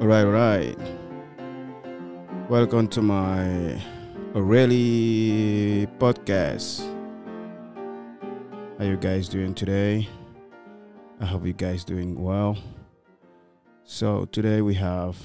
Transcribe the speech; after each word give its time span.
All 0.00 0.06
right, 0.06 0.24
all 0.24 0.30
right. 0.30 0.78
Welcome 2.48 2.86
to 2.86 3.02
my 3.02 3.82
Aurelie 4.32 5.88
podcast. 5.98 6.86
How 8.78 8.84
you 8.84 8.96
guys 8.96 9.28
doing 9.28 9.54
today? 9.54 10.08
I 11.20 11.26
hope 11.26 11.44
you 11.44 11.52
guys 11.52 11.82
doing 11.82 12.22
well. 12.22 12.56
So 13.82 14.26
today 14.26 14.60
we 14.60 14.74
have 14.74 15.16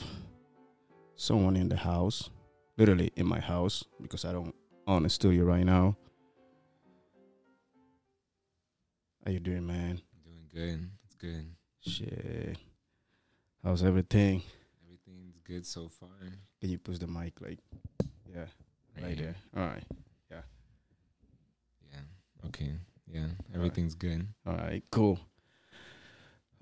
someone 1.18 1.56
in 1.56 1.70
the 1.70 1.78
house, 1.78 2.32
literally 2.76 3.12
in 3.16 3.28
my 3.28 3.40
house 3.40 3.84
because 4.02 4.26
I 4.26 4.32
don't 4.32 4.56
own 4.88 5.06
a 5.06 5.10
studio 5.10 5.44
right 5.44 5.64
now. 5.64 5.96
How 9.24 9.34
you 9.34 9.40
doing, 9.40 9.68
man? 9.68 10.02
Doing 10.26 10.48
good. 10.52 10.90
It's 11.06 11.16
good. 11.16 11.46
Shit. 11.82 12.58
How's 13.64 13.84
everything? 13.84 14.42
Good 15.46 15.66
so 15.66 15.90
far. 15.90 16.10
Can 16.62 16.70
you 16.70 16.78
push 16.80 17.00
the 17.00 17.08
mic 17.08 17.34
like 17.42 17.60
yeah, 18.34 18.46
right 19.02 19.18
there. 19.18 19.36
All 19.56 19.64
right. 19.68 19.84
Yeah. 20.32 20.42
Yeah. 21.92 22.00
Okay. 22.48 22.72
Yeah. 23.08 23.28
Everything's 23.54 23.94
good. 23.96 24.26
All 24.48 24.56
right, 24.56 24.84
cool. 24.92 25.20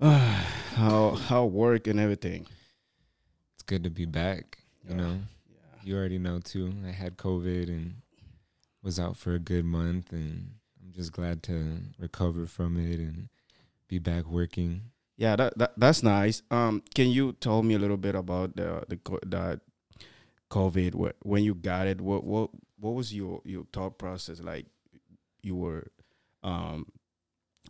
how 0.00 1.10
how 1.28 1.44
work 1.44 1.86
and 1.86 2.00
everything? 2.00 2.46
It's 3.54 3.62
good 3.62 3.84
to 3.84 3.90
be 3.90 4.04
back. 4.04 4.58
You 4.82 4.90
Yeah. 4.90 4.96
know, 4.96 5.20
Yeah. 5.48 5.82
you 5.84 5.96
already 5.96 6.18
know 6.18 6.40
too. 6.40 6.72
I 6.84 6.90
had 6.90 7.16
COVID 7.16 7.68
and 7.68 8.02
was 8.82 8.98
out 8.98 9.16
for 9.16 9.34
a 9.34 9.38
good 9.38 9.64
month, 9.64 10.12
and 10.12 10.54
I'm 10.82 10.92
just 10.92 11.12
glad 11.12 11.42
to 11.44 11.78
recover 11.98 12.46
from 12.46 12.76
it 12.76 12.98
and 12.98 13.28
be 13.86 13.98
back 14.00 14.26
working. 14.26 14.90
Yeah, 15.16 15.36
that, 15.36 15.58
that 15.58 15.72
that's 15.76 16.02
nice. 16.02 16.42
Um, 16.50 16.82
can 16.94 17.08
you 17.08 17.32
tell 17.34 17.62
me 17.62 17.74
a 17.74 17.78
little 17.78 17.96
bit 17.98 18.14
about 18.14 18.56
the 18.56 18.84
the 18.88 18.98
that 19.26 19.60
COVID? 20.50 20.94
Wh- 20.94 21.26
When 21.26 21.44
you 21.44 21.54
got 21.54 21.86
it, 21.86 22.00
what 22.00 22.24
what 22.24 22.50
what 22.78 22.90
was 22.94 23.14
your 23.14 23.40
your 23.44 23.64
thought 23.72 23.98
process 23.98 24.40
like? 24.40 24.66
You 25.42 25.56
were, 25.56 25.88
um, 26.42 26.86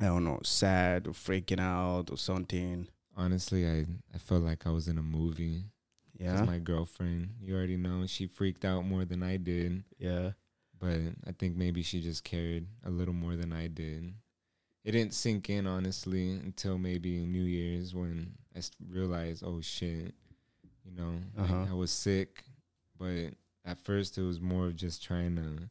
I 0.01 0.07
don't 0.07 0.25
know, 0.25 0.41
sad 0.45 1.07
or 1.07 1.13
freaking 1.13 1.61
out 1.61 2.11
or 2.11 2.17
something. 2.17 2.89
Honestly, 3.17 3.67
I 3.67 3.87
I 4.15 4.19
felt 4.19 4.43
like 4.43 4.67
I 4.67 4.71
was 4.71 4.89
in 4.89 4.99
a 4.99 5.03
movie. 5.03 5.65
Yeah, 6.19 6.43
my 6.45 6.59
girlfriend, 6.59 7.31
you 7.41 7.57
already 7.57 7.77
know, 7.77 8.07
she 8.07 8.27
freaked 8.29 8.65
out 8.65 8.85
more 8.85 9.05
than 9.05 9.23
I 9.25 9.39
did. 9.39 9.83
yeah, 9.99 10.33
but 10.79 10.99
I 11.27 11.33
think 11.37 11.57
maybe 11.57 11.83
she 11.83 12.01
just 12.01 12.23
cared 12.23 12.67
a 12.85 12.91
little 12.91 13.15
more 13.15 13.35
than 13.35 13.53
I 13.53 13.67
did. 13.67 14.15
It 14.85 14.93
didn't 14.93 15.15
sink 15.15 15.49
in 15.51 15.67
honestly 15.67 16.31
until 16.33 16.77
maybe 16.79 17.25
New 17.25 17.45
Year's 17.45 17.95
when 17.95 18.35
I 18.57 18.61
realized, 18.91 19.43
oh 19.47 19.61
shit, 19.61 20.15
you 20.85 20.93
know, 20.97 21.15
I- 21.39 21.43
Uh-huh. 21.43 21.67
I, 21.71 21.73
was 21.75 21.91
sick. 21.91 22.45
But 22.99 23.35
at 23.65 23.79
first, 23.79 24.19
it 24.19 24.23
was 24.23 24.41
more 24.41 24.67
of 24.67 24.77
just 24.77 25.03
trying 25.03 25.37
to 25.37 25.69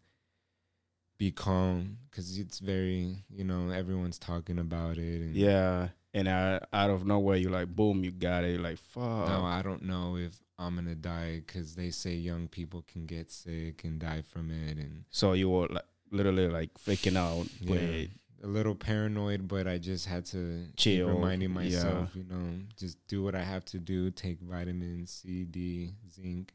be 1.17 1.31
calm 1.31 1.97
because 2.09 2.37
it's 2.39 2.59
very, 2.59 3.23
you 3.29 3.43
know, 3.43 3.69
everyone's 3.69 4.17
talking 4.17 4.59
about 4.59 4.97
it. 4.97 5.21
And 5.21 5.35
yeah. 5.35 5.89
And 6.13 6.27
uh, 6.27 6.59
out 6.73 6.89
of 6.89 7.05
nowhere, 7.05 7.37
you're 7.37 7.51
like, 7.51 7.73
boom, 7.73 8.03
you 8.03 8.11
got 8.11 8.43
it. 8.43 8.51
You're 8.53 8.61
like, 8.61 8.79
fuck. 8.79 9.27
No, 9.29 9.43
I 9.45 9.61
don't 9.61 9.83
know 9.83 10.17
if 10.17 10.37
I'm 10.59 10.75
gonna 10.75 10.95
die 10.95 11.41
because 11.45 11.75
they 11.75 11.89
say 11.89 12.15
young 12.15 12.47
people 12.49 12.83
can 12.91 13.05
get 13.05 13.31
sick 13.31 13.83
and 13.85 13.97
die 13.99 14.21
from 14.21 14.51
it, 14.51 14.77
and 14.77 15.05
So 15.09 15.33
you 15.33 15.49
were 15.49 15.67
like 15.69 15.85
literally 16.11 16.47
like 16.49 16.73
freaking 16.75 17.15
out. 17.15 17.47
Yeah. 17.61 18.07
A 18.43 18.47
little 18.47 18.75
paranoid, 18.75 19.47
but 19.47 19.67
I 19.67 19.77
just 19.77 20.07
had 20.07 20.25
to 20.27 20.65
Chill, 20.75 21.07
reminding 21.07 21.49
yeah. 21.49 21.55
myself, 21.55 22.09
you 22.15 22.23
know, 22.23 22.59
just 22.75 22.97
do 23.07 23.23
what 23.23 23.35
I 23.35 23.43
have 23.43 23.65
to 23.65 23.77
do, 23.77 24.09
take 24.09 24.39
vitamins, 24.41 25.11
C, 25.11 25.43
D, 25.43 25.93
zinc, 26.11 26.53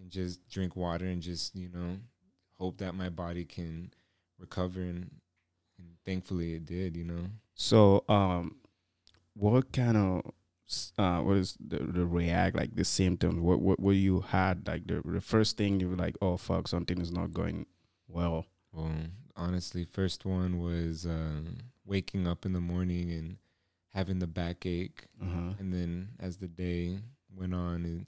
and 0.00 0.10
just 0.10 0.48
drink 0.48 0.74
water 0.74 1.04
and 1.04 1.20
just, 1.20 1.54
you 1.54 1.68
know, 1.68 1.98
hope 2.58 2.78
that 2.78 2.94
my 2.94 3.10
body 3.10 3.44
can 3.44 3.92
recover 4.38 4.80
and 4.80 5.10
and 5.78 5.96
thankfully 6.04 6.54
it 6.54 6.64
did, 6.64 6.96
you 6.96 7.04
know. 7.04 7.26
So, 7.54 8.04
um, 8.08 8.56
what 9.34 9.72
kind 9.72 9.96
of 9.96 10.32
uh, 10.98 11.20
what 11.20 11.36
is 11.36 11.56
the, 11.60 11.78
the 11.78 12.06
react 12.06 12.56
like 12.56 12.74
the 12.74 12.84
symptoms? 12.84 13.40
What 13.40 13.60
what 13.60 13.80
what 13.80 13.96
you 13.96 14.20
had 14.20 14.66
like 14.66 14.86
the 14.86 15.02
the 15.04 15.20
first 15.20 15.56
thing 15.56 15.80
you 15.80 15.90
were 15.90 15.96
like, 15.96 16.16
oh 16.22 16.36
fuck, 16.36 16.68
something 16.68 17.00
is 17.00 17.12
not 17.12 17.32
going 17.32 17.66
well. 18.08 18.46
Well, 18.72 18.90
honestly, 19.36 19.84
first 19.84 20.24
one 20.24 20.60
was 20.60 21.06
uh, 21.06 21.40
waking 21.84 22.26
up 22.26 22.44
in 22.46 22.52
the 22.52 22.60
morning 22.60 23.10
and 23.10 23.36
having 23.90 24.18
the 24.18 24.26
backache 24.26 25.06
Uh-huh. 25.22 25.54
and 25.58 25.72
then 25.72 26.08
as 26.18 26.36
the 26.38 26.48
day 26.48 26.98
went 27.34 27.54
on 27.54 27.84
and 27.84 28.06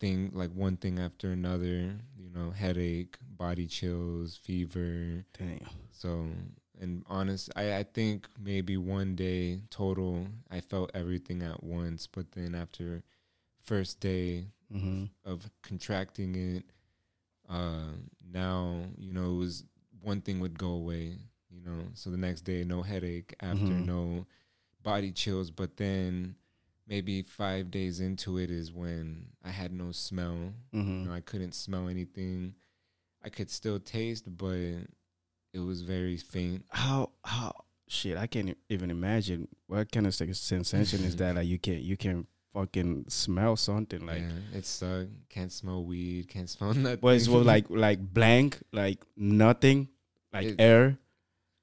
thing 0.00 0.30
like 0.32 0.50
one 0.52 0.76
thing 0.76 0.98
after 0.98 1.30
another 1.32 1.94
you 2.16 2.30
know 2.34 2.50
headache 2.50 3.16
body 3.36 3.66
chills 3.66 4.36
fever 4.36 5.24
Damn. 5.36 5.58
so 5.90 6.26
and 6.80 7.02
honest 7.08 7.50
I, 7.56 7.76
I 7.78 7.82
think 7.82 8.28
maybe 8.38 8.76
one 8.76 9.16
day 9.16 9.62
total 9.70 10.26
i 10.50 10.60
felt 10.60 10.90
everything 10.94 11.42
at 11.42 11.62
once 11.64 12.06
but 12.06 12.32
then 12.32 12.54
after 12.54 13.02
first 13.62 14.00
day 14.00 14.46
Mm-hmm. 14.72 15.04
of 15.24 15.48
contracting 15.62 16.34
it 16.34 16.64
uh 17.48 17.92
now 18.32 18.84
you 18.96 19.12
know 19.12 19.32
it 19.32 19.38
was 19.38 19.64
one 20.02 20.20
thing 20.20 20.40
would 20.40 20.58
go 20.58 20.70
away 20.70 21.16
you 21.50 21.60
know 21.64 21.80
so 21.94 22.10
the 22.10 22.16
next 22.16 22.42
day 22.42 22.64
no 22.64 22.82
headache 22.82 23.34
after 23.40 23.56
Mhm. 23.74 23.86
no 23.86 24.26
body 24.82 25.12
chills 25.12 25.50
but 25.50 25.76
then 25.76 26.34
maybe 26.86 27.22
five 27.22 27.70
days 27.70 28.00
into 28.00 28.38
it 28.38 28.50
is 28.50 28.72
when 28.72 29.26
i 29.44 29.50
had 29.50 29.72
no 29.72 29.92
smell 29.92 30.52
Mm-hmm. 30.74 31.04
know 31.06 31.12
i 31.12 31.20
couldn't 31.20 31.52
smell 31.54 31.88
anything 31.88 32.54
i 33.22 33.28
could 33.28 33.50
still 33.50 33.78
taste 33.80 34.24
but 34.36 34.86
it 35.52 35.58
was 35.60 35.82
very 35.82 36.16
faint 36.16 36.64
How 36.70 37.10
how 37.24 37.52
shit? 37.88 38.16
I 38.18 38.26
can't 38.26 38.56
even 38.68 38.90
imagine 38.90 39.48
what 39.66 39.90
kind 39.90 40.06
of 40.06 40.14
sensation 40.14 41.04
is 41.04 41.16
that. 41.20 41.34
Like 41.36 41.46
you 41.48 41.58
can't 41.58 41.80
you 41.80 41.96
can 41.96 42.26
fucking 42.58 43.04
smell 43.08 43.56
something 43.56 44.04
like. 44.06 44.20
yeah 44.22 44.58
it 44.58 44.66
sucked 44.66 45.10
can't 45.28 45.52
smell 45.52 45.84
weed 45.84 46.28
can't 46.28 46.50
smell 46.50 46.74
nothing 46.84 46.98
But 47.00 47.08
it 47.08 47.28
was 47.28 47.46
like 47.46 47.66
like 47.70 48.00
blank, 48.00 48.58
like 48.72 48.98
nothing, 49.16 49.88
like 50.32 50.46
It- 50.48 50.60
air. 50.60 50.98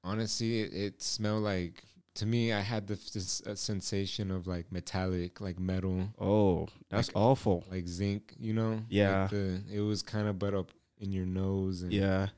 honestly 0.04 0.60
it, 0.62 0.72
it 0.72 1.02
smelled 1.02 1.42
like 1.42 1.82
to 2.14 2.24
me 2.26 2.52
i 2.52 2.60
had 2.60 2.86
the 2.86 2.94
this, 3.12 3.42
uh, 3.46 3.54
sensation 3.54 4.30
of 4.30 4.46
like 4.46 4.66
metallic 4.72 5.40
like 5.40 5.58
metal 5.58 6.08
Oh, 6.18 6.68
that's 6.88 7.08
Like- 7.08 7.16
awful. 7.16 7.64
like 7.70 7.86
zinc 7.88 8.32
you 8.38 8.54
know 8.54 8.80
Yeah. 8.88 9.22
like 9.22 9.30
the, 9.30 9.60
it 9.70 9.80
was 9.80 10.02
kind 10.02 10.26
of 10.28 10.38
but 10.38 10.54
up 10.54 10.70
in 10.98 11.12
your 11.12 11.26
nose 11.26 11.82
and 11.82 11.92
Yeah. 11.92 12.28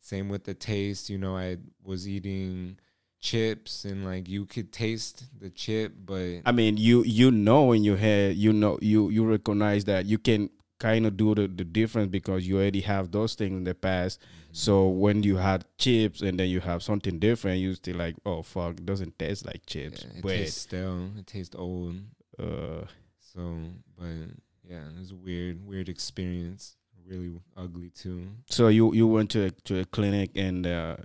same 0.00 0.28
with 0.28 0.44
the 0.44 0.54
taste 0.54 1.08
you 1.08 1.18
know 1.18 1.34
i 1.36 1.56
was 1.82 2.06
eating 2.06 2.76
chips 3.22 3.84
and 3.84 4.04
like 4.04 4.28
you 4.28 4.44
could 4.44 4.72
taste 4.72 5.24
the 5.40 5.48
chip 5.48 5.92
but 6.04 6.42
I 6.44 6.52
mean, 6.52 6.76
you 6.76 7.04
you 7.04 7.30
know 7.30 7.72
in 7.72 7.84
your 7.84 7.96
head, 7.96 8.36
you 8.36 8.52
know 8.52 8.78
you 8.82 9.08
you 9.10 9.24
recognize 9.24 9.84
that 9.84 10.06
you 10.06 10.18
can 10.18 10.50
kind 10.78 11.06
of 11.06 11.16
do 11.16 11.32
the, 11.32 11.46
the 11.46 11.64
difference 11.64 12.10
because 12.10 12.46
you 12.46 12.56
already 12.56 12.80
have 12.80 13.12
those 13.12 13.36
things 13.36 13.52
in 13.52 13.62
the 13.62 13.74
past. 13.74 14.20
So 14.50 14.88
when 14.88 15.22
you 15.22 15.36
had 15.36 15.64
chips 15.78 16.20
and 16.20 16.38
then 16.38 16.48
you 16.48 16.58
have 16.60 16.82
something 16.82 17.20
different, 17.20 17.60
you 17.60 17.72
still 17.74 17.96
like, 17.96 18.16
oh 18.26 18.42
fuck, 18.42 18.72
it 18.72 18.84
doesn't 18.84 19.16
taste 19.18 19.46
like 19.46 19.64
chips. 19.66 20.02
yeah, 20.04 20.18
it 20.18 20.22
but 20.22 20.30
tastes 20.30 20.60
stale 20.62 21.08
it 21.16 21.26
tastes 21.28 21.54
old 21.56 21.94
uh, 22.40 22.84
so 23.20 23.58
but 23.96 24.06
yeah 24.68 24.88
it 24.88 24.98
was 24.98 25.12
a 25.12 25.16
weird 25.16 25.64
weird 25.64 25.88
experience 25.88 26.76
really 27.06 27.32
ugly 27.56 27.90
too 27.90 28.28
so 28.48 28.68
you 28.68 28.92
you 28.94 29.06
went 29.06 29.30
to 29.30 29.46
a, 29.46 29.50
to 29.50 29.80
a 29.80 29.84
clinic 29.84 30.30
and 30.36 30.66
uh, 30.66 30.96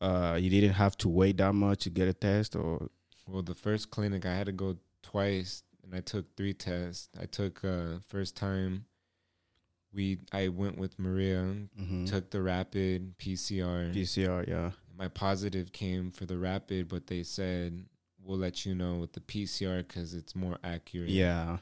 uh, 0.00 0.38
you 0.40 0.48
didn't 0.50 0.74
have 0.74 0.96
to 0.98 1.08
wait 1.08 1.36
that 1.38 1.52
much 1.54 1.84
to 1.84 1.90
get 1.90 2.08
a 2.08 2.14
test, 2.14 2.56
or 2.56 2.88
Well, 3.26 3.42
the 3.42 3.54
first 3.54 3.90
clinic 3.90 4.24
I 4.26 4.34
had 4.34 4.46
to 4.46 4.52
go 4.52 4.76
twice, 5.02 5.62
and 5.84 5.94
I 5.94 6.00
took 6.00 6.36
three 6.36 6.54
tests. 6.54 7.08
I 7.20 7.26
took 7.26 7.64
uh 7.64 7.98
first 8.08 8.36
time. 8.36 8.84
We 9.92 10.18
I 10.32 10.48
went 10.48 10.78
with 10.78 10.98
Maria, 10.98 11.42
Mhm. 11.78 12.06
took 12.08 12.30
the 12.30 12.40
rapid 12.42 13.18
PCR. 13.18 13.92
PCR, 13.92 14.44
yeah. 14.46 14.70
My 14.96 15.08
positive 15.08 15.72
came 15.72 16.10
for 16.10 16.26
the 16.26 16.38
rapid, 16.38 16.88
but 16.88 17.06
they 17.08 17.22
said 17.24 17.86
we'll 18.22 18.38
let 18.38 18.64
you 18.66 18.74
know 18.74 18.98
with 18.98 19.12
the 19.14 19.20
PCR 19.20 19.78
because 19.86 20.14
it's 20.14 20.36
more 20.36 20.58
accurate. 20.62 21.08
Yeah. 21.10 21.58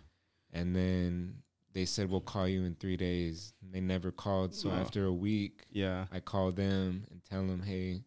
And 0.52 0.74
then 0.76 1.42
they 1.72 1.84
said 1.86 2.10
we'll 2.10 2.20
call 2.20 2.48
you 2.48 2.64
in 2.64 2.74
three 2.74 2.96
days. 2.96 3.54
They 3.62 3.80
never 3.80 4.10
called, 4.10 4.54
so 4.54 4.68
No. 4.68 4.74
after 4.74 5.04
a 5.06 5.12
week, 5.12 5.64
Yeah. 5.70 6.06
I 6.10 6.20
called 6.20 6.56
them 6.56 7.06
and 7.10 7.24
tell 7.24 7.46
them, 7.46 7.62
hey, 7.62 8.02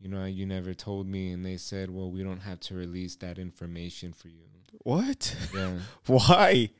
you 0.00 0.08
know, 0.08 0.24
you 0.24 0.46
never 0.46 0.74
told 0.74 1.06
me, 1.06 1.32
and 1.32 1.44
they 1.44 1.56
said, 1.56 1.90
well, 1.90 2.10
we 2.10 2.22
don't 2.22 2.40
have 2.40 2.60
to 2.60 2.74
release 2.74 3.16
that 3.16 3.38
information 3.38 4.12
for 4.12 4.28
you. 4.28 4.44
What? 4.82 5.36
Yeah, 5.54 5.78
Why? 6.06 6.70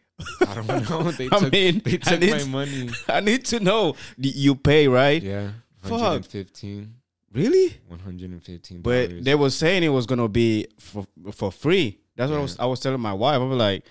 I 0.47 0.55
don't 0.55 0.67
know. 0.67 1.11
They 1.19 1.27
I 1.27 1.39
took 1.39 1.53
mean, 1.53 1.83
they 1.85 1.95
I 1.95 1.97
took 1.97 2.21
need, 2.21 2.33
my 2.33 2.45
money. 2.45 2.91
I 3.09 3.21
need 3.21 3.45
to 3.47 3.61
know. 3.61 3.97
You 4.17 4.55
pay, 4.55 4.87
right? 4.89 5.23
Yeah, 5.23 5.51
Fuck. 5.83 5.93
115 5.93 6.95
Really? 7.33 7.79
115 7.89 8.81
But 8.83 9.25
they 9.25 9.35
were 9.35 9.51
saying 9.51 9.83
it 9.83 9.89
was 9.89 10.07
gonna 10.07 10.29
be 10.29 10.67
for 10.79 11.07
for 11.33 11.53
free. 11.53 12.01
That's 12.17 12.31
what 12.31 12.39
I 12.39 12.43
was. 12.43 12.59
I 12.59 12.67
was 12.67 12.81
telling 12.81 13.01
my 13.01 13.13
wife. 13.13 13.37
I 13.37 13.39
was 13.45 13.57
like, 13.57 13.85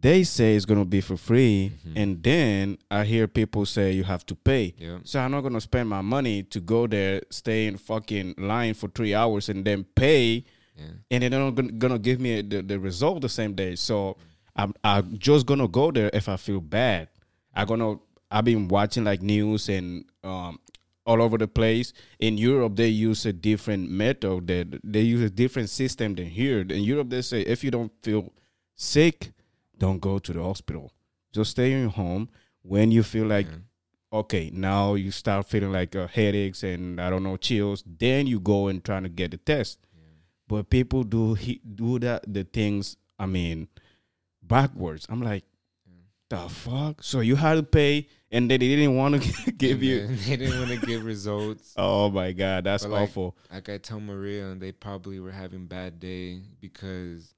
they 0.00 0.22
say 0.24 0.54
it's 0.54 0.64
gonna 0.64 0.84
be 0.84 1.00
for 1.00 1.16
free, 1.16 1.72
Mhm. 1.86 1.92
and 1.96 2.22
then 2.22 2.78
I 2.90 3.04
hear 3.04 3.26
people 3.26 3.66
say 3.66 3.92
you 3.92 4.04
have 4.04 4.24
to 4.26 4.34
pay. 4.34 4.74
Yep. 4.78 5.00
So 5.04 5.20
I'm 5.20 5.30
not 5.32 5.40
gonna 5.42 5.60
spend 5.60 5.88
my 5.88 6.02
money 6.02 6.42
to 6.44 6.60
go 6.60 6.86
there, 6.86 7.22
stay 7.30 7.66
in 7.66 7.76
fucking 7.78 8.34
line 8.38 8.74
for 8.74 8.88
three 8.88 9.14
hours, 9.14 9.48
and 9.48 9.64
then 9.64 9.84
pay, 9.96 10.44
Yeah. 10.76 10.84
and 11.10 11.22
then 11.22 11.30
they're 11.32 11.40
not 11.40 11.54
gonna, 11.54 11.72
gonna 11.72 11.98
give 11.98 12.20
me 12.20 12.42
the, 12.42 12.62
the 12.62 12.78
result 12.78 13.22
the 13.22 13.28
same 13.28 13.54
day. 13.54 13.74
So 13.76 14.16
I'm 14.54 14.72
I'm 14.84 15.18
just 15.18 15.46
gonna 15.46 15.68
go 15.68 15.90
there 15.90 16.10
if 16.12 16.28
I 16.28 16.36
feel 16.36 16.60
bad. 16.60 17.08
I'm 17.54 17.66
gonna 17.66 17.96
I've 18.30 18.44
been 18.44 18.68
watching 18.68 19.04
like 19.04 19.22
news 19.22 19.68
and 19.68 20.04
um 20.22 20.58
all 21.06 21.22
over 21.22 21.38
the 21.38 21.48
place. 21.48 21.92
In 22.20 22.36
Europe, 22.36 22.76
they 22.76 22.88
use 22.88 23.24
a 23.24 23.32
different 23.32 23.90
method. 23.90 24.46
They 24.46 24.64
they 24.84 25.00
use 25.02 25.22
a 25.22 25.30
different 25.30 25.70
system 25.70 26.14
than 26.14 26.26
here. 26.26 26.60
In 26.60 26.82
Europe, 26.84 27.08
they 27.10 27.22
say 27.22 27.40
if 27.42 27.64
you 27.64 27.70
don't 27.70 27.90
feel 28.02 28.32
sick, 28.76 29.32
don't 29.78 30.00
go 30.00 30.18
to 30.18 30.32
the 30.32 30.42
hospital. 30.42 30.92
Just 31.32 31.52
stay 31.52 31.72
in 31.72 31.80
your 31.82 31.90
home. 31.90 32.28
When 32.62 32.90
you 32.90 33.02
feel 33.02 33.26
like 33.26 33.46
Yeah. 33.46 34.18
okay, 34.20 34.50
now 34.52 34.94
you 34.94 35.10
start 35.10 35.46
feeling 35.46 35.72
like 35.72 35.94
uh, 35.96 36.06
headaches 36.08 36.62
and 36.62 37.00
I 37.00 37.10
don't 37.10 37.22
know 37.22 37.36
chills, 37.36 37.84
then 37.86 38.26
you 38.26 38.40
go 38.40 38.68
and 38.68 38.82
try 38.84 39.00
to 39.00 39.08
get 39.08 39.30
the 39.30 39.36
test. 39.38 39.78
But 40.48 40.70
people 40.70 41.02
do 41.04 41.34
he, 41.34 41.60
do 41.62 41.98
that 41.98 42.24
the 42.26 42.44
things. 42.44 42.96
I 43.18 43.26
mean, 43.26 43.68
backwards. 44.42 45.06
I'm 45.10 45.20
like, 45.22 45.44
the 46.30 46.48
fuck. 46.48 47.02
So 47.02 47.20
you 47.20 47.36
had 47.36 47.54
to 47.54 47.62
pay, 47.62 48.06
and 48.30 48.50
they 48.50 48.58
didn't 48.58 48.94
want 48.96 49.22
to 49.22 49.52
give 49.58 49.82
you. 49.82 50.06
they 50.26 50.36
didn't 50.36 50.58
want 50.58 50.80
to 50.80 50.86
give 50.86 51.04
results. 51.04 51.74
Oh 51.76 52.10
my 52.10 52.32
god, 52.32 52.64
that's 52.64 52.84
like, 52.86 53.02
awful. 53.02 53.36
Like 53.52 53.68
I 53.68 53.78
tell 53.78 54.00
Maria, 54.00 54.48
and 54.48 54.60
they 54.60 54.72
probably 54.72 55.20
were 55.20 55.30
having 55.32 55.66
bad 55.66 56.00
day 56.00 56.40
because 56.60 57.34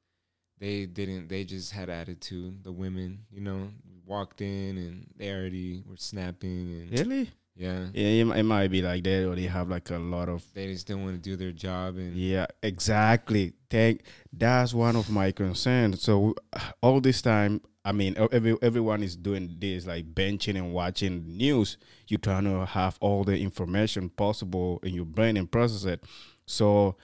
they 0.61 0.87
didn't. 0.87 1.29
They 1.29 1.43
just 1.45 1.73
had 1.73 1.89
attitude. 1.91 2.63
The 2.63 2.71
women, 2.73 3.21
you 3.33 3.41
know, 3.41 3.71
walked 4.07 4.41
in 4.41 4.77
and 4.79 5.07
they 5.17 5.31
already 5.33 5.83
were 5.89 5.97
snapping 5.97 6.69
and 6.81 6.91
Really? 6.99 7.31
yeah, 7.57 7.87
Yeah, 7.93 8.25
it, 8.25 8.39
it 8.39 8.43
might 8.43 8.69
be 8.69 8.83
like 8.83 9.03
that, 9.05 9.29
or 9.29 9.35
they 9.35 9.45
have 9.45 9.69
like 9.69 9.91
a 9.91 9.99
lot 9.99 10.29
of. 10.29 10.45
they 10.55 10.67
just 10.67 10.87
don't 10.87 11.03
want 11.05 11.17
to 11.17 11.31
do 11.31 11.37
their 11.37 11.53
job 11.53 11.97
and 11.97 12.17
Yeah, 12.17 12.47
exactly. 12.63 13.55
Thank. 13.69 14.03
That's 14.33 14.75
one 14.75 14.97
of 14.97 15.11
my 15.11 15.33
concerns. 15.33 16.03
So 16.03 16.35
all 16.83 17.01
this 17.01 17.23
time, 17.23 17.61
I 17.85 17.93
mean, 17.93 18.15
every 18.31 18.57
everyone 18.61 19.03
is 19.03 19.17
doing 19.17 19.57
this, 19.59 19.87
like 19.87 20.13
benching 20.15 20.57
and 20.57 20.73
watching 20.75 21.25
news. 21.27 21.79
You're 22.09 22.19
trying 22.19 22.45
to 22.45 22.67
have 22.67 22.99
all 23.01 23.25
the 23.25 23.39
information 23.39 24.11
possible 24.11 24.81
in 24.83 24.93
your 24.95 25.07
brain 25.07 25.37
and 25.37 25.51
process 25.51 25.85
it. 25.85 26.05
So, 26.47 26.97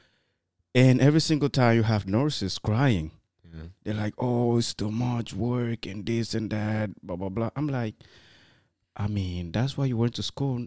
and 0.74 1.00
every 1.00 1.20
single 1.20 1.48
time 1.48 1.76
you 1.76 1.82
have 1.84 2.06
nurses 2.06 2.58
crying. 2.58 3.12
You 3.56 3.62
know, 3.62 3.68
They're 3.84 3.94
like, 3.94 4.14
"Oh, 4.18 4.58
it's 4.58 4.74
too 4.74 4.90
much 4.90 5.32
work 5.34 5.86
and 5.86 6.04
this 6.04 6.34
and 6.34 6.50
that." 6.50 6.90
Blah 7.02 7.16
blah 7.16 7.28
blah. 7.28 7.50
I'm 7.56 7.68
like, 7.68 7.94
I 8.96 9.06
mean, 9.08 9.52
that's 9.52 9.76
why 9.76 9.86
you 9.86 9.96
went 9.96 10.14
to 10.14 10.22
school. 10.22 10.66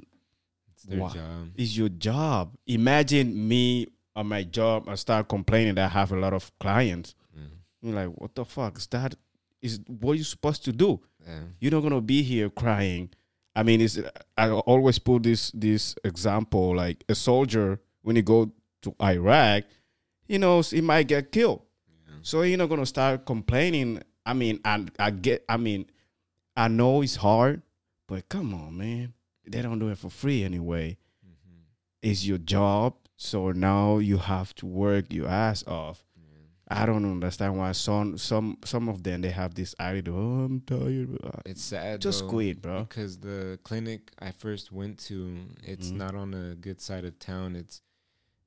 it's 0.73 0.83
their 0.83 0.99
Wow. 0.99 1.09
job. 1.09 1.51
It's 1.57 1.75
your 1.77 1.89
job. 1.89 2.55
Imagine 2.67 3.47
me 3.47 3.87
on 4.15 4.27
my 4.27 4.43
job. 4.43 4.87
I 4.87 4.95
start 4.95 5.27
complaining 5.27 5.75
that 5.75 5.85
I 5.85 5.93
have 5.93 6.11
a 6.11 6.19
lot 6.19 6.33
of 6.33 6.51
clients. 6.59 7.15
Mm. 7.37 7.49
You're 7.81 7.95
like, 7.95 8.09
what 8.21 8.33
the 8.35 8.45
fuck 8.45 8.77
is 8.77 8.87
that? 8.87 9.15
Is 9.61 9.79
what 9.87 10.17
you 10.17 10.23
supposed 10.23 10.63
to 10.65 10.71
do? 10.71 11.01
Yeah. 11.27 11.41
You're 11.59 11.71
not 11.71 11.81
gonna 11.81 12.01
be 12.01 12.23
here 12.23 12.49
crying. 12.49 13.09
I 13.55 13.63
mean, 13.63 13.81
it's 13.81 13.99
I 14.37 14.49
always 14.51 14.99
put 14.99 15.23
this 15.23 15.51
this 15.51 15.95
example 16.05 16.75
like 16.75 17.03
a 17.09 17.15
soldier 17.15 17.79
when 18.03 18.15
you 18.15 18.21
go 18.21 18.51
to 18.83 18.95
Iraq, 19.01 19.65
he 20.27 20.37
knows 20.37 20.71
he 20.71 20.79
might 20.81 21.07
get 21.09 21.31
killed. 21.33 21.61
So 22.21 22.41
you're 22.43 22.57
not 22.57 22.69
gonna 22.69 22.85
start 22.85 23.25
complaining. 23.25 24.01
I 24.25 24.33
mean, 24.33 24.59
I 24.65 24.85
I 24.97 25.11
get. 25.11 25.43
I 25.49 25.57
mean, 25.57 25.85
I 26.55 26.67
know 26.67 27.01
it's 27.01 27.15
hard, 27.15 27.61
but 28.07 28.27
come 28.29 28.53
on, 28.53 28.77
man. 28.77 29.13
They 29.47 29.61
don't 29.61 29.79
do 29.79 29.89
it 29.89 29.97
for 29.97 30.09
free 30.09 30.43
anyway. 30.43 30.97
Mhm. 31.25 31.61
It's 32.01 32.25
your 32.25 32.37
job, 32.37 32.95
so 33.15 33.51
now 33.51 33.97
you 33.97 34.17
have 34.17 34.53
to 34.55 34.65
work 34.65 35.11
your 35.13 35.27
ass 35.27 35.63
off. 35.67 36.05
I 36.71 36.85
don't 36.85 37.03
understand 37.03 37.57
why 37.57 37.71
some 37.71 38.15
some 38.19 38.57
some 38.63 38.89
of 38.89 39.01
them 39.01 39.21
they 39.21 39.31
have 39.31 39.55
this 39.55 39.73
attitude. 39.79 40.13
Oh, 40.15 40.43
I'm 40.45 40.61
tired. 40.61 41.17
It's 41.45 41.63
sad. 41.63 41.99
Just 41.99 42.19
though, 42.25 42.29
quit, 42.29 42.61
bro. 42.61 42.81
Because 42.83 43.17
the 43.17 43.57
clinic 43.63 44.11
I 44.19 44.29
first 44.29 44.71
went 44.71 44.99
to, 45.07 45.47
it's 45.63 45.89
Mhm. 45.89 45.95
not 45.97 46.13
on 46.13 46.33
a 46.35 46.53
good 46.53 46.79
side 46.79 47.05
of 47.05 47.17
town. 47.17 47.55
It's 47.55 47.81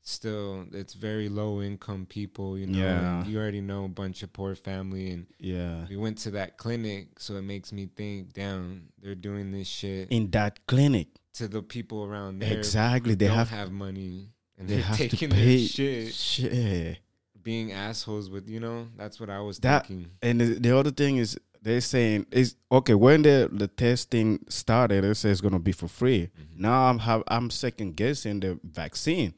still 0.02 0.66
it's 0.72 0.94
very 0.94 1.28
low 1.28 1.62
income 1.62 2.06
people. 2.06 2.58
You 2.58 2.66
know, 2.66 2.78
Yeah. 2.78 3.24
you 3.26 3.38
already 3.38 3.60
know 3.60 3.84
a 3.84 3.88
bunch 3.88 4.22
of 4.22 4.32
poor 4.32 4.54
family, 4.54 5.10
and 5.10 5.26
Yeah. 5.38 5.86
we 5.88 5.96
went 5.96 6.18
to 6.18 6.30
that 6.32 6.56
clinic, 6.58 7.18
so 7.20 7.36
it 7.36 7.42
makes 7.42 7.72
me 7.72 7.86
think, 7.96 8.32
damn, 8.32 8.88
they're 9.00 9.14
doing 9.14 9.52
this 9.52 9.68
shit 9.68 10.08
In 10.10 10.30
that 10.32 10.66
clinic, 10.66 11.08
to 11.34 11.48
the 11.48 11.62
people 11.62 12.04
around 12.04 12.40
there. 12.40 12.56
exactly. 12.58 13.14
They 13.14 13.26
don't 13.28 13.36
have, 13.36 13.48
have, 13.50 13.70
money, 13.72 14.30
and 14.58 14.68
they 14.68 14.74
they 14.76 14.80
are 14.80 14.84
have 14.84 14.96
to 14.98 15.08
taking 15.08 15.30
pay 15.30 15.56
their 15.58 15.66
shit, 15.68 16.14
shit. 16.14 16.98
being 17.42 17.72
assholes 17.72 18.28
with. 18.30 18.48
You 18.48 18.60
know, 18.60 18.88
that's 18.96 19.18
what 19.20 19.30
I 19.30 19.40
was 19.40 19.58
That- 19.60 19.86
thinking. 19.86 20.10
And 20.20 20.40
the, 20.40 20.46
the 20.58 20.76
other 20.76 20.90
thing 20.90 21.16
is 21.16 21.38
they're 21.62 21.80
saying 21.80 22.26
is 22.32 22.56
okay 22.72 22.94
when 22.94 23.22
the 23.22 23.48
the 23.52 23.68
testing 23.68 24.44
started. 24.48 25.04
It 25.04 25.14
says 25.16 25.32
it's 25.32 25.40
gonna 25.40 25.58
be 25.60 25.72
for 25.72 25.86
free. 25.88 26.28
Mhm. 26.36 26.58
Now 26.58 26.88
I'm 26.90 26.98
have 27.00 27.22
I'm 27.28 27.50
second 27.50 27.94
guessing 27.96 28.40
the 28.40 28.58
vaccine 28.64 29.34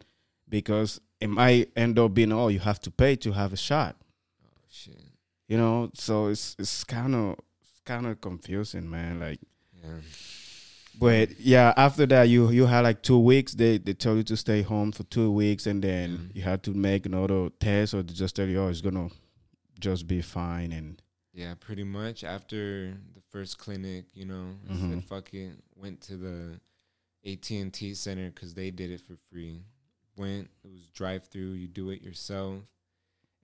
because 0.59 1.01
it 1.21 1.29
might 1.29 1.71
end 1.75 1.99
up 1.99 2.15
being 2.15 2.33
oh 2.33 2.47
you 2.49 2.61
have 2.61 2.79
to 2.81 2.91
pay 2.91 3.17
to 3.17 3.33
have 3.33 3.53
a 3.53 3.57
shot. 3.57 3.97
Oh 4.45 4.49
shit. 4.71 5.03
You 5.49 5.59
know, 5.59 5.91
so 5.95 6.29
it's 6.29 6.55
it's 6.59 6.85
kind 6.85 7.15
of 7.15 7.39
it's 7.61 7.81
kind 7.85 8.07
of 8.07 8.21
confusing, 8.21 8.89
man. 8.89 9.19
Like, 9.21 9.41
Yeah. 9.83 9.99
but 10.99 11.41
yeah, 11.41 11.73
after 11.77 12.07
that 12.07 12.25
you 12.29 12.51
you 12.51 12.67
had 12.67 12.81
like 12.83 13.03
two 13.03 13.19
weeks. 13.19 13.55
They 13.55 13.79
they 13.79 13.95
tell 13.95 14.17
you 14.17 14.23
to 14.25 14.37
stay 14.37 14.63
home 14.63 14.93
for 14.93 15.03
two 15.05 15.31
weeks, 15.33 15.67
and 15.67 15.83
then 15.83 16.09
Mhm. 16.19 16.37
you 16.37 16.43
had 16.43 16.63
to 16.65 16.71
make 16.73 17.05
another 17.07 17.51
test, 17.59 17.95
or 17.95 18.03
they 18.03 18.15
just 18.15 18.37
tell 18.37 18.49
you 18.49 18.61
oh 18.63 18.69
it's 18.69 18.81
gonna 18.81 19.09
just 19.81 20.07
be 20.07 20.23
fine 20.23 20.73
and 20.73 21.03
Yeah, 21.33 21.55
pretty 21.59 21.83
much. 21.85 22.23
After 22.23 22.93
the 23.17 23.21
first 23.33 23.59
clinic, 23.59 24.05
you 24.15 24.25
know, 24.25 24.55
I 24.71 24.73
Mhm. 24.73 24.91
said 24.91 25.05
fuck 25.05 25.35
it. 25.35 25.59
Went 25.75 26.01
to 26.03 26.17
the 26.17 26.61
AT 27.25 27.51
and 27.61 27.73
T 27.73 27.93
center 27.95 28.31
because 28.31 28.55
they 28.55 28.71
did 28.71 28.91
it 28.93 29.01
for 29.01 29.17
free. 29.31 29.65
Went. 30.17 30.49
It 30.65 30.71
was 30.71 30.87
drive 30.89 31.25
through. 31.29 31.53
You 31.53 31.67
do 31.69 31.91
it 31.91 32.03
yourself, 32.03 32.61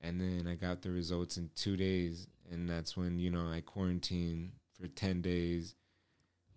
and 0.00 0.20
then 0.20 0.46
I 0.48 0.54
got 0.54 0.82
the 0.82 0.90
results 0.90 1.36
in 1.36 1.50
two 1.54 1.76
days, 1.76 2.26
and 2.50 2.68
that's 2.68 2.96
when 2.96 3.18
you 3.18 3.30
know 3.30 3.46
I 3.50 3.60
quarantined 3.60 4.52
for 4.78 4.86
ten 4.88 5.20
days, 5.20 5.74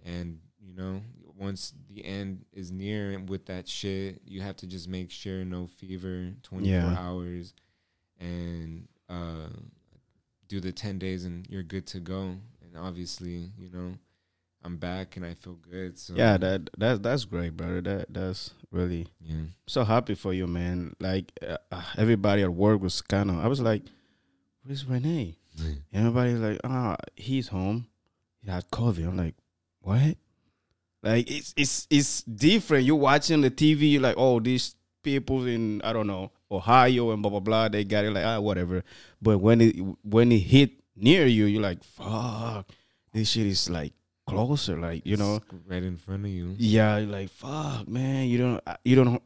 and 0.05 0.39
you 0.59 0.73
know 0.73 1.01
once 1.37 1.73
the 1.89 2.05
end 2.05 2.45
is 2.53 2.71
near 2.71 3.11
and 3.11 3.27
with 3.27 3.47
that 3.47 3.67
shit, 3.67 4.21
you 4.25 4.41
have 4.41 4.55
to 4.57 4.67
just 4.67 4.87
make 4.87 5.09
sure 5.11 5.43
no 5.43 5.67
fever, 5.67 6.29
twenty 6.43 6.67
four 6.69 6.91
Yeah. 6.91 6.97
hours, 6.97 7.53
and 8.19 8.87
uh 9.09 9.49
do 10.47 10.59
the 10.59 10.71
10 10.71 10.99
days 10.99 11.25
and 11.25 11.47
you're 11.49 11.63
good 11.63 11.87
to 11.87 11.99
go 11.99 12.35
and 12.61 12.77
obviously 12.77 13.49
you 13.57 13.69
know 13.71 13.93
i'm 14.63 14.77
back 14.77 15.17
and 15.17 15.25
i 15.25 15.33
feel 15.33 15.57
good 15.69 15.97
so 15.99 16.13
yeah 16.15 16.37
that 16.37 16.69
that 16.77 17.03
that's 17.03 17.25
great, 17.25 17.55
brother. 17.55 17.81
That 17.81 18.13
that's 18.13 18.51
really 18.71 19.07
yeah 19.21 19.45
so 19.67 19.83
happy 19.83 20.15
for 20.15 20.33
you, 20.33 20.47
man. 20.47 20.95
Like 20.99 21.31
uh, 21.47 21.57
uh, 21.71 21.83
everybody 21.97 22.41
at 22.43 22.53
work 22.53 22.81
was 22.81 23.01
kind 23.01 23.29
of. 23.29 23.37
I 23.39 23.47
was 23.47 23.61
like, 23.61 23.83
"Where's 24.63 24.85
Renee?" 24.85 25.37
Everybody's 25.93 26.39
like, 26.39 26.59
"Ah, 26.63 26.95
he's 27.15 27.47
home. 27.49 27.87
He 28.41 28.49
had 28.49 28.69
COVID." 28.71 29.07
I'm 29.07 29.17
like, 29.17 29.35
"What?" 29.81 30.17
Like 31.03 31.29
it's 31.29 31.53
it's 31.55 31.87
it's 31.89 32.23
different. 32.23 32.85
You're 32.85 32.95
watching 32.95 33.41
the 33.41 33.51
TV. 33.51 33.91
You're 33.93 34.01
like, 34.01 34.15
"Oh, 34.17 34.39
these 34.39 34.75
people 35.03 35.45
in 35.45 35.81
I 35.83 35.93
don't 35.93 36.07
know 36.07 36.31
Ohio 36.49 37.11
and 37.11 37.21
blah 37.21 37.29
blah 37.29 37.39
blah. 37.39 37.67
They 37.69 37.83
got 37.83 38.05
it 38.05 38.11
like 38.11 38.25
ah 38.25 38.39
whatever." 38.39 38.83
But 39.21 39.39
when 39.39 39.61
it 39.61 39.75
when 40.03 40.31
it 40.31 40.39
hit 40.39 40.71
near 40.95 41.25
you, 41.27 41.45
you're 41.45 41.61
like, 41.61 41.83
"Fuck, 41.83 42.67
this 43.13 43.29
shit 43.29 43.45
is 43.45 43.69
like 43.69 43.93
closer." 44.25 44.77
Like 44.79 45.05
you 45.05 45.17
know, 45.17 45.35
It's 45.37 45.45
right 45.67 45.83
in 45.83 45.97
front 45.97 46.25
of 46.25 46.31
you 46.31 46.55
yeah, 46.57 46.97
like 46.97 47.29
fuck, 47.29 47.87
man. 47.87 48.27
You 48.27 48.37
don't, 48.37 48.63
you 48.83 48.95
don't. 48.95 49.21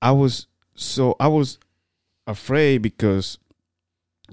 I 0.00 0.12
was 0.12 0.46
so 0.74 1.16
I 1.18 1.28
was 1.28 1.58
afraid 2.26 2.82
because 2.82 3.38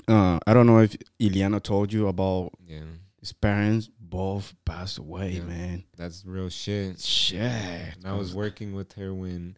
uh 0.08 0.40
I 0.46 0.54
don't 0.54 0.68
know 0.68 0.80
if 0.80 0.96
Iliana 1.20 1.62
told 1.62 1.92
you 1.94 2.08
about 2.08 2.52
yeah 2.68 2.82
his 3.20 3.34
parents 3.34 3.90
both 4.00 4.54
passed 4.66 5.00
away, 5.00 5.32
Yeah. 5.32 5.44
man. 5.44 5.84
that's 5.98 6.24
real 6.26 6.50
shit 6.50 7.00
Shit. 7.02 7.42
and 7.42 8.06
i 8.06 8.14
was 8.14 8.36
working 8.36 8.76
with 8.76 8.94
her 8.94 9.14
when 9.14 9.58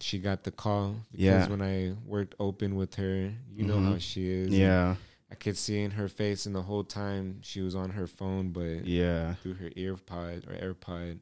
she 0.00 0.18
got 0.18 0.42
the 0.42 0.50
call 0.50 0.96
because 1.12 1.22
Yeah. 1.24 1.48
when 1.48 1.62
i 1.62 1.94
worked 2.04 2.34
open 2.40 2.74
with 2.74 2.96
her 2.96 3.32
you 3.54 3.64
know 3.64 3.78
how 3.80 3.98
she 3.98 4.28
is 4.28 4.46
and 4.48 4.54
Yeah, 4.56 4.96
i 5.30 5.34
could 5.34 5.56
see 5.56 5.80
in 5.82 5.92
her 5.92 6.08
face 6.08 6.46
and 6.46 6.54
the 6.54 6.62
whole 6.62 6.84
time 6.84 7.38
she 7.42 7.60
was 7.60 7.74
on 7.74 7.90
her 7.90 8.06
phone 8.06 8.50
but 8.50 8.84
yeah, 8.86 9.34
through 9.42 9.54
her 9.54 9.70
earpod 9.70 10.46
or 10.48 10.54
AirPod, 10.74 11.20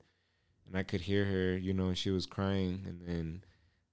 and 0.66 0.76
I 0.76 0.82
could 0.82 1.02
hear 1.02 1.24
her. 1.24 1.56
You 1.56 1.72
know, 1.74 1.92
she 1.94 2.10
was 2.10 2.26
crying, 2.26 2.82
and 2.86 3.00
then 3.06 3.44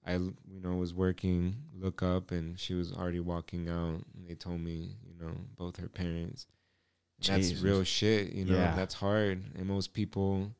I, 0.05 0.13
you 0.13 0.59
know, 0.61 0.75
was 0.75 0.93
working. 0.93 1.55
Look 1.77 2.01
up, 2.01 2.31
and 2.31 2.57
she 2.59 2.73
was 2.73 2.91
already 2.93 3.19
walking 3.19 3.67
out. 3.69 4.03
And 4.15 4.27
they 4.27 4.35
told 4.35 4.61
me, 4.61 4.95
you 5.05 5.13
know, 5.19 5.33
both 5.57 5.77
her 5.77 5.89
parents, 5.89 6.47
That's 7.27 7.61
real 7.61 7.83
shit. 7.83 8.31
You 8.33 8.45
know, 8.45 8.55
Yeah. 8.55 8.73
that's 8.75 8.95
hard, 8.95 9.43
and 9.55 9.65
most 9.67 9.93
people 9.93 10.51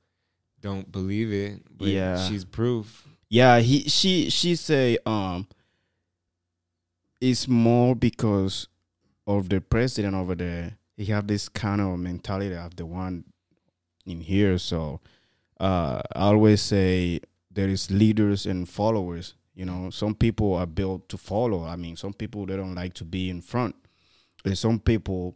don't 0.60 0.91
believe 0.91 1.31
it. 1.31 1.63
But 1.77 1.88
Yeah. 1.88 2.27
she's 2.27 2.43
proof. 2.46 3.08
Yeah, 3.29 3.60
he 3.62 3.88
she 3.89 4.29
she 4.29 4.55
say 4.55 4.98
um 5.05 5.48
it's 7.20 7.48
more 7.48 7.96
because 7.96 8.67
of 9.27 9.49
the 9.49 9.61
president 9.61 10.15
over 10.15 10.35
there. 10.35 10.77
He 10.97 11.05
have 11.05 11.27
this 11.27 11.49
kind 11.49 11.81
of 11.81 11.97
mentality 11.99 12.55
of 12.55 12.75
the 12.75 12.85
one 12.85 13.23
in 14.05 14.21
here. 14.21 14.57
So 14.57 14.99
uh 15.59 16.01
I 16.15 16.21
always 16.25 16.61
say 16.61 17.19
there 17.51 17.67
is 17.69 17.91
leaders 17.91 18.45
and 18.45 18.67
followers. 18.67 19.35
You 19.53 19.65
know, 19.65 19.89
some 19.89 20.15
people 20.15 20.53
are 20.55 20.65
built 20.65 21.09
to 21.09 21.17
follow. 21.17 21.65
I 21.65 21.75
mean, 21.75 21.95
some 21.97 22.13
people 22.13 22.45
they 22.45 22.55
don't 22.55 22.75
like 22.75 22.93
to 22.95 23.03
be 23.05 23.29
in 23.29 23.41
front, 23.41 23.75
and 24.45 24.57
some 24.57 24.79
people 24.79 25.35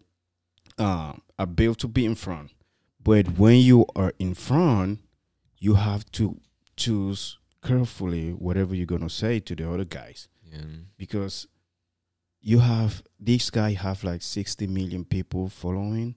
uh, 0.80 1.14
are 1.38 1.46
built 1.46 1.80
to 1.80 1.88
be 1.88 2.06
in 2.06 2.16
front. 2.16 2.52
But 3.04 3.38
when 3.38 3.58
you 3.60 3.86
are 3.96 4.14
in 4.18 4.34
front, 4.34 5.00
you 5.60 5.76
have 5.76 6.10
to 6.14 6.40
choose 6.78 7.38
carefully 7.62 8.32
whatever 8.32 8.74
you're 8.74 8.86
gonna 8.86 9.10
say 9.10 9.40
to 9.42 9.56
the 9.56 9.70
other 9.70 9.86
guys 9.86 10.28
Yeah. 10.52 10.62
because 10.98 11.48
you 12.46 12.60
have 12.60 13.02
this 13.20 13.50
guy 13.50 13.74
have 13.74 14.04
like 14.04 14.22
60 14.22 14.68
million 14.68 15.04
people 15.04 15.50
following. 15.50 16.16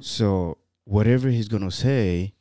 So 0.00 0.58
whatever 0.84 1.28
he's 1.28 1.48
gonna 1.48 1.70
say 1.70 2.32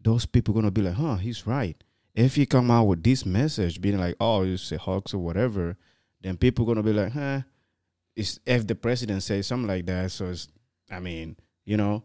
those 0.00 0.26
people 0.26 0.52
gonna 0.52 0.70
be 0.70 0.82
like 0.82 0.94
huh 0.94 1.16
he's 1.16 1.46
right. 1.46 1.82
If 2.14 2.34
he 2.34 2.44
come 2.44 2.70
out 2.70 2.84
with 2.84 3.02
this 3.02 3.24
message 3.24 3.80
being 3.80 3.98
like 3.98 4.16
oh 4.20 4.42
it's 4.44 4.72
a 4.72 4.78
hoax 4.78 5.14
or 5.14 5.18
whatever 5.18 5.76
then 6.22 6.36
people 6.36 6.64
gonna 6.64 6.82
be 6.82 6.92
like 6.92 7.12
huh 7.12 7.42
it's 8.16 8.40
if 8.44 8.66
the 8.66 8.74
president 8.74 9.22
says 9.22 9.46
something 9.46 9.68
like 9.68 9.86
that 9.86 10.10
so 10.10 10.26
it's 10.26 10.48
i 10.90 10.98
mean 10.98 11.36
you 11.66 11.76
know 11.76 12.02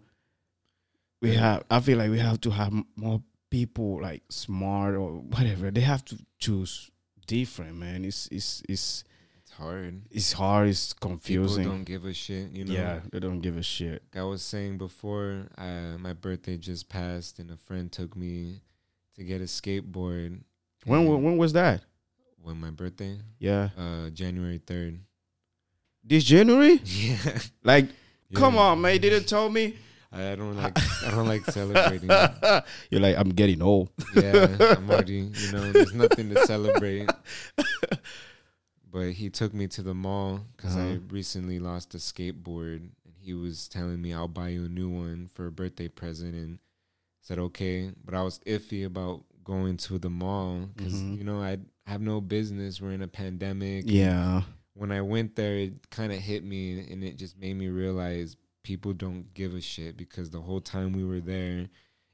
we 1.21 1.33
have 1.33 1.63
i 1.71 1.79
feel 1.79 1.97
like 1.97 2.11
we 2.11 2.19
have 2.19 2.39
to 2.41 2.49
have 2.49 2.67
m- 2.67 2.85
more 2.95 3.21
people 3.51 4.01
like 4.01 4.23
smart 4.29 4.95
or 4.95 5.11
whatever. 5.11 5.69
They 5.69 5.81
have 5.81 6.03
to 6.05 6.17
choose 6.39 6.89
different 7.27 7.75
man. 7.75 8.03
It's 8.03 8.27
it's 8.31 8.63
it's 8.67 9.03
It's 9.51 9.57
hard. 9.59 10.01
it's 10.11 10.31
hard 10.33 10.67
it's 10.69 10.93
confusing 10.93 11.57
People 11.63 11.71
don't 11.75 11.83
give 11.83 12.05
a 12.05 12.13
shit. 12.13 12.51
You 12.51 12.63
know. 12.65 12.73
yeah 12.73 12.99
they 13.11 13.19
don't 13.19 13.41
give 13.41 13.57
a 13.57 13.63
shit 13.63 14.01
Like 14.13 14.21
I 14.21 14.23
was 14.23 14.41
saying 14.41 14.77
before, 14.77 15.47
uh, 15.57 15.97
my 15.99 16.13
birthday 16.13 16.57
just 16.57 16.87
passed, 16.89 17.37
and 17.39 17.51
a 17.51 17.57
friend 17.57 17.91
took 17.91 18.15
me 18.15 18.61
to 19.15 19.23
get 19.23 19.41
a 19.41 19.45
skateboard. 19.45 20.39
when 20.85 21.05
when 21.05 21.37
was 21.37 21.51
that 21.53 21.83
when 22.41 22.59
my 22.59 22.71
birthday? 22.71 23.19
yeah 23.39 23.69
Uh, 23.77 24.09
January 24.09 24.59
third. 24.65 24.99
this 26.03 26.23
january 26.23 26.79
Yeah. 26.85 27.17
like 27.63 27.87
come 28.33 28.57
on 28.57 28.79
man 28.81 28.99
didn't 29.01 29.27
tell 29.27 29.49
me 29.49 29.75
I 30.13 30.31
I 30.31 30.35
don't 30.35 30.57
like. 30.57 30.75
I 31.07 31.11
don't 31.11 31.27
like 31.27 31.45
celebrating. 31.45 32.09
you're 32.89 32.99
like 32.99 33.15
i'm 33.17 33.29
getting 33.29 33.61
old 33.61 33.89
yeah, 34.15 34.75
I'm 34.75 34.89
already. 34.89 35.31
You 35.31 35.51
know, 35.53 35.71
there's 35.71 35.93
nothing 35.93 36.27
to 36.35 36.45
celebrate. 36.45 37.07
But 38.91 39.13
he 39.13 39.29
took 39.29 39.53
me 39.53 39.67
to 39.69 39.81
the 39.81 39.93
mall 39.93 40.41
because 40.55 40.75
I 40.75 40.91
Uh-huh. 40.91 40.99
recently 41.09 41.59
lost 41.59 41.95
a 41.95 41.97
skateboard, 41.97 42.77
and 42.77 42.91
he 43.19 43.33
was 43.33 43.67
telling 43.67 44.01
me 44.01 44.13
I'll 44.13 44.27
buy 44.27 44.49
you 44.49 44.65
a 44.65 44.69
new 44.69 44.89
one 44.89 45.29
for 45.33 45.47
a 45.47 45.51
birthday 45.51 45.87
present, 45.87 46.35
and 46.35 46.59
said 47.21 47.39
okay. 47.39 47.91
But 48.03 48.13
I 48.15 48.21
was 48.23 48.39
iffy 48.45 48.85
about 48.85 49.23
going 49.43 49.77
to 49.77 49.97
the 49.97 50.09
mall 50.09 50.67
because 50.75 50.93
Mhm. 50.93 51.17
you 51.17 51.23
know 51.23 51.41
I 51.41 51.59
have 51.85 52.01
no 52.01 52.19
business. 52.21 52.81
We're 52.81 52.91
in 52.91 53.01
a 53.01 53.07
pandemic. 53.07 53.85
yeah 53.87 54.43
When 54.73 54.91
I 54.91 55.01
went 55.01 55.35
there, 55.35 55.57
it 55.57 55.89
kind 55.89 56.11
of 56.13 56.19
hit 56.19 56.43
me, 56.43 56.79
and 56.91 57.03
it 57.03 57.17
just 57.17 57.37
made 57.37 57.55
me 57.55 57.67
realize 57.69 58.35
people 58.63 58.93
don't 58.93 59.33
give 59.33 59.53
a 59.53 59.61
shit 59.61 59.97
because 59.97 60.29
the 60.29 60.41
whole 60.41 60.61
time 60.61 60.93
we 60.93 61.03
were 61.03 61.19
there, 61.19 61.69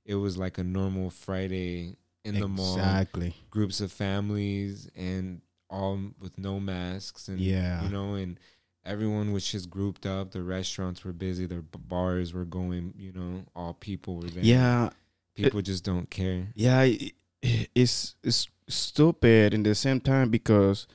it 0.05 0.15
was 0.15 0.37
like 0.37 0.57
a 0.57 0.63
normal 0.63 1.09
Friday 1.09 1.97
in 2.23 2.35
the 2.35 2.47
mall 2.47 2.77
exactly 2.77 3.33
groups 3.49 3.79
of 3.81 3.91
families 3.91 4.87
and 4.95 5.41
all 5.69 5.99
with 6.19 6.37
no 6.37 6.59
masks 6.59 7.27
and 7.27 7.39
Yeah. 7.39 7.83
you 7.83 7.89
know 7.89 8.13
and 8.15 8.39
everyone 8.85 9.33
was 9.33 9.45
just 9.51 9.69
grouped 9.69 10.05
up. 10.05 10.31
The 10.31 10.41
restaurants 10.43 11.03
were 11.03 11.11
busy. 11.13 11.45
The 11.45 11.55
b- 11.61 11.79
bars 11.87 12.33
were 12.33 12.45
going 12.45 12.93
you 12.97 13.11
know 13.11 13.43
all 13.55 13.73
people 13.73 14.17
were 14.17 14.29
there. 14.29 14.43
Yeah. 14.43 14.89
People 15.35 15.61
just 15.61 15.83
don't 15.83 16.09
care. 16.09 16.47
Yeah 16.55 16.79
i- 16.79 17.11
i- 17.43 17.67
it's 17.75 18.15
it's 18.23 18.47
stupid 18.67 19.53
in 19.53 19.63
the 19.63 19.75
same 19.75 19.99
time 19.99 20.29
because 20.29 20.87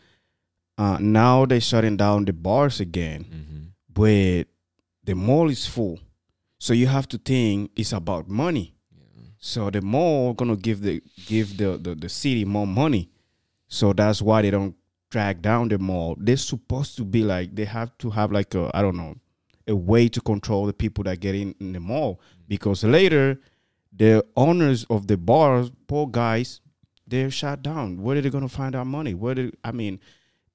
uh 0.78 0.96
now 1.00 1.44
they're 1.46 1.60
shutting 1.60 1.96
down 1.96 2.24
the 2.24 2.32
bars 2.32 2.80
again 2.80 3.24
mm-hmm. 3.24 3.62
but 3.92 4.46
the 5.04 5.14
mall 5.14 5.50
is 5.50 5.66
full. 5.66 5.98
So 6.58 6.72
you 6.74 6.86
have 6.86 7.08
to 7.08 7.18
think 7.18 7.72
it's 7.76 7.92
about 7.92 8.28
money. 8.28 8.74
Yeah. 8.94 9.24
So 9.38 9.68
the 9.70 9.80
mall 9.82 10.32
gonna 10.32 10.56
give 10.56 10.80
the 10.80 11.02
give 11.26 11.56
the, 11.58 11.76
the 11.76 11.94
the 11.94 12.08
city 12.08 12.44
more 12.44 12.66
money 12.66 13.10
so 13.72 13.94
that's 13.94 14.20
why 14.20 14.42
they 14.42 14.50
don't 14.50 14.76
drag 15.10 15.40
down 15.40 15.68
the 15.68 15.78
mall. 15.78 16.14
They're 16.18 16.36
supposed 16.36 16.94
to 16.96 17.04
be 17.06 17.24
like 17.24 17.54
they 17.54 17.64
have 17.64 17.96
to 17.98 18.10
have 18.10 18.30
like 18.30 18.54
a 18.54 18.70
i 18.74 18.82
don't 18.82 18.98
know 18.98 19.14
a 19.66 19.74
way 19.74 20.08
to 20.08 20.20
control 20.20 20.66
the 20.66 20.74
people 20.74 21.04
that 21.04 21.20
get 21.20 21.34
in, 21.34 21.54
in 21.58 21.72
the 21.72 21.80
mall. 21.80 22.20
Because 22.46 22.84
later 22.84 23.40
the 23.90 24.22
owners 24.36 24.84
of 24.90 25.06
the 25.06 25.16
bars 25.16 25.70
poor 25.86 26.06
guys 26.06 26.60
they're 27.06 27.30
shut 27.30 27.62
down. 27.62 28.02
Where 28.02 28.18
are 28.18 28.20
they 28.20 28.28
gonna 28.28 28.46
find 28.46 28.76
our 28.76 28.84
money? 28.84 29.14
Where 29.14 29.34
do, 29.34 29.50
i 29.64 29.72
mean 29.72 30.00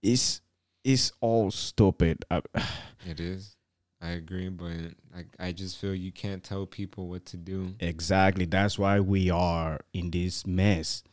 it's 0.04 0.42
it's 0.84 1.12
all 1.20 1.50
stupid. 1.50 2.24
I, 2.30 2.44
it 3.08 3.20
is. 3.20 3.56
I 4.00 4.10
agree 4.10 4.50
but 4.50 4.94
I, 5.16 5.48
I 5.48 5.52
just 5.54 5.80
feel 5.80 5.96
you 5.96 6.12
can't 6.12 6.44
tell 6.44 6.68
people 6.68 7.08
what 7.08 7.26
to 7.26 7.38
do. 7.38 7.74
Exactly. 7.80 8.46
That's 8.46 8.78
why 8.78 9.00
we 9.00 9.32
are 9.32 9.80
in 9.92 10.12
this 10.12 10.46
mess. 10.46 11.04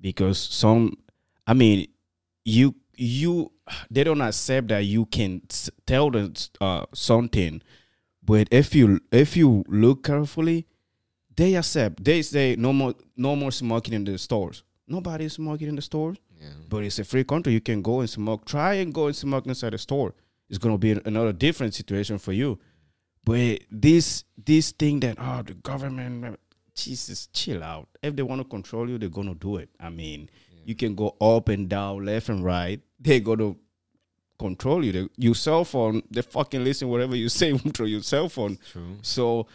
Because 0.00 0.38
some 0.40 0.96
I 1.46 1.54
mean, 1.54 1.88
you 2.44 2.74
you 2.96 3.52
they 3.90 4.04
don't 4.04 4.20
accept 4.20 4.68
that 4.68 4.84
you 4.84 5.06
can 5.06 5.42
tell 5.86 6.10
them 6.10 6.34
uh, 6.60 6.86
something, 6.94 7.62
but 8.22 8.48
if 8.50 8.74
you 8.74 9.00
if 9.10 9.36
you 9.36 9.64
look 9.68 10.04
carefully, 10.04 10.66
they 11.36 11.54
accept. 11.54 12.04
They 12.04 12.22
say 12.22 12.56
no 12.56 12.72
more 12.72 12.94
no 13.16 13.36
more 13.36 13.50
smoking 13.52 13.94
in 13.94 14.04
the 14.04 14.18
stores. 14.18 14.62
Nobody's 14.86 15.34
smoking 15.34 15.68
in 15.68 15.76
the 15.76 15.82
stores, 15.82 16.18
yeah 16.40 16.48
but 16.68 16.84
it's 16.84 16.98
a 16.98 17.04
free 17.04 17.24
country. 17.24 17.52
You 17.52 17.60
can 17.60 17.82
go 17.82 18.00
and 18.00 18.10
smoke. 18.10 18.44
Try 18.44 18.74
and 18.74 18.92
go 18.92 19.06
and 19.06 19.16
smoke 19.16 19.46
inside 19.46 19.72
the 19.72 19.78
store. 19.78 20.14
It's 20.48 20.58
gonna 20.58 20.78
be 20.78 20.92
another 21.04 21.32
different 21.32 21.74
situation 21.74 22.18
for 22.18 22.32
you. 22.32 22.58
But 23.24 23.60
this 23.70 24.24
this 24.36 24.72
thing 24.72 25.00
that 25.00 25.16
oh 25.18 25.42
the 25.46 25.54
government 25.54 26.38
Jesus 26.74 27.28
chill 27.32 27.62
out. 27.62 27.88
If 28.02 28.16
they 28.16 28.22
want 28.22 28.40
to 28.40 28.48
control 28.48 28.88
you, 28.88 28.98
they're 28.98 29.08
gonna 29.08 29.34
do 29.34 29.56
it. 29.56 29.70
I 29.78 29.90
mean, 29.90 30.30
you 30.64 30.74
can 30.74 30.94
go 30.94 31.16
up 31.20 31.48
and 31.48 31.68
down, 31.68 32.04
left 32.04 32.28
and 32.28 32.44
right. 32.44 32.80
They're 33.00 33.20
gonna 33.20 33.54
control 34.38 34.84
you. 34.84 34.92
They, 34.92 35.08
your 35.16 35.34
cell 35.34 35.64
phone, 35.64 36.02
they 36.10 36.22
fucking 36.22 36.64
listen 36.64 36.88
whatever 36.88 37.16
you 37.16 37.28
say 37.40 37.56
through 37.56 37.86
your 37.86 38.02
cell 38.02 38.28
phone. 38.28 38.58
true 38.72 38.96
So 39.02 39.46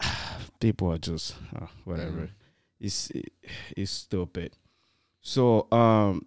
people 0.60 0.92
are 0.92 0.98
just 0.98 1.34
uh, 1.54 1.66
whatever. 1.84 2.20
Yeah. 2.20 2.86
It's 2.86 3.10
it's 3.76 3.90
stupid. 3.92 4.56
So 5.20 5.68
um, 5.70 6.26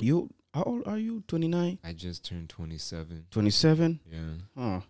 you 0.00 0.30
how 0.52 0.62
old 0.64 0.86
are 0.86 0.98
you? 0.98 1.22
29? 1.26 1.78
i 1.82 1.92
just 1.92 2.24
turned 2.24 2.48
27 2.48 3.26
27? 3.30 4.00
yeah 4.10 4.18
Huh. 4.56 4.80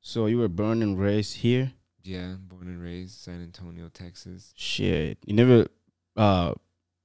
So 0.00 0.26
you 0.26 0.38
were 0.38 0.48
born 0.48 0.82
and 0.82 0.98
raised 0.98 1.36
here? 1.38 1.72
yeah 2.04 2.34
born 2.40 2.66
and 2.66 2.82
raised 2.82 3.20
san 3.20 3.40
antonio 3.42 3.88
texas 3.88 4.52
Shit. 4.56 5.18
You 5.24 5.34
never 5.34 5.66
uh 6.16 6.52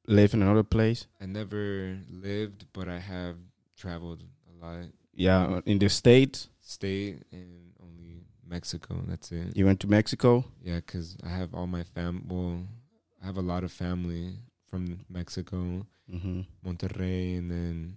live 0.07 0.33
in 0.33 0.41
another 0.41 0.63
place? 0.63 1.07
i 1.21 1.25
never 1.25 1.97
lived 2.09 2.65
but 2.73 2.87
i 2.87 2.99
have 2.99 3.35
traveled 3.77 4.23
a 4.49 4.65
lot 4.65 4.85
Yeah, 5.13 5.61
in 5.65 5.79
the 5.79 5.89
states. 5.89 6.49
state 6.61 7.23
and 7.31 7.71
only 7.81 8.23
Mexico. 8.47 8.95
That's 9.07 9.31
it. 9.31 9.55
You 9.57 9.65
went 9.65 9.79
to 9.81 9.87
Mexico. 9.87 10.45
Yeah, 10.63 10.77
because 10.77 11.17
I 11.23 11.29
have 11.29 11.53
all 11.53 11.67
my 11.67 11.83
fam. 11.83 12.23
Well, 12.29 12.61
I 13.21 13.25
have 13.25 13.37
a 13.37 13.41
lot 13.41 13.63
of 13.63 13.71
family 13.71 14.33
from 14.69 14.99
Mexico, 15.09 15.85
Mm-hmm. 16.09 16.41
Monterrey, 16.65 17.37
and 17.37 17.51
then 17.51 17.95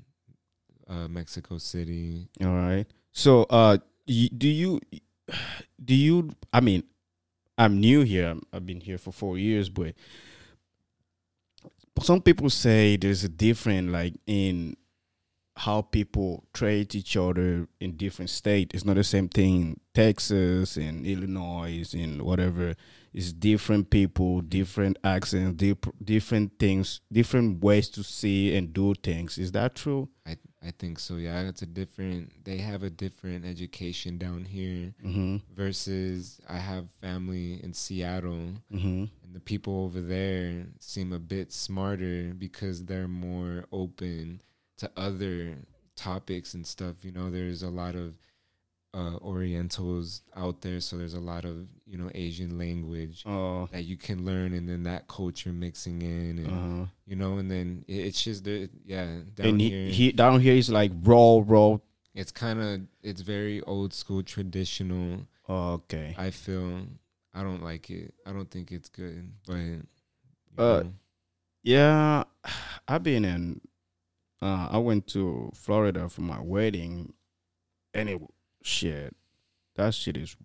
uh, 0.89 1.07
Mexico 1.09 1.59
City. 1.59 2.27
All 2.43 2.57
right. 2.57 2.87
So, 3.13 3.45
uh, 3.51 3.79
y- 4.09 4.31
do 4.37 4.49
you, 4.49 4.81
do 5.85 5.95
you? 5.95 6.31
I 6.53 6.61
mean, 6.61 6.83
I'm 7.57 7.79
new 7.81 8.01
here. 8.03 8.27
I'm, 8.31 8.43
I've 8.53 8.67
been 8.67 8.81
here 8.81 8.99
for 8.99 9.13
four 9.13 9.39
years, 9.39 9.69
but 9.69 9.95
some 12.03 12.23
people 12.23 12.51
say 12.51 12.97
there's 12.97 13.25
a 13.25 13.29
different, 13.29 13.91
like 13.91 14.15
in 14.27 14.77
how 15.57 15.83
people 15.83 16.45
treat 16.55 16.95
each 16.95 17.17
other 17.17 17.69
in 17.81 17.97
different 17.97 18.31
states. 18.31 18.75
It's 18.75 18.85
not 18.85 18.97
the 18.97 19.05
same 19.05 19.29
thing. 19.29 19.61
in 19.61 19.81
Texas 19.95 20.77
and 20.77 21.07
Illinois 21.07 21.93
and 21.93 22.23
whatever. 22.23 22.75
It's 23.13 23.33
different 23.33 23.91
people, 23.91 24.41
different 24.41 24.99
accents, 25.05 25.63
different 26.03 26.59
things, 26.59 27.01
different 27.13 27.63
ways 27.63 27.89
to 27.91 28.03
see 28.03 28.57
and 28.57 28.73
do 28.73 28.95
things. 28.95 29.37
Is 29.37 29.53
that 29.53 29.75
true? 29.75 30.09
I 30.27 30.37
I 30.63 30.73
think 30.73 30.99
so. 30.99 31.17
Yeah, 31.17 31.41
it's 31.49 31.63
a 31.63 31.67
different. 31.67 32.45
They 32.45 32.59
have 32.59 32.83
a 32.83 32.91
different 32.91 33.45
education 33.47 34.19
down 34.19 34.45
here 34.45 34.93
Mm-hmm. 35.05 35.37
versus 35.55 36.39
I 36.49 36.59
have 36.59 36.91
family 37.01 37.63
in 37.63 37.73
Seattle, 37.73 38.53
Mm-hmm. 38.73 39.05
and 39.25 39.33
the 39.35 39.41
people 39.41 39.85
over 39.85 40.01
there 40.03 40.67
seem 40.79 41.13
a 41.15 41.19
bit 41.19 41.53
smarter 41.53 42.35
because 42.37 42.85
they're 42.85 43.09
more 43.09 43.65
open 43.73 44.43
to 44.79 44.91
other 44.97 45.57
topics 45.97 46.53
and 46.55 46.67
stuff. 46.67 47.05
You 47.05 47.13
know, 47.13 47.31
there's 47.31 47.63
a 47.63 47.71
lot 47.71 47.95
of 47.95 48.19
uh, 48.93 49.17
Orientals 49.23 50.23
out 50.37 50.61
there, 50.63 50.81
so 50.81 50.99
there's 50.99 51.15
a 51.15 51.21
lot 51.21 51.45
of 51.45 51.69
you 51.91 51.99
know 51.99 52.09
Asian 52.15 52.57
language 52.57 53.25
Oh. 53.27 53.69
that 53.73 53.83
you 53.85 53.97
can 53.97 54.25
learn, 54.25 54.53
and 54.55 54.69
then 54.69 54.85
that 54.85 55.09
culture 55.09 55.53
mixing 55.53 56.03
in, 56.03 56.39
and 56.39 56.47
Uh-huh. 56.47 56.87
you 57.07 57.17
know, 57.17 57.39
and 57.39 57.51
then 57.51 57.85
it, 57.89 58.07
it's 58.07 58.23
just 58.23 58.45
the 58.45 58.71
yeah 58.85 59.07
down 59.35 59.47
And 59.49 59.61
here. 59.61 59.87
he, 59.87 59.93
he 59.93 60.13
down 60.13 60.41
here 60.41 60.55
is 60.55 60.71
like 60.71 60.93
raw, 61.03 61.43
raw. 61.45 61.79
it's 62.15 62.31
kind 62.33 62.61
of 62.61 62.81
it's 63.03 63.23
very 63.23 63.61
old 63.63 63.93
school 63.93 64.23
traditional. 64.23 65.27
Oh, 65.49 65.73
okay. 65.83 66.15
I 66.17 66.31
feel 66.31 66.87
I 67.35 67.43
don't 67.43 67.63
like 67.63 67.91
it. 67.91 68.15
I 68.25 68.33
don't 68.33 68.51
think 68.51 68.71
it's 68.71 68.89
good, 68.89 69.33
but 69.47 69.83
Uh, 70.57 70.83
know, 70.85 70.93
Yeah, 71.63 72.25
I've 72.89 73.03
been 73.03 73.25
in. 73.25 73.61
Uh, 74.43 74.69
I 74.71 74.79
went 74.79 75.07
to 75.09 75.51
Florida 75.55 76.09
for 76.09 76.23
my 76.23 76.41
wedding, 76.41 77.13
and 77.93 78.09
it 78.09 78.21
shit. 78.63 79.15
That 79.75 79.93
shit 79.95 80.17
is 80.17 80.37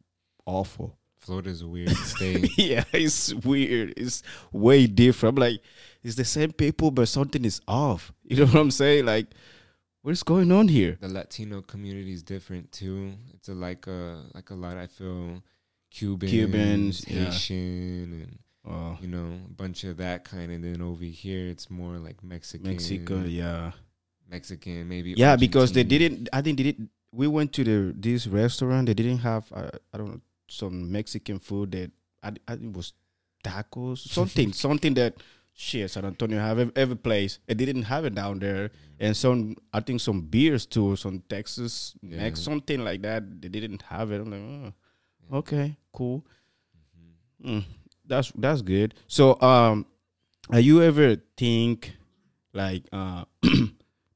awful. 0.45 0.97
Florida's 1.25 1.61
a 1.61 1.67
weird 1.67 1.89
state. 2.13 2.51
yeah, 2.57 2.83
it's 2.93 3.33
weird. 3.33 3.93
It's 3.97 4.21
way 4.51 4.85
different. 4.87 5.37
I'm 5.37 5.41
like, 5.41 5.61
it's 6.03 6.15
the 6.15 6.25
same 6.25 6.51
people, 6.51 6.91
but 6.91 7.07
something 7.07 7.43
is 7.43 7.61
off. 7.67 8.11
You 8.23 8.37
know 8.37 8.45
what 8.45 8.55
I'm 8.55 8.71
saying? 8.71 9.05
Like, 9.05 9.27
what's 10.01 10.23
going 10.23 10.51
on 10.51 10.67
here? 10.67 10.97
the 11.01 11.07
Latino 11.09 11.61
community 11.61 12.11
is 12.13 12.23
different 12.23 12.71
too. 12.71 13.13
It's 13.33 13.49
a 13.49 13.53
like 13.53 13.87
a 13.87 14.21
like 14.33 14.49
a 14.51 14.55
lot. 14.55 14.77
I 14.77 14.87
feel 14.87 15.41
Cubans, 15.91 16.31
Cubans, 16.31 17.05
yeah. 17.07 17.55
And 17.55 18.37
Uh, 18.67 18.95
you 18.99 19.07
know 19.07 19.37
a 19.45 19.53
bunch 19.53 19.83
of 19.83 19.97
that 19.97 20.23
kind. 20.25 20.51
And 20.51 20.63
then 20.63 20.81
over 20.81 21.03
here, 21.05 21.45
it's 21.47 21.69
more 21.69 21.97
like 21.97 22.23
Mexican, 22.23 22.67
Mexico, 22.71 23.21
yeah, 23.23 23.71
Mexican, 24.29 24.89
maybe. 24.89 25.13
yeah, 25.17 25.35
because 25.35 25.71
they 25.71 25.83
didn't. 25.83 26.29
I 26.33 26.41
think 26.41 26.57
they 26.57 26.63
did. 26.63 26.89
We 27.11 27.27
went 27.27 27.53
to 27.53 27.63
the 27.63 27.93
this 27.95 28.25
restaurant. 28.27 28.87
They 28.87 28.93
didn't 28.95 29.19
have. 29.19 29.45
Uh, 29.53 29.69
I 29.93 29.97
don't 29.97 30.09
know 30.09 30.21
some 30.47 30.91
Mexican 30.91 31.39
food 31.39 31.71
that 31.71 31.91
I, 32.23 32.29
I 32.47 32.55
think 32.55 32.73
it 32.73 32.77
was 32.77 32.93
tacos, 33.43 33.99
something, 33.99 34.53
something 34.65 34.93
that 34.95 35.15
shit 35.53 35.89
San 35.91 36.05
Antonio 36.05 36.39
have 36.39 36.59
every, 36.59 36.73
every 36.75 36.95
place. 36.97 37.39
It 37.47 37.57
didn't 37.57 37.83
have 37.83 38.05
it 38.05 38.15
down 38.15 38.39
there, 38.39 38.71
and 38.99 39.15
some 39.15 39.55
I 39.73 39.79
think 39.79 40.01
some 40.01 40.21
beers 40.21 40.65
too, 40.65 40.95
some 40.95 41.21
Texas, 41.29 41.95
Yeah. 42.01 42.17
Mex, 42.17 42.41
something 42.41 42.83
like 42.83 43.01
that. 43.03 43.41
They 43.41 43.49
didn't 43.49 43.81
have 43.83 44.11
it. 44.11 44.21
I'm 44.21 44.31
like, 44.31 44.73
oh, 45.31 45.37
okay, 45.39 45.77
cool. 45.93 46.25
Mhm. 47.43 47.61
Mm, 47.61 47.63
that's 48.05 48.31
that's 48.35 48.61
good. 48.61 48.93
So, 49.07 49.39
um, 49.41 49.85
are 50.51 50.59
you 50.59 50.81
ever 50.83 51.17
think 51.37 51.93
like 52.53 52.83
uh, 52.91 53.25
do 53.41 53.69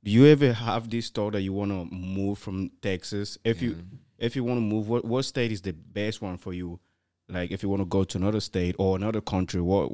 you 0.03 0.25
ever 0.27 0.53
have 0.53 0.89
this 0.89 1.09
thought 1.09 1.33
that 1.33 1.41
you 1.41 1.53
want 1.53 1.71
to 1.71 1.85
move 1.95 2.37
from 2.39 2.69
Texas? 2.81 3.37
If 3.43 3.61
you 3.61 3.71
Yeah. 3.71 3.97
If 4.19 4.35
you 4.35 4.43
want 4.43 4.57
to 4.57 4.61
move, 4.61 4.87
what 4.87 5.03
what 5.05 5.25
state 5.25 5.51
is 5.51 5.61
the 5.61 5.73
best 5.73 6.21
one 6.21 6.37
for 6.37 6.53
you? 6.53 6.79
Like, 7.27 7.51
if 7.51 7.61
you 7.63 7.69
want 7.69 7.81
to 7.81 7.85
go 7.85 8.03
to 8.03 8.17
another 8.17 8.39
state 8.39 8.75
or 8.77 8.95
another 8.95 9.21
country, 9.21 9.61
what 9.61 9.91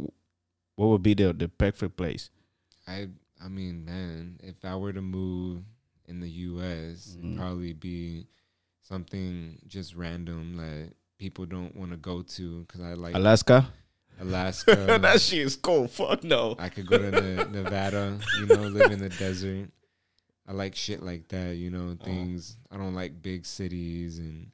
what 0.75 0.88
would 0.88 1.03
be 1.03 1.13
the 1.13 1.31
the 1.33 1.47
perfect 1.47 1.95
place? 1.97 2.29
I 2.88 3.07
I 3.43 3.47
mean, 3.47 3.85
man, 3.85 4.39
if 4.43 4.63
I 4.63 4.75
were 4.75 4.93
to 4.93 5.01
move 5.01 5.61
in 6.07 6.19
the 6.19 6.29
U.S., 6.29 7.17
Mhm. 7.17 7.25
it'd 7.25 7.38
probably 7.38 7.73
be 7.73 8.27
something 8.81 9.57
just 9.67 9.95
random 9.95 10.57
that 10.57 10.93
people 11.17 11.45
don't 11.45 11.75
want 11.75 11.91
to 11.91 11.97
go 11.97 12.21
to 12.21 12.61
because 12.61 12.81
I 12.81 12.93
like 12.93 13.15
Alaska. 13.15 13.67
Alaska. 14.19 14.75
that 15.01 15.19
shit 15.21 15.39
is 15.39 15.55
cold. 15.55 15.91
Fuck 15.91 16.23
no. 16.23 16.55
I 16.59 16.69
could 16.69 16.88
go 16.88 16.97
to 16.97 17.11
Ne- 17.11 17.51
Nevada, 17.61 18.19
you 18.39 18.45
know, 18.45 18.61
live 18.63 18.91
in 18.91 18.99
the 18.99 19.09
desert. 19.09 19.69
I 20.47 20.51
like 20.53 20.75
shit 20.75 21.01
like 21.01 21.27
that, 21.29 21.55
you 21.55 21.69
know, 21.71 21.97
Oh. 21.99 22.05
things. 22.05 22.58
I 22.71 22.77
don't 22.77 22.93
like 22.95 23.21
big 23.21 23.45
cities 23.45 24.19
and 24.19 24.51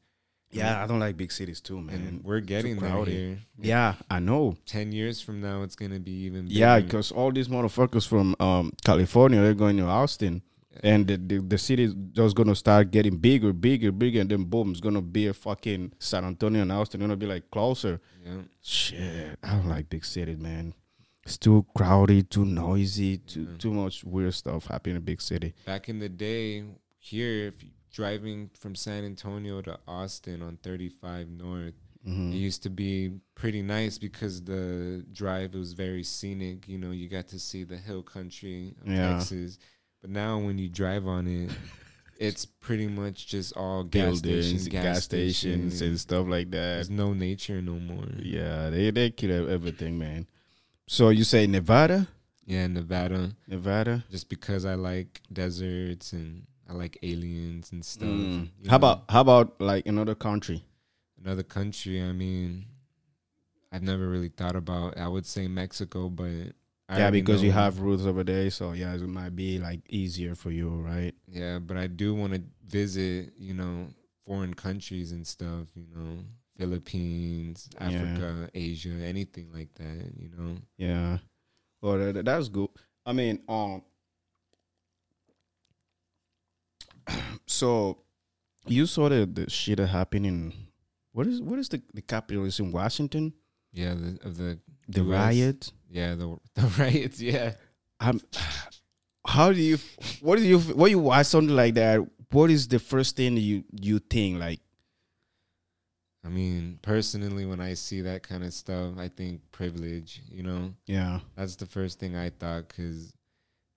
Yeah, 0.51 0.83
I 0.83 0.87
don't 0.87 0.99
like 0.99 1.15
big 1.17 1.31
cities 1.31 1.61
too, 1.61 1.79
man. 1.81 1.95
and 1.95 2.23
we're 2.23 2.41
getting 2.41 2.77
there 2.79 3.05
here. 3.05 3.39
yeah, 3.59 3.95
I 4.09 4.19
know. 4.19 4.55
Ten 4.65 4.91
years 4.91 5.21
from 5.21 5.39
now, 5.41 5.63
it's 5.63 5.75
gonna 5.75 5.99
be 5.99 6.11
even. 6.25 6.47
Bigger. 6.47 6.59
Yeah, 6.59 6.79
because 6.79 7.11
all 7.11 7.31
these 7.31 7.47
motherfuckers 7.49 8.05
from 8.07 8.35
um, 8.39 8.71
California, 8.85 9.39
they're 9.41 9.53
going 9.53 9.77
to 9.77 9.83
Austin. 9.85 10.41
And 10.83 11.05
the, 11.05 11.17
the, 11.17 11.37
the 11.41 11.57
city 11.57 11.83
is 11.83 11.93
just 12.13 12.33
going 12.33 12.47
to 12.47 12.55
start 12.55 12.91
getting 12.91 13.17
bigger, 13.17 13.51
bigger, 13.51 13.91
bigger. 13.91 14.21
And 14.21 14.29
then 14.31 14.45
boom, 14.45 14.71
it's 14.71 14.79
going 14.79 14.95
to 14.95 15.01
be 15.01 15.27
a 15.27 15.33
fucking 15.33 15.91
San 15.99 16.23
Antonio 16.23 16.61
and 16.61 16.71
Austin. 16.71 17.01
going 17.01 17.09
to 17.11 17.17
be 17.17 17.25
like 17.25 17.51
closer. 17.51 17.99
yeah, 18.25 18.37
Shit. 18.61 19.37
I 19.43 19.55
don't 19.57 19.67
like 19.67 19.89
big 19.89 20.05
cities, 20.05 20.37
man. 20.37 20.73
It's 21.23 21.37
too 21.37 21.65
crowded, 21.75 22.29
too 22.31 22.45
noisy, 22.45 23.17
too 23.19 23.43
Yeah. 23.43 23.57
too 23.57 23.73
much 23.73 24.03
weird 24.03 24.33
stuff 24.33 24.65
happening 24.67 24.95
in 24.95 25.01
a 25.01 25.05
big 25.05 25.21
city. 25.21 25.53
back 25.65 25.87
in 25.89 25.99
the 25.99 26.09
day, 26.09 26.63
here, 26.99 27.47
if 27.47 27.63
you 27.63 27.69
driving 27.93 28.49
from 28.53 28.73
San 28.73 29.03
Antonio 29.03 29.61
to 29.61 29.77
Austin 29.87 30.41
on 30.41 30.57
35 30.63 31.29
North, 31.29 31.73
Mhm. 32.07 32.33
it 32.33 32.37
used 32.37 32.63
to 32.63 32.69
be 32.69 33.11
pretty 33.35 33.61
nice 33.61 33.97
because 33.97 34.41
the 34.43 35.05
drive 35.11 35.53
was 35.53 35.73
very 35.73 36.03
scenic. 36.03 36.67
You 36.67 36.77
know, 36.79 36.91
you 36.91 37.07
got 37.09 37.27
to 37.29 37.39
see 37.39 37.63
the 37.63 37.77
hill 37.77 38.01
country 38.01 38.73
of 38.81 38.87
Yeah. 38.87 39.17
Texas. 39.17 39.59
But 40.01 40.09
now 40.09 40.39
when 40.39 40.57
you 40.57 40.69
drive 40.69 41.05
on 41.05 41.27
it, 41.27 41.49
it's 42.17 42.45
pretty 42.45 42.87
much 42.87 43.27
just 43.27 43.51
all 43.57 43.83
gas 43.83 44.21
Buildings, 44.21 44.45
stations, 44.47 44.67
gas, 44.69 45.03
stations, 45.03 45.81
and 45.81 45.99
stuff 45.99 46.27
like 46.27 46.49
that. 46.51 46.75
There's 46.75 46.89
no 46.89 47.13
nature 47.13 47.61
no 47.61 47.79
more. 47.79 48.07
Yeah, 48.19 48.69
they, 48.71 48.89
they 48.91 49.11
kill 49.11 49.49
everything, 49.49 49.99
man. 49.99 50.25
So 50.91 51.07
you 51.07 51.23
say 51.23 51.47
Nevada? 51.47 52.05
Yeah, 52.45 52.67
Nevada. 52.67 53.31
Nevada? 53.47 54.03
Just 54.11 54.27
because 54.27 54.65
I 54.65 54.73
like 54.73 55.21
deserts 55.31 56.11
and 56.11 56.45
I 56.69 56.73
like 56.73 56.97
aliens 57.01 57.71
and 57.71 57.83
stuff. 57.85 58.09
Mm. 58.09 58.49
How 58.65 58.71
know. 58.71 58.75
about 58.75 59.03
how 59.07 59.21
about 59.21 59.61
like 59.61 59.87
another 59.87 60.15
country? 60.15 60.65
another 61.23 61.43
country? 61.43 62.03
I 62.03 62.11
mean, 62.11 62.65
I've 63.71 63.83
never 63.83 64.05
really 64.05 64.27
thought 64.27 64.57
about. 64.57 64.97
I 64.97 65.07
would 65.07 65.25
say 65.25 65.47
Mexico, 65.47 66.09
but 66.09 66.51
I 66.89 66.99
yeah, 66.99 67.09
because 67.09 67.41
you 67.41 67.53
have 67.53 67.79
roots 67.79 68.03
over 68.03 68.25
there, 68.25 68.49
so 68.49 68.73
yeah, 68.73 68.93
it 68.93 68.99
might 68.99 69.33
be 69.33 69.59
like 69.59 69.79
easier 69.87 70.35
for 70.35 70.51
you, 70.51 70.67
right? 70.71 71.15
Yeah, 71.25 71.59
but 71.59 71.77
I 71.77 71.87
do 71.87 72.13
want 72.13 72.33
to 72.33 72.41
visit, 72.67 73.31
you 73.37 73.53
know, 73.53 73.87
foreign 74.27 74.55
countries 74.55 75.13
and 75.13 75.25
stuff. 75.25 75.67
You 75.73 75.85
know, 75.95 76.17
Philippines, 76.61 77.69
Yeah. 77.73 77.87
Africa, 77.87 78.49
Asia, 78.53 78.89
anything 79.03 79.49
like 79.53 79.73
that. 79.75 80.13
You 80.17 80.29
know. 80.37 80.55
Yeah. 80.77 81.17
Well, 81.81 81.97
that, 82.13 82.25
that's 82.25 82.47
good. 82.49 82.69
I 83.05 83.13
mean, 83.13 83.39
um, 83.49 83.81
so 87.47 87.97
you 88.67 88.85
saw 88.85 89.09
the 89.09 89.25
the 89.25 89.49
shit 89.49 89.77
that 89.77 89.87
happened 89.87 90.25
in 90.25 90.53
what 91.13 91.27
is 91.27 91.41
what 91.41 91.59
is 91.59 91.69
the 91.69 91.81
the 91.93 92.01
capital? 92.01 92.45
Is 92.45 92.59
in 92.59 92.71
Washington? 92.71 93.33
Yeah, 93.73 93.93
the, 93.95 94.19
of 94.27 94.37
the 94.37 94.59
The 94.89 95.01
US. 95.01 95.07
riot. 95.09 95.71
yeah 95.89 96.15
the 96.15 96.37
the 96.55 96.67
riots. 96.77 97.21
Yeah. 97.21 97.53
Um, 97.99 98.21
how 99.25 99.51
do 99.53 99.59
you? 99.61 99.77
What 100.21 100.37
do 100.37 100.43
you? 100.45 100.59
When 100.59 100.91
you 100.91 100.99
watch 100.99 101.27
something 101.27 101.55
like 101.55 101.75
that, 101.75 101.99
what 102.31 102.49
is 102.49 102.67
the 102.67 102.79
first 102.79 103.15
thing 103.15 103.37
you 103.37 103.63
you 103.81 103.99
think 103.99 104.39
like? 104.39 104.59
I 106.23 106.29
mean, 106.29 106.77
personally, 106.81 107.45
when 107.45 107.59
I 107.59 107.73
see 107.73 108.01
that 108.01 108.21
kind 108.23 108.43
of 108.43 108.53
stuff, 108.53 108.93
I 108.97 109.07
think 109.07 109.41
privilege. 109.51 110.21
You 110.29 110.43
know, 110.43 110.73
Yeah. 110.85 111.19
that's 111.35 111.55
the 111.55 111.65
first 111.65 111.99
thing 111.99 112.15
I 112.15 112.29
thought 112.29 112.67
because 112.67 113.13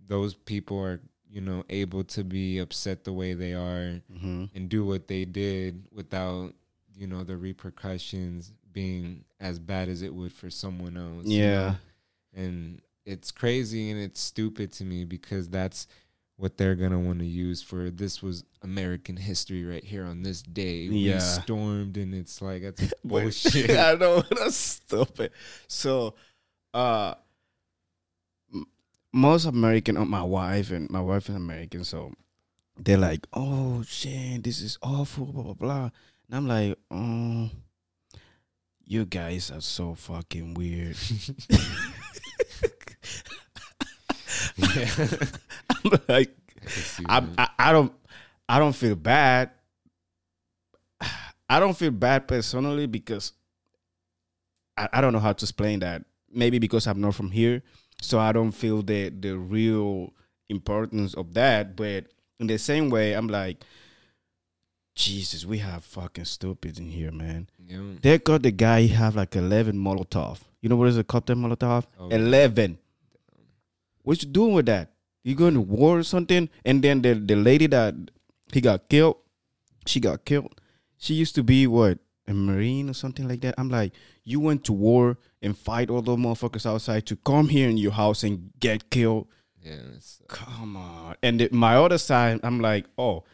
those 0.07 0.35
people 0.35 0.79
are, 0.79 1.01
you 1.29 1.41
know, 1.41 1.65
able 1.71 2.05
to 2.05 2.23
be 2.23 2.59
upset 2.59 3.05
the 3.05 3.13
way 3.13 3.33
they 3.35 3.55
are 3.55 4.01
Mm-hmm. 4.13 4.45
and 4.55 4.69
do 4.69 4.85
what 4.85 5.09
they 5.09 5.25
did 5.25 5.85
without, 5.91 6.53
you 6.95 7.07
know, 7.07 7.25
the 7.25 7.37
repercussions 7.37 8.53
being 8.73 9.25
as 9.41 9.59
bad 9.59 9.89
as 9.89 10.03
it 10.03 10.15
would 10.15 10.33
for 10.33 10.51
someone 10.51 10.97
else. 10.97 11.27
you 11.27 11.45
Yeah. 11.45 11.71
know? 11.71 11.77
And 12.35 12.83
it's 13.07 13.31
crazy 13.31 13.91
and 13.91 14.01
it's 14.01 14.21
stupid 14.21 14.73
to 14.73 14.85
me 14.85 15.05
because 15.05 15.49
that's 15.49 15.87
what 16.37 16.57
they're 16.57 16.75
gonna 16.75 16.99
want 16.99 17.21
to 17.21 17.27
use 17.27 17.63
for 17.63 17.91
this 17.91 18.23
was 18.23 18.45
American 18.63 19.17
history 19.17 19.65
right 19.65 19.85
here 19.85 20.05
on 20.05 20.23
this 20.23 20.43
day. 20.43 20.83
Yeah. 20.83 21.15
We 21.15 21.21
stormed 21.21 21.97
and 21.97 22.15
it's 22.15 22.43
like 22.43 22.63
that's 22.63 22.93
bullshit. 23.05 23.71
I 23.79 23.95
know 23.95 24.23
that's 24.23 24.57
stupid. 24.57 25.31
So, 25.69 26.15
uh, 26.73 27.15
m- 28.53 28.67
most 29.13 29.45
American, 29.45 29.97
uh, 29.97 30.05
my 30.05 30.23
wife 30.23 30.71
and 30.71 30.91
my 30.91 31.01
wife 31.01 31.29
is 31.29 31.37
American, 31.37 31.85
so 31.85 32.13
they're 32.79 32.99
like, 32.99 33.27
"Oh 33.33 33.83
shit, 33.83 34.43
this 34.43 34.61
is 34.61 34.79
awful," 34.83 35.27
blah 35.27 35.43
blah 35.43 35.55
blah, 35.55 35.91
and 36.27 36.33
I'm 36.33 36.49
like, 36.49 36.77
"Oh, 36.91 37.51
you 38.85 39.05
guys 39.05 39.53
are 39.53 39.61
so 39.61 39.95
fucking 39.95 40.55
weird." 40.55 40.97
Yeah. 44.57 44.89
I'm 45.85 45.99
like, 46.09 46.37
I. 47.07 47.27
I, 47.39 47.49
I 47.59 47.73
don't 47.73 47.93
I 48.49 48.59
don't 48.59 48.75
feel 48.75 48.95
bad. 48.95 49.51
I 51.49 51.61
don't 51.61 51.77
feel 51.77 51.91
bad 51.91 52.27
personally 52.27 52.87
because 52.87 53.33
I, 54.77 54.89
I 54.95 55.01
don't 55.01 55.13
know 55.13 55.19
how 55.19 55.33
to 55.33 55.45
explain 55.45 55.81
that. 55.81 56.05
Maybe 56.33 56.59
because 56.59 56.87
I'm 56.87 57.01
not 57.01 57.15
from 57.15 57.31
here, 57.31 57.63
so 58.01 58.19
I 58.19 58.33
don't 58.33 58.53
feel 58.53 58.83
the 58.83 59.09
the 59.11 59.37
real 59.37 60.13
importance 60.49 61.15
of 61.15 61.35
that. 61.35 61.77
But 61.77 62.07
in 62.41 62.47
the 62.49 62.59
same 62.59 62.91
way, 62.91 63.13
I'm 63.13 63.29
like, 63.29 63.63
Jesus, 64.95 65.45
we 65.47 65.59
have 65.59 65.85
fucking 65.85 66.25
stupids 66.25 66.79
in 66.79 66.91
here, 66.91 67.13
man. 67.13 67.49
Yeah. 67.65 67.83
They 68.03 68.19
got 68.19 68.43
the 68.43 68.51
guy 68.51 68.83
he 68.83 68.89
have 68.89 69.15
like 69.15 69.37
eleven 69.37 69.77
Molotov. 69.77 70.41
You 70.61 70.69
know 70.71 70.77
what 70.77 70.89
is 70.89 70.99
a 70.99 71.05
cocktail 71.05 71.37
Molotov? 71.37 71.85
Oh, 72.01 72.09
Eleven. 72.09 72.79
What 74.05 74.23
you 74.23 74.29
doing 74.29 74.55
with 74.55 74.67
that? 74.67 74.93
You 75.25 75.35
going 75.35 75.55
to 75.55 75.61
war 75.61 75.99
or 75.99 76.03
something? 76.05 76.49
And 76.65 76.83
then 76.83 77.03
the 77.03 77.15
the 77.15 77.35
lady 77.35 77.67
that 77.67 77.95
he 78.53 78.61
got 78.61 78.89
killed, 78.89 79.17
she 79.87 79.99
got 79.99 80.25
killed. 80.25 80.61
She 80.99 81.15
used 81.15 81.35
to 81.35 81.43
be 81.43 81.67
what 81.67 81.99
a 82.27 82.33
marine 82.33 82.89
or 82.89 82.95
something 82.95 83.27
like 83.29 83.41
that. 83.41 83.55
I'm 83.59 83.69
like, 83.69 83.93
you 84.23 84.41
went 84.41 84.65
to 84.65 84.73
war 84.73 85.19
and 85.43 85.57
fight 85.57 85.91
all 85.91 86.03
those 86.03 86.19
motherfuckers 86.19 86.67
outside 86.67 87.07
to 87.07 87.17
come 87.17 87.49
here 87.49 87.69
in 87.69 87.77
your 87.77 87.93
house 87.93 88.23
and 88.23 88.51
get 88.61 88.91
killed. 88.91 89.27
Yeah. 89.63 89.75
Uh, 89.75 90.27
come 90.29 90.77
on. 90.77 91.17
And 91.23 91.41
the, 91.41 91.49
my 91.53 91.77
other 91.77 91.99
side, 91.99 92.41
I'm 92.43 92.61
like, 92.61 92.87
oh, 92.97 93.25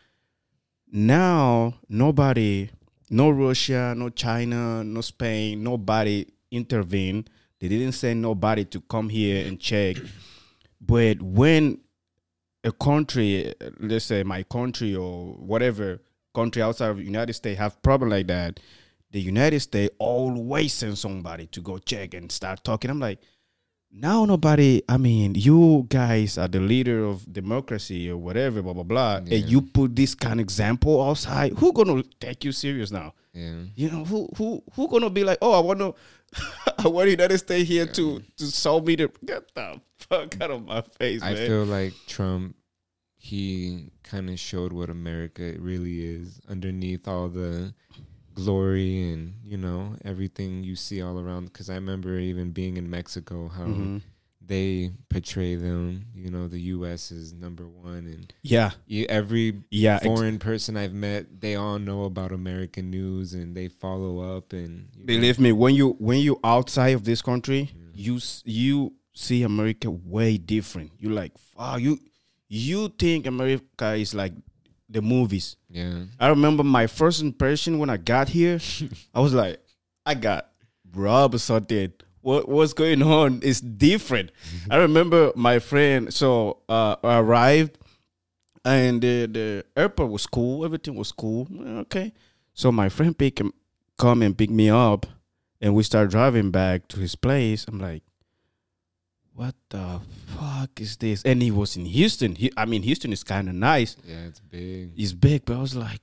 now 0.90 1.74
nobody, 1.88 2.70
no 3.08 3.30
Russia, 3.30 3.94
no 3.96 4.08
China, 4.10 4.82
no 4.84 5.00
Spain, 5.00 5.62
nobody 5.62 6.26
intervened. 6.50 7.30
They 7.60 7.68
didn't 7.68 7.92
send 7.92 8.22
nobody 8.22 8.64
to 8.66 8.80
come 8.80 9.08
here 9.08 9.46
and 9.46 9.60
check. 9.60 9.96
But 10.80 11.20
when 11.22 11.78
a 12.64 12.72
country, 12.72 13.54
let's 13.78 14.04
say 14.06 14.22
my 14.22 14.42
country 14.44 14.94
or 14.94 15.32
whatever 15.34 16.00
country 16.34 16.62
outside 16.62 16.90
of 16.90 16.96
the 16.98 17.04
United 17.04 17.32
States 17.34 17.58
have 17.58 17.80
problem 17.82 18.10
like 18.10 18.26
that, 18.28 18.60
the 19.10 19.20
United 19.20 19.60
States 19.60 19.94
always 19.98 20.72
send 20.72 20.96
somebody 20.96 21.46
to 21.48 21.60
go 21.60 21.78
check 21.78 22.14
and 22.14 22.30
start 22.30 22.62
talking. 22.64 22.90
I'm 22.90 23.00
like, 23.00 23.18
now 23.92 24.24
nobody 24.24 24.80
i 24.88 24.96
mean 24.96 25.34
you 25.34 25.84
guys 25.88 26.38
are 26.38 26.46
the 26.46 26.60
leader 26.60 27.04
of 27.04 27.32
democracy 27.32 28.08
or 28.08 28.16
whatever 28.16 28.62
blah 28.62 28.72
blah 28.72 28.84
blah 28.84 29.20
Yeah. 29.24 29.38
and 29.38 29.50
you 29.50 29.62
put 29.62 29.96
this 29.96 30.14
kind 30.14 30.34
of 30.34 30.44
example 30.44 31.02
outside 31.02 31.54
who 31.58 31.72
gonna 31.72 32.04
take 32.20 32.44
you 32.44 32.52
serious 32.52 32.92
now 32.92 33.14
yeah. 33.32 33.62
you 33.76 33.90
know 33.90 34.04
who 34.04 34.28
who 34.36 34.62
who 34.74 34.88
gonna 34.88 35.10
be 35.10 35.24
like 35.24 35.38
oh 35.42 35.52
i 35.52 35.60
want 35.60 35.78
to 35.78 35.94
i 36.78 36.88
want 36.88 37.06
the 37.06 37.10
united 37.12 37.38
states 37.38 37.68
here 37.68 37.86
to 37.86 38.20
to 38.36 38.46
solve 38.46 38.86
me 38.86 38.96
the 38.96 39.10
get 39.24 39.52
the 39.54 39.80
fuck 39.98 40.40
out 40.40 40.50
of 40.50 40.64
my 40.64 40.80
face 40.98 41.22
I 41.22 41.34
man 41.34 41.46
feel 41.46 41.64
like 41.64 41.92
Trump, 42.06 42.56
he 43.16 43.90
kind 44.02 44.30
of 44.30 44.38
showed 44.40 44.72
what 44.72 44.88
America 44.90 45.54
really 45.58 46.04
is 46.04 46.40
underneath 46.48 47.06
all 47.06 47.28
the 47.28 47.74
glory 48.34 49.10
and 49.10 49.34
you 49.44 49.58
know 49.58 49.94
everything 50.04 50.64
you 50.64 50.74
see 50.74 51.02
all 51.02 51.18
around. 51.20 51.46
Because 51.46 51.68
I 51.68 51.74
remember 51.74 52.18
even 52.18 52.50
being 52.50 52.76
in 52.78 52.88
Mexico, 52.88 53.48
how 53.48 53.66
Mhm. 53.66 54.02
They 54.50 54.90
portray 55.08 55.54
them. 55.54 56.04
You 56.14 56.30
know, 56.30 56.48
the 56.48 56.60
U.S. 56.76 57.10
is 57.12 57.32
number 57.32 57.66
one, 57.66 58.04
and 58.14 58.32
yeah 58.42 58.70
you, 58.86 59.06
every 59.08 59.62
yeah 59.70 59.96
ex- 59.96 60.04
foreign 60.04 60.38
person 60.38 60.76
I've 60.76 60.92
met, 60.92 61.40
they 61.40 61.54
all 61.54 61.78
know 61.78 62.04
about 62.04 62.32
American 62.32 62.90
news 62.90 63.32
and 63.32 63.56
they 63.56 63.68
follow 63.68 64.36
up. 64.36 64.52
And 64.52 64.88
you 64.94 65.00
know, 65.00 65.06
believe 65.06 65.38
me 65.38 65.52
when 65.52 65.74
you 65.74 65.96
when 65.98 66.18
you 66.18 66.38
outside 66.42 66.94
of 66.98 67.04
this 67.04 67.22
country 67.22 67.70
Mm. 67.70 67.90
you 67.94 68.14
you 68.44 68.92
see 69.14 69.42
america 69.42 69.90
way 69.90 70.38
different 70.38 70.90
you 71.02 71.10
like 71.10 71.32
wow 71.56 71.76
you 71.76 71.98
you 72.48 72.88
think 73.02 73.26
america 73.26 73.88
is 73.94 74.14
like 74.14 74.32
the 74.88 75.02
movies 75.02 75.56
yeah, 75.68 76.04
i 76.18 76.28
remember 76.28 76.62
my 76.64 76.86
first 76.86 77.20
impression 77.20 77.78
when 77.80 77.90
i 77.90 77.96
got 77.98 78.28
here 78.28 78.58
i 79.14 79.20
was 79.20 79.34
like 79.34 79.58
i 80.06 80.14
got 80.14 80.48
robbed 80.94 81.34
or 81.34 81.38
something 81.38 81.92
what 82.22 82.48
what's 82.48 82.72
going 82.72 83.02
on 83.02 83.40
is 83.42 83.60
different. 83.60 84.30
I 84.70 84.76
remember 84.76 85.32
my 85.34 85.58
friend 85.58 86.12
so 86.12 86.58
uh 86.68 86.96
I 87.02 87.18
arrived 87.18 87.78
and 88.64 89.00
the, 89.00 89.26
the 89.26 89.64
airport 89.76 90.10
was 90.10 90.26
cool 90.26 90.64
everything 90.64 90.94
was 90.94 91.12
cool 91.12 91.48
okay. 91.84 92.12
So 92.54 92.70
my 92.70 92.88
friend 92.88 93.16
pick 93.16 93.40
him 93.40 93.52
come 93.98 94.22
and 94.22 94.36
pick 94.36 94.50
me 94.50 94.68
up 94.70 95.06
and 95.60 95.74
we 95.74 95.82
start 95.82 96.10
driving 96.10 96.50
back 96.50 96.88
to 96.88 97.00
his 97.00 97.14
place. 97.16 97.64
I'm 97.68 97.78
like 97.78 98.02
what 99.32 99.54
the 99.70 100.00
fuck 100.38 100.78
is 100.80 100.98
this? 100.98 101.22
And 101.22 101.40
he 101.40 101.50
was 101.50 101.76
in 101.76 101.86
houston. 101.86 102.34
He, 102.34 102.52
i 102.56 102.66
mean 102.66 102.82
houston 102.82 103.12
is 103.12 103.24
kind 103.24 103.48
of 103.48 103.54
nice. 103.54 103.96
Yeah, 104.04 104.26
it's 104.28 104.40
big. 104.40 104.90
it's 104.96 105.12
big 105.12 105.44
but 105.46 105.56
i 105.56 105.60
was 105.60 105.74
like 105.74 106.00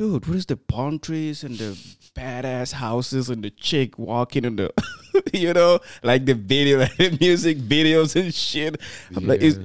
dude 0.00 0.26
what 0.26 0.34
is 0.36 0.46
the 0.46 0.56
palm 0.56 0.98
trees 0.98 1.44
and 1.44 1.58
the 1.58 1.76
badass 2.16 2.72
houses 2.72 3.28
and 3.28 3.44
the 3.44 3.50
chick 3.50 3.98
walking 3.98 4.46
in 4.46 4.56
the 4.56 4.72
you 5.34 5.52
know 5.52 5.78
like 6.02 6.24
the 6.24 6.32
video 6.32 6.78
like 6.78 6.96
the 6.96 7.10
music 7.20 7.58
videos 7.58 8.16
and 8.18 8.32
shit 8.34 8.80
I'm 9.14 9.26
like, 9.26 9.42
is- 9.42 9.60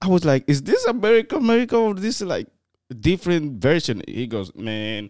I 0.00 0.08
was 0.08 0.22
like, 0.22 0.44
"Is 0.46 0.60
this 0.62 0.84
America, 0.84 1.36
America, 1.36 1.76
or 1.78 1.94
this 1.94 2.20
is 2.20 2.26
like 2.28 2.46
a 2.90 2.94
different 2.94 3.62
version?" 3.62 4.02
He 4.06 4.26
goes, 4.26 4.54
"Man, 4.54 5.08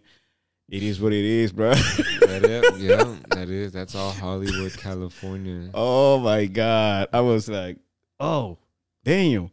it 0.69 0.83
is 0.85 1.01
what 1.01 1.13
it 1.13 1.25
is, 1.25 1.51
bro." 1.51 1.75
that 1.75 2.45
is, 2.45 2.81
yeah, 2.89 3.17
that 3.31 3.49
is. 3.49 3.73
That's 3.73 3.97
all 3.97 4.13
Hollywood, 4.13 4.73
California. 4.77 5.71
oh 5.75 6.21
my 6.21 6.47
god, 6.47 7.09
I 7.13 7.23
was 7.23 7.49
like, 7.49 7.79
"Oh, 8.21 8.59
damn!" 9.03 9.51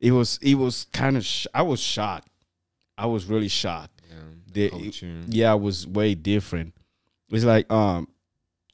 It 0.00 0.10
was, 0.10 0.40
it 0.42 0.56
was 0.56 0.86
kind 0.92 1.16
of. 1.16 1.24
Sh- 1.24 1.46
I 1.54 1.62
was 1.62 1.78
shocked. 1.78 2.28
I 2.98 3.06
was 3.06 3.26
really 3.26 3.48
shocked. 3.48 3.93
Yeah, 4.54 4.68
The- 4.68 4.70
culture. 4.70 5.20
Yeah, 5.28 5.54
it 5.54 5.60
was 5.60 5.86
way 5.86 6.14
different. 6.14 6.74
It's 7.30 7.44
like 7.44 7.70
um, 7.72 8.08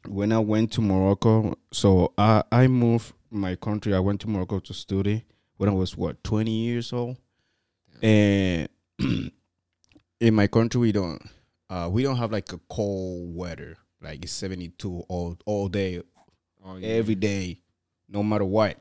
when 0.08 0.32
I 0.32 0.38
went 0.38 0.72
to 0.72 0.80
Morocco. 0.80 1.54
So 1.72 2.12
I 2.18 2.42
I 2.52 2.66
moved 2.68 3.12
my 3.30 3.54
country. 3.56 3.94
I 3.94 4.00
went 4.00 4.20
to 4.22 4.28
Morocco 4.28 4.58
to 4.60 4.74
study 4.74 5.24
when 5.56 5.68
I 5.68 5.72
was 5.72 5.96
what 5.96 6.22
twenty 6.24 6.50
years 6.66 6.92
old. 6.92 7.16
and 8.02 8.68
in 10.20 10.34
my 10.34 10.46
country 10.46 10.80
we 10.80 10.92
don't 10.92 11.20
uh 11.70 11.88
we 11.90 12.02
don't 12.02 12.16
have 12.16 12.32
like 12.32 12.52
a 12.52 12.58
cold 12.68 13.34
weather 13.36 13.76
like 14.02 14.22
it's 14.24 14.32
72 14.32 15.04
all 15.08 15.36
all 15.46 15.68
day 15.68 16.00
Oh, 16.64 16.76
yeah. 16.76 16.88
every 16.88 17.14
day 17.14 17.60
no 18.08 18.22
matter 18.22 18.44
what 18.44 18.78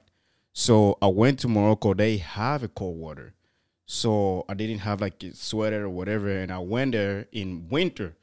so 0.53 0.97
i 1.01 1.07
went 1.07 1.39
to 1.39 1.47
morocco 1.47 1.93
they 1.93 2.17
have 2.17 2.63
a 2.63 2.67
cold 2.67 2.99
weather 2.99 3.33
so 3.91 4.45
i 4.47 4.53
didn't 4.53 4.77
have 4.77 5.01
like 5.01 5.23
a 5.23 5.33
sweater 5.33 5.85
or 5.85 5.89
whatever 5.89 6.29
and 6.29 6.51
i 6.51 6.59
went 6.59 6.91
there 6.91 7.25
in 7.31 7.67
winter 7.69 8.15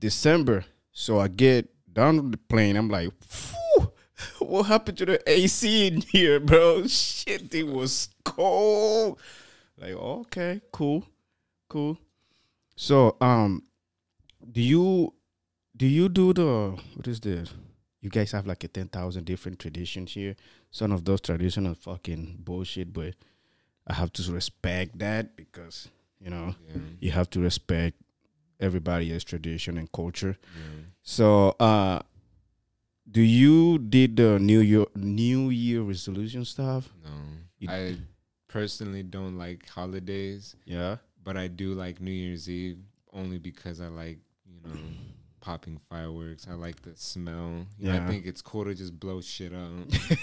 december. 0.00 0.64
So 0.90 1.20
i 1.20 1.28
get 1.28 1.70
down 1.92 2.18
on 2.18 2.32
the 2.32 2.36
plane 2.36 2.74
i'm 2.74 2.88
like 2.88 3.10
what 4.40 4.64
happened 4.64 4.98
to 4.98 5.06
the 5.06 5.30
ac 5.30 5.86
in 5.86 6.00
here 6.00 6.40
bro? 6.40 6.88
Shit 6.88 7.54
it 7.54 7.68
was 7.68 8.08
cold. 8.24 9.20
Like 9.78 9.92
okay 9.94 10.60
cool 10.72 11.06
cool. 11.68 11.96
So 12.74 13.16
um 13.20 13.62
do 14.50 14.60
you 14.60 15.14
do 15.76 15.86
you 15.86 16.08
do 16.08 16.32
the 16.32 16.76
what 16.96 17.06
is 17.06 17.20
this? 17.20 17.54
You 18.00 18.10
guys 18.10 18.32
have 18.32 18.46
like 18.46 18.64
a 18.64 18.68
10,000 18.68 19.24
different 19.24 19.60
traditions 19.60 20.12
here. 20.12 20.34
Some 20.72 20.90
of 20.90 21.04
those 21.04 21.20
traditions 21.20 21.68
are 21.68 21.74
fucking 21.74 22.38
bullshit 22.40 22.92
but 22.92 23.14
i 23.86 23.92
have 23.94 24.12
to 24.12 24.22
respect 24.32 24.98
that 24.98 25.36
because 25.36 25.88
you 26.20 26.30
know 26.30 26.54
Yeah, 26.68 26.80
you 27.00 27.10
have 27.10 27.28
to 27.30 27.40
respect 27.40 27.96
everybody's 28.60 29.24
tradition 29.24 29.76
and 29.78 29.90
culture. 29.92 30.36
Yeah. 30.56 30.84
so 31.02 31.54
uh 31.60 32.00
do 33.10 33.20
you 33.20 33.78
did 33.78 34.16
the 34.16 34.38
new 34.38 34.60
year 34.60 34.86
new 34.96 35.50
year 35.50 35.82
resolution 35.82 36.44
stuff? 36.44 36.88
No, 37.04 37.10
You- 37.58 37.68
I 37.70 37.96
personally 38.48 39.02
don't 39.02 39.36
like 39.36 39.68
holidays, 39.68 40.56
yeah? 40.64 40.96
but 41.22 41.36
I 41.36 41.48
do 41.48 41.74
like 41.74 42.00
New 42.00 42.12
Year's 42.12 42.48
Eve 42.48 42.78
only 43.12 43.38
because 43.38 43.80
I 43.80 43.88
like 43.88 44.18
you 44.48 44.60
know 44.64 44.78
popping 45.44 45.78
fireworks. 45.90 46.46
I 46.50 46.54
like 46.54 46.80
the 46.80 46.92
smell. 46.96 47.66
You 47.78 47.92
know, 47.92 47.96
I 48.02 48.06
think 48.06 48.24
it's 48.24 48.40
cool 48.40 48.64
to 48.64 48.74
just 48.74 48.98
blow 48.98 49.20
shit 49.20 49.52
up. 49.52 49.70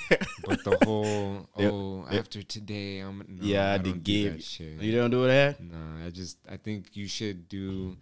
but 0.48 0.64
the 0.64 0.78
whole 0.84 1.48
oh 1.58 2.06
yep. 2.10 2.20
after 2.22 2.42
today 2.42 3.00
I'm 3.00 3.20
no, 3.28 3.44
Yeah, 3.46 3.74
I 3.74 3.78
do 3.78 3.94
give- 3.94 4.34
that 4.34 4.44
shit. 4.44 4.82
you 4.82 4.92
don't 4.92 5.12
do 5.12 5.28
that 5.28 5.62
No, 5.64 5.78
I 6.06 6.10
just 6.10 6.38
I 6.50 6.58
think 6.58 6.96
you 6.96 7.08
should 7.08 7.48
do 7.48 7.98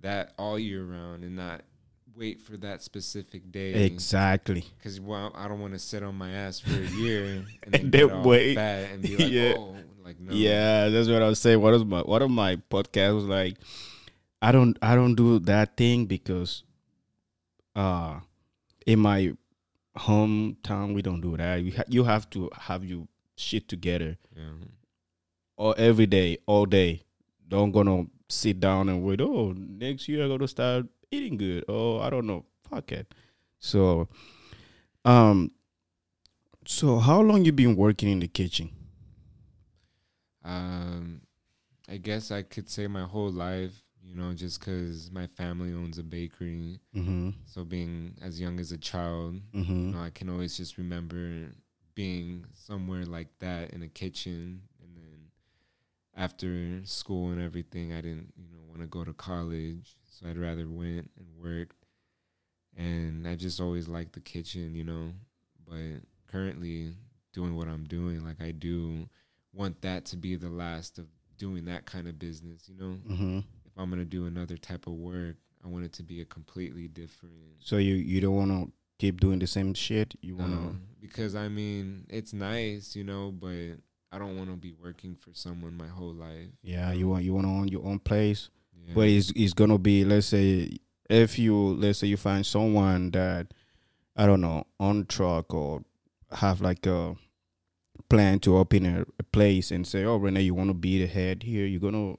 that 0.00 0.32
all 0.38 0.58
year 0.58 0.82
round 0.82 1.24
and 1.24 1.36
not 1.36 1.60
wait 2.16 2.40
for 2.40 2.56
that 2.58 2.82
specific 2.82 3.52
day. 3.52 3.84
exactly 3.84 4.64
Because 4.78 4.98
well, 5.00 5.30
I 5.34 5.48
don't 5.48 5.60
want 5.60 5.74
to 5.74 5.78
sit 5.78 6.02
on 6.02 6.14
my 6.14 6.30
ass 6.30 6.58
for 6.60 6.72
a 6.74 6.86
year 7.02 7.24
and 7.62 7.72
then 7.72 7.80
And 7.82 7.92
then 7.92 8.22
wait. 8.22 8.56
and 8.58 9.02
be 9.02 9.16
like, 9.18 9.30
Yeah. 9.30 9.54
oh, 9.58 9.76
like 10.04 10.18
no. 10.18 10.32
Yeah, 10.32 10.88
that's 10.88 11.08
what 11.08 11.20
I 11.22 11.28
was 11.28 11.38
saying. 11.38 11.60
One 11.60 11.74
of 11.74 11.86
my 11.86 12.00
one 12.00 12.22
of 12.22 12.30
my 12.30 12.56
podcasts 12.70 13.14
was 13.14 13.24
like, 13.24 13.56
I 14.42 14.50
don't 14.50 14.76
I 14.82 14.94
don't 14.96 15.14
do 15.14 15.38
that 15.40 15.76
thing 15.76 16.06
because, 16.06 16.64
uh, 17.76 18.20
in 18.84 18.98
my 18.98 19.34
hometown 19.96 20.94
we 20.94 21.02
don't 21.02 21.20
do 21.20 21.36
that. 21.36 21.62
You 21.62 21.72
ha- 21.76 21.88
you 21.88 22.04
have 22.04 22.28
to 22.30 22.50
have 22.58 22.84
you 22.84 23.06
shit 23.36 23.68
together. 23.68 24.18
yeah. 24.36 24.66
all 25.56 25.74
every 25.78 26.06
day, 26.06 26.38
all 26.46 26.66
day. 26.66 27.02
Don't 27.46 27.70
gonna 27.70 28.06
sit 28.28 28.58
down 28.58 28.88
and 28.88 29.04
wait. 29.04 29.20
Oh, 29.20 29.52
next 29.56 30.08
year 30.08 30.24
I 30.24 30.28
gotta 30.28 30.48
start 30.48 30.86
eating 31.10 31.36
good. 31.36 31.64
Oh, 31.68 32.00
I 32.00 32.10
don't 32.10 32.26
know. 32.26 32.44
Fuck 32.68 32.92
it. 32.92 33.14
So, 33.60 34.08
um, 35.04 35.52
so 36.66 36.98
how 36.98 37.20
long 37.20 37.44
you 37.44 37.52
been 37.52 37.76
working 37.76 38.08
in 38.08 38.20
the 38.20 38.28
kitchen? 38.28 38.70
Um, 40.44 41.20
I 41.88 41.98
guess 41.98 42.30
I 42.30 42.42
could 42.42 42.68
say 42.68 42.86
my 42.86 43.04
whole 43.04 43.30
life. 43.30 43.82
You 44.04 44.16
know, 44.16 44.32
just 44.34 44.60
because 44.60 45.10
my 45.12 45.26
family 45.26 45.72
owns 45.72 45.98
a 45.98 46.02
bakery, 46.02 46.80
Mm-hmm. 46.94 47.30
so 47.46 47.64
being 47.64 48.16
as 48.22 48.40
young 48.40 48.58
as 48.60 48.72
a 48.72 48.78
child, 48.78 49.40
Mm-hmm. 49.54 49.86
you 49.86 49.92
know, 49.94 50.00
I 50.02 50.10
can 50.10 50.28
always 50.28 50.56
just 50.56 50.76
remember 50.78 51.52
being 51.94 52.44
somewhere 52.54 53.04
like 53.04 53.28
that 53.38 53.70
in 53.72 53.82
a 53.82 53.88
kitchen, 53.88 54.62
and 54.82 54.96
then 54.96 55.30
after 56.16 56.80
school 56.84 57.30
and 57.30 57.40
everything, 57.40 57.92
I 57.92 58.00
didn't, 58.00 58.32
you 58.36 58.48
know, 58.50 58.62
want 58.68 58.80
to 58.80 58.86
go 58.86 59.04
to 59.04 59.12
college, 59.14 59.96
so 60.10 60.28
I'd 60.28 60.36
rather 60.38 60.68
went 60.68 61.10
and 61.18 61.26
worked, 61.38 61.86
and 62.76 63.26
I 63.26 63.34
just 63.36 63.60
always 63.60 63.88
liked 63.88 64.12
the 64.12 64.20
kitchen, 64.20 64.74
you 64.74 64.84
know, 64.84 65.12
but 65.68 66.02
currently 66.30 66.94
doing 67.32 67.56
what 67.56 67.68
I'm 67.68 67.84
doing, 67.84 68.24
like 68.24 68.40
I 68.42 68.50
do 68.50 69.08
want 69.52 69.80
that 69.82 70.04
to 70.06 70.16
be 70.16 70.36
the 70.36 70.48
last 70.48 70.98
of 70.98 71.06
doing 71.38 71.64
that 71.66 71.86
kind 71.86 72.08
of 72.08 72.18
business, 72.18 72.68
you 72.68 72.76
know. 72.76 72.96
Mm-hmm. 73.10 73.38
If 73.74 73.82
I'm 73.82 73.90
gonna 73.90 74.04
do 74.04 74.26
another 74.26 74.56
type 74.56 74.86
of 74.86 74.94
work, 74.94 75.36
I 75.64 75.68
want 75.68 75.84
it 75.84 75.92
to 75.94 76.02
be 76.02 76.20
a 76.20 76.24
completely 76.24 76.88
different 76.88 77.34
So 77.60 77.76
you 77.78 77.94
you 77.94 78.20
don't 78.20 78.34
want 78.36 78.50
to 78.50 78.72
keep 78.98 79.20
doing 79.20 79.38
the 79.38 79.46
same 79.46 79.74
shit. 79.74 80.14
You 80.20 80.36
want 80.36 80.52
to. 80.52 80.58
um, 80.58 80.82
because 81.00 81.34
I 81.34 81.48
mean 81.48 82.04
it's 82.08 82.32
nice, 82.32 82.94
you 82.96 83.04
know, 83.04 83.30
but 83.32 83.78
I 84.12 84.18
don't 84.18 84.36
want 84.36 84.50
to 84.50 84.56
be 84.56 84.74
working 84.82 85.14
for 85.14 85.30
someone 85.32 85.76
my 85.76 85.88
whole 85.88 86.12
life. 86.14 86.48
yeah, 86.62 86.92
you 86.92 87.08
want 87.08 87.24
you 87.24 87.32
want 87.34 87.46
to 87.46 87.50
own 87.50 87.68
your 87.68 87.84
own 87.86 87.98
place. 87.98 88.50
Yeah. 88.86 88.94
But 88.94 89.08
it's 89.08 89.32
it's 89.34 89.54
gonna 89.54 89.78
be 89.78 90.04
let's 90.04 90.26
say 90.26 90.76
if 91.08 91.38
you 91.38 91.56
let's 91.56 91.98
say 92.00 92.08
you 92.08 92.16
find 92.16 92.44
someone 92.44 93.10
that 93.12 93.54
I 94.16 94.26
don't 94.26 94.40
know 94.42 94.66
on 94.78 95.06
truck 95.06 95.54
or 95.54 95.82
have 96.32 96.60
like 96.60 96.86
a 96.86 97.16
plan 98.08 98.38
to 98.40 98.56
open 98.58 98.84
a, 98.84 99.06
a 99.18 99.22
place 99.22 99.70
and 99.70 99.86
say, 99.86 100.04
oh 100.04 100.16
Renee, 100.16 100.42
you 100.42 100.54
want 100.54 100.68
to 100.68 100.74
be 100.74 100.98
the 101.00 101.06
head 101.06 101.42
here? 101.44 101.64
You're 101.66 101.80
gonna 101.80 102.16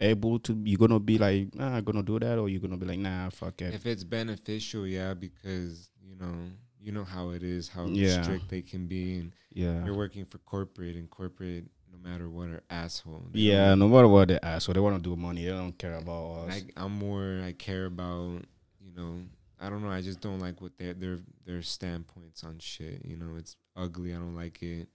able 0.00 0.38
to 0.40 0.58
you're 0.64 0.78
gonna 0.78 0.98
be 1.00 1.18
like, 1.18 1.54
nah, 1.54 1.76
I'm 1.76 1.84
gonna 1.84 2.02
do 2.02 2.18
that, 2.18 2.38
or 2.38 2.48
you're 2.48 2.60
gonna 2.60 2.76
be 2.76 2.86
like, 2.86 2.98
nah, 2.98 3.30
fuck 3.30 3.60
it. 3.62 3.74
if 3.74 3.86
it's 3.86 4.04
beneficial, 4.04 4.86
yeah, 4.86 5.14
because 5.14 5.90
you 6.02 6.16
know 6.16 6.34
you 6.80 6.92
know 6.92 7.04
how 7.04 7.30
it 7.30 7.42
is, 7.42 7.68
how 7.68 7.86
Yeah. 7.86 8.22
strict 8.22 8.48
they 8.48 8.62
can 8.62 8.86
be, 8.86 9.18
and 9.18 9.32
yeah, 9.52 9.84
you're 9.84 9.96
working 9.96 10.24
for 10.24 10.38
corporate, 10.38 10.96
and 10.96 11.10
corporate, 11.10 11.64
no 11.92 11.98
matter 11.98 12.28
what, 12.30 12.48
are 12.48 12.62
asshole. 12.70 13.22
Yeah. 13.32 13.74
No 13.74 13.88
matter 13.88 14.08
what 14.08 14.28
they 14.28 14.38
ask, 14.42 14.66
so 14.66 14.72
they 14.72 14.80
want 14.80 14.96
to 14.96 15.02
do 15.02 15.14
money. 15.16 15.44
They 15.44 15.50
don't 15.50 15.76
care 15.76 15.96
about 15.96 16.48
us. 16.48 16.54
I, 16.54 16.82
I'm 16.84 16.92
more. 16.98 17.42
I 17.44 17.52
care 17.52 17.86
about 17.86 18.42
you 18.80 18.92
know. 18.96 19.16
I 19.62 19.68
don't 19.68 19.82
know. 19.82 19.90
I 19.90 20.00
just 20.00 20.20
don't 20.22 20.38
like 20.38 20.62
what 20.62 20.78
their 20.78 20.94
their 20.94 21.18
their 21.44 21.60
standpoints 21.62 22.42
on 22.44 22.58
shit. 22.60 23.04
You 23.04 23.16
know, 23.18 23.36
it's 23.36 23.56
ugly. 23.76 24.14
I 24.14 24.16
don't 24.16 24.34
like 24.34 24.62
it. 24.62 24.88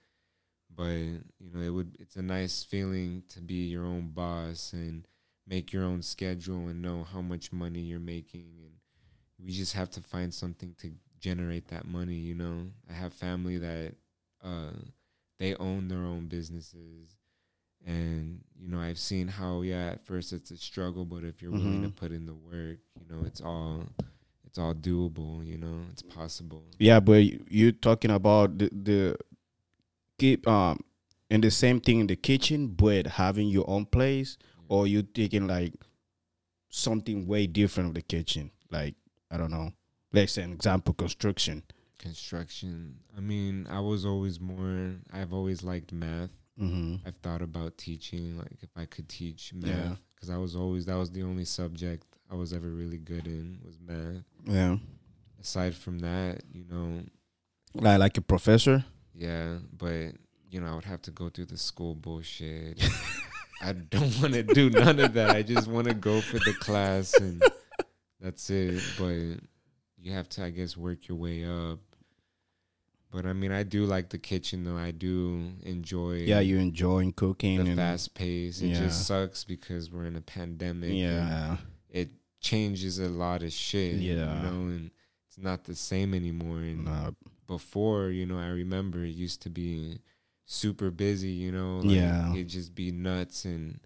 But 0.75 0.83
you 1.39 1.51
know, 1.53 1.61
it 1.61 1.69
would. 1.69 1.95
It's 1.99 2.15
a 2.17 2.21
nice 2.21 2.63
feeling 2.63 3.23
to 3.29 3.39
be 3.41 3.67
your 3.67 3.85
own 3.85 4.09
boss 4.13 4.73
and 4.73 5.07
make 5.47 5.71
your 5.71 5.83
own 5.85 6.01
schedule 6.01 6.67
and 6.67 6.81
know 6.81 7.03
how 7.03 7.21
much 7.21 7.53
money 7.53 7.79
you're 7.79 7.99
making. 7.99 8.47
And 8.59 8.73
we 9.39 9.51
just 9.51 9.73
have 9.73 9.89
to 9.91 10.01
find 10.01 10.33
something 10.33 10.75
to 10.81 10.91
generate 11.19 11.67
that 11.69 11.85
money. 11.85 12.15
You 12.15 12.35
know, 12.35 12.71
I 12.89 12.93
have 12.93 13.13
family 13.13 13.57
that 13.59 13.93
uh, 14.43 14.71
they 15.39 15.55
own 15.55 15.87
their 15.87 16.03
own 16.03 16.27
businesses 16.27 17.15
and 17.85 18.41
you 18.59 18.67
know 18.67 18.79
i've 18.79 18.97
seen 18.97 19.27
how 19.27 19.61
yeah 19.61 19.87
at 19.91 20.03
first 20.03 20.33
it's 20.33 20.49
a 20.49 20.57
struggle 20.57 21.05
but 21.05 21.23
if 21.23 21.41
you're 21.41 21.51
willing 21.51 21.81
to 21.83 21.89
Mhm. 21.89 21.95
put 21.95 22.11
in 22.11 22.25
the 22.25 22.33
work 22.33 22.79
you 22.99 23.05
know 23.15 23.23
it's 23.25 23.41
all 23.41 23.83
it's 24.47 24.57
all 24.57 24.73
doable 24.73 25.45
you 25.45 25.57
know 25.57 25.81
it's 25.91 26.01
possible 26.01 26.63
Yeah, 26.79 26.99
but 26.99 27.23
you- 27.25 27.45
you're 27.49 27.71
talking 27.73 28.11
about 28.11 28.57
the 28.57 28.69
the 28.71 29.17
keep 30.17 30.47
um 30.47 30.79
and 31.29 31.43
the 31.43 31.51
same 31.51 31.79
thing 31.79 31.99
in 32.01 32.07
the 32.07 32.15
kitchen, 32.15 32.67
but 32.67 33.07
having 33.07 33.47
your 33.47 33.67
own 33.69 33.85
place, 33.85 34.37
or 34.69 34.85
you 34.87 35.01
taking 35.03 35.47
like 35.47 35.73
something 36.69 37.25
way 37.27 37.47
different 37.47 37.89
of 37.89 37.95
the 37.95 38.01
kitchen, 38.01 38.51
like 38.71 38.95
I 39.31 39.37
don't 39.37 39.51
know, 39.51 39.71
let's 40.13 40.33
say 40.33 40.43
an 40.43 40.53
example, 40.53 40.93
construction. 40.93 41.63
construction 41.97 42.95
i 43.17 43.19
mean 43.19 43.65
i 43.69 43.79
was 43.79 44.05
always 44.05 44.39
more 44.39 44.93
i've 45.11 45.33
always 45.33 45.63
liked 45.63 45.91
math 45.91 46.29
Mm-hmm. 46.61 47.05
i've 47.07 47.17
thought 47.23 47.41
about 47.41 47.77
teaching 47.77 48.37
like 48.37 48.55
if 48.61 48.69
i 48.77 48.85
could 48.85 49.09
teach 49.09 49.51
math 49.53 49.97
because 50.13 50.29
i 50.29 50.37
was 50.37 50.55
always 50.55 50.85
that 50.85 50.95
was 50.95 51.09
the 51.11 51.23
only 51.23 51.43
subject 51.45 52.05
i 52.31 52.35
was 52.35 52.53
ever 52.53 52.69
really 52.69 52.97
good 52.97 53.25
in 53.27 53.57
was 53.65 53.77
math 53.79 54.23
Yeah, 54.45 54.77
aside 55.41 55.73
from 55.75 55.99
that 55.99 56.43
you 56.53 56.63
know 56.69 57.01
like 57.73 57.99
like 57.99 58.17
a 58.17 58.21
professor. 58.21 58.85
Yeah, 59.17 59.57
but 59.77 60.13
you 60.49 60.59
know, 60.61 60.67
I 60.67 60.75
would 60.75 60.85
have 60.85 61.01
to 61.03 61.11
go 61.11 61.29
through 61.29 61.45
the 61.45 61.57
school 61.57 61.95
bullshit. 61.95 62.81
I 63.61 63.73
don't 63.73 64.19
want 64.21 64.33
to 64.33 64.43
do 64.43 64.69
none 64.69 64.99
of 64.99 65.13
that. 65.13 65.31
I 65.31 65.41
just 65.41 65.67
want 65.67 65.87
to 65.87 65.93
go 65.93 66.21
for 66.21 66.37
the 66.39 66.53
class 66.59 67.13
and 67.15 67.41
that's 68.19 68.49
it. 68.49 68.81
But 68.97 69.39
you 69.97 70.11
have 70.13 70.29
to, 70.29 70.43
I 70.43 70.49
guess, 70.49 70.75
work 70.77 71.07
your 71.07 71.17
way 71.17 71.45
up. 71.45 71.79
But 73.11 73.25
I 73.25 73.31
mean, 73.33 73.51
I 73.53 73.63
do 73.63 73.85
like 73.85 74.09
the 74.09 74.17
kitchen 74.17 74.65
though. 74.65 74.75
I 74.77 74.91
do 74.91 75.51
enjoy. 75.63 76.15
Yeah, 76.25 76.41
you 76.41 76.57
enjoying 76.57 77.13
cooking 77.13 77.63
the 77.63 77.75
fast 77.75 78.13
pace. 78.13 78.61
It 78.61 78.67
Yeah. 78.67 78.79
just 78.79 79.07
sucks 79.07 79.45
because 79.45 79.89
we're 79.89 80.05
in 80.05 80.17
a 80.17 80.21
pandemic. 80.21 80.91
yeah, 80.93 81.57
it 81.89 82.09
changes 82.41 82.99
a 82.99 83.07
lot 83.07 83.41
of 83.41 83.53
shit. 83.53 83.95
Yeah. 83.95 84.11
you 84.11 84.43
know, 84.43 84.61
and 84.75 84.91
it's 85.29 85.37
not 85.37 85.63
the 85.63 85.75
same 85.75 86.13
anymore. 86.13 86.57
And 86.57 86.85
nah, 86.85 87.11
before, 87.47 88.09
you 88.09 88.25
know, 88.25 88.37
I 88.37 88.47
remember 88.47 89.03
it 89.03 89.09
used 89.15 89.41
to 89.43 89.49
be 89.49 89.99
super 90.45 90.91
busy, 90.91 91.29
you 91.29 91.51
know, 91.51 91.77
like 91.77 91.95
Yeah. 91.95 92.33
it'd 92.33 92.49
just 92.49 92.75
be 92.75 92.91
nuts 92.91 93.45
and 93.45 93.79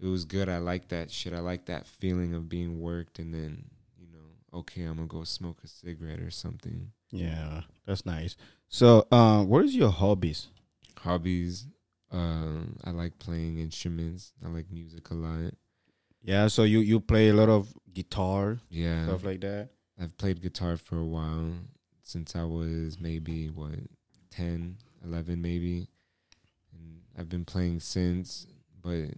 it 0.00 0.06
was 0.06 0.24
good. 0.24 0.48
I 0.48 0.58
like 0.58 0.88
that 0.88 1.10
shit. 1.10 1.32
I 1.32 1.40
like 1.40 1.66
that 1.66 1.86
feeling 1.86 2.34
of 2.34 2.48
being 2.48 2.80
worked 2.80 3.18
and 3.18 3.32
then, 3.34 3.64
you 3.98 4.06
know, 4.12 4.58
okay, 4.58 4.82
I'm 4.84 4.96
gonna 4.96 5.08
go 5.08 5.24
smoke 5.24 5.58
a 5.64 5.68
cigarette 5.68 6.20
or 6.20 6.30
something. 6.30 6.92
yeah, 7.10 7.62
that's 7.86 8.04
nice. 8.04 8.36
So, 8.68 9.06
um, 9.12 9.48
what 9.48 9.64
is 9.64 9.74
your 9.76 9.90
hobbies? 9.90 10.48
Hobbies, 10.98 11.66
um, 12.10 12.76
I 12.84 12.90
like 12.90 13.18
playing 13.18 13.58
instruments. 13.58 14.32
I 14.44 14.48
like 14.48 14.70
music 14.70 15.10
a 15.10 15.14
lot. 15.14 15.54
Yeah, 16.22 16.48
so 16.48 16.64
you 16.64 16.80
you 16.80 16.98
play 17.00 17.28
a 17.28 17.34
lot 17.34 17.48
of 17.48 17.72
guitar 17.92 18.58
Yeah. 18.70 19.04
stuff 19.06 19.22
like 19.24 19.40
that. 19.42 19.70
I've 20.00 20.16
played 20.18 20.42
guitar 20.42 20.76
for 20.76 20.98
a 20.98 21.04
while 21.04 21.52
since 22.06 22.36
I 22.36 22.44
was 22.44 22.98
maybe 23.00 23.48
what 23.48 23.74
10, 24.30 24.76
11 25.04 25.42
maybe. 25.42 25.88
And 26.72 27.00
I've 27.18 27.28
been 27.28 27.44
playing 27.44 27.80
since, 27.80 28.46
but 28.80 29.10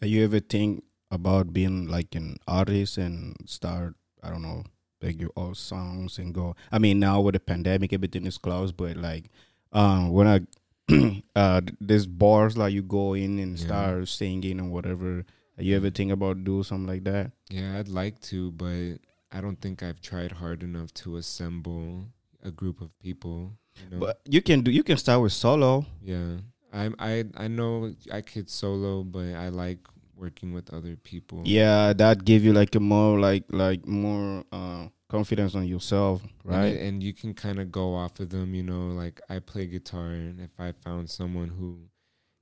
Are 0.00 0.06
you 0.06 0.22
ever 0.24 0.38
think 0.40 0.84
about 1.10 1.52
being 1.52 1.88
like 1.88 2.14
an 2.14 2.36
artist 2.46 2.98
and 2.98 3.34
start? 3.46 3.94
I 4.22 4.30
don't 4.30 4.42
know, 4.42 4.64
like 5.02 5.20
your 5.20 5.30
own 5.36 5.54
songs 5.56 6.18
and 6.18 6.32
go. 6.32 6.54
I 6.70 6.78
mean, 6.78 6.98
now 7.00 7.20
with 7.20 7.34
the 7.34 7.40
pandemic, 7.40 7.92
everything 7.92 8.26
is 8.26 8.38
closed. 8.38 8.76
But 8.76 8.96
like, 8.96 9.30
um, 9.72 10.10
when 10.10 10.26
I 10.28 10.40
uh, 11.36 11.60
there's 11.80 12.06
bars 12.06 12.56
like 12.56 12.72
you 12.72 12.82
go 12.82 13.14
in 13.14 13.38
and 13.40 13.58
Yeah. 13.58 13.66
start 13.66 14.08
singing 14.08 14.60
and 14.60 14.70
whatever. 14.70 15.24
You 15.58 15.74
ever 15.74 15.90
think 15.90 16.12
about 16.12 16.44
do 16.44 16.62
something 16.62 16.86
like 16.86 17.04
that? 17.04 17.32
Yeah, 17.50 17.78
I'd 17.78 17.88
like 17.88 18.20
to, 18.30 18.50
but 18.52 18.98
I 19.32 19.40
don't 19.40 19.60
think 19.60 19.82
I've 19.82 20.00
tried 20.00 20.32
hard 20.32 20.62
enough 20.62 20.92
to 21.02 21.16
assemble 21.16 22.04
a 22.46 22.50
group 22.50 22.80
of 22.80 22.90
people. 23.00 23.52
You 23.82 23.90
know? 23.90 24.00
But 24.06 24.20
you 24.24 24.40
can 24.40 24.62
do. 24.62 24.70
You 24.70 24.82
can 24.82 24.96
start 24.96 25.20
with 25.22 25.32
solo. 25.32 25.84
yeah, 26.02 26.38
I 26.72 26.90
I 26.98 27.24
I 27.36 27.48
know 27.48 27.92
I 28.12 28.20
could 28.22 28.48
solo, 28.48 29.02
but 29.04 29.34
I 29.34 29.48
like 29.50 29.80
working 30.16 30.52
with 30.54 30.72
other 30.72 30.96
people. 30.96 31.42
Yeah, 31.44 31.92
that 31.92 32.24
give 32.24 32.42
you 32.44 32.52
like 32.54 32.74
a 32.74 32.80
more 32.80 33.18
like 33.20 33.44
like 33.50 33.86
more 33.86 34.44
uh 34.52 34.88
confidence 35.08 35.54
on 35.54 35.66
yourself, 35.68 36.22
right? 36.42 36.74
it- 36.74 36.82
And, 36.88 37.02
you 37.02 37.12
can 37.12 37.32
kind 37.34 37.60
of 37.60 37.70
go 37.70 37.94
off 37.94 38.18
of 38.18 38.30
them, 38.30 38.54
you 38.54 38.62
know. 38.62 38.88
Like 39.02 39.20
I 39.28 39.38
play 39.40 39.66
guitar, 39.66 40.08
and 40.10 40.40
if 40.40 40.50
I 40.58 40.72
found 40.72 41.10
someone 41.10 41.48
who 41.48 41.78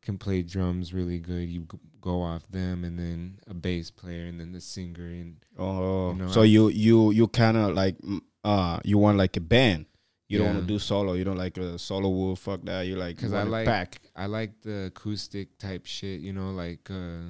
can 0.03 0.17
play 0.19 0.43
drums 0.43 0.95
really 0.95 1.19
good, 1.19 1.49
you 1.49 1.67
go 2.01 2.23
off 2.23 2.47
them, 2.49 2.85
and 2.85 2.99
then 2.99 3.38
a 3.49 3.55
bass 3.55 3.90
player, 3.90 4.27
and 4.27 4.38
then 4.40 4.53
the 4.53 4.61
singer, 4.61 5.09
and 5.09 5.37
Oh, 5.59 6.12
You 6.12 6.19
know, 6.21 6.29
so 6.29 6.43
I- 6.43 6.45
you 6.55 6.69
you 6.69 7.11
you 7.11 7.27
kind 7.29 7.57
of 7.57 7.75
like 7.75 7.97
uh 8.45 8.79
you 8.85 8.99
want 8.99 9.19
like 9.19 9.37
a 9.37 9.40
band. 9.40 9.87
You 10.28 10.38
don't 10.38 10.54
want 10.54 10.60
to 10.60 10.66
do 10.66 10.78
solo. 10.78 11.12
You 11.14 11.24
don't 11.24 11.37
like 11.37 11.56
a 11.58 11.78
solo 11.78 12.08
wolf. 12.08 12.40
Fuck 12.40 12.62
that. 12.64 12.82
You 12.87 12.96
like 12.96 13.16
because 13.16 13.32
I 13.32 13.42
like 13.42 13.66
pack. 13.66 14.00
I 14.16 14.26
like 14.26 14.60
the 14.62 14.87
acoustic 14.87 15.58
type 15.58 15.84
shit, 15.87 16.20
you 16.20 16.32
know, 16.32 16.50
like 16.50 16.90
uh 16.90 17.20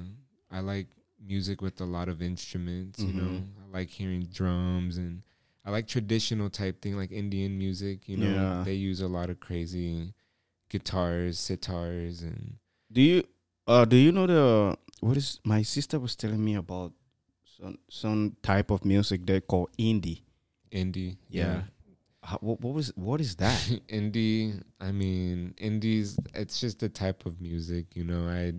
I 0.51 0.59
like 0.61 0.87
music 1.25 1.61
with 1.61 1.81
a 1.81 1.85
lot 1.85 2.07
of 2.07 2.21
instruments, 2.21 2.99
you 3.01 3.13
know. 3.13 3.23
Mhm. 3.23 3.47
I 3.63 3.77
like 3.77 3.89
hearing 3.89 4.23
drums 4.31 4.97
and 4.97 5.23
I 5.65 5.71
like 5.71 5.87
traditional 5.87 6.49
type 6.49 6.81
thing 6.81 6.95
like 6.95 7.11
Indian 7.11 7.57
music, 7.57 8.07
you 8.07 8.17
know. 8.17 8.31
Yeah. 8.31 8.63
They 8.63 8.75
use 8.75 9.01
a 9.01 9.07
lot 9.07 9.29
of 9.29 9.39
crazy 9.39 10.13
guitars, 10.69 11.37
sitars 11.39 12.21
and 12.21 12.57
Do 12.91 13.01
you 13.01 13.23
Uh, 13.67 13.83
do 13.83 13.97
you 13.97 14.11
know 14.11 14.27
the 14.27 14.77
what 15.01 15.17
is? 15.17 15.39
My 15.43 15.63
sister 15.63 15.99
was 15.99 16.15
telling 16.15 16.43
me 16.43 16.55
about 16.55 16.93
some 17.57 17.77
some 17.89 18.35
type 18.43 18.69
of 18.71 18.85
music 18.85 19.25
they 19.25 19.41
call 19.41 19.67
indie. 19.77 20.21
Indie. 20.71 21.17
Yeah. 21.29 21.61
How, 21.61 21.63
what, 22.39 22.61
what 22.61 22.73
was 22.73 22.91
what 22.95 23.21
is 23.21 23.35
that? 23.37 23.59
indie 23.87 24.61
i 24.79 24.91
mean 24.91 25.53
indies 25.57 26.17
it's 26.33 26.59
just 26.59 26.83
a 26.83 26.89
type 26.89 27.25
of 27.25 27.39
music 27.41 27.95
you 27.95 28.03
know 28.03 28.27
i 28.27 28.53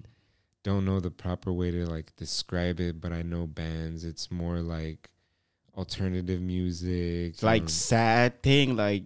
don't 0.62 0.84
know 0.84 1.00
the 1.00 1.10
proper 1.10 1.52
way 1.52 1.70
to 1.70 1.86
like 1.86 2.14
describe 2.16 2.80
it 2.80 3.00
but 3.00 3.12
i 3.12 3.22
know 3.22 3.46
bands 3.46 4.04
it's 4.04 4.30
more 4.30 4.58
like 4.58 5.10
alternative 5.76 6.40
music 6.40 7.42
like 7.42 7.62
um, 7.62 7.68
sad 7.68 8.42
thing, 8.42 8.76
like 8.76 9.04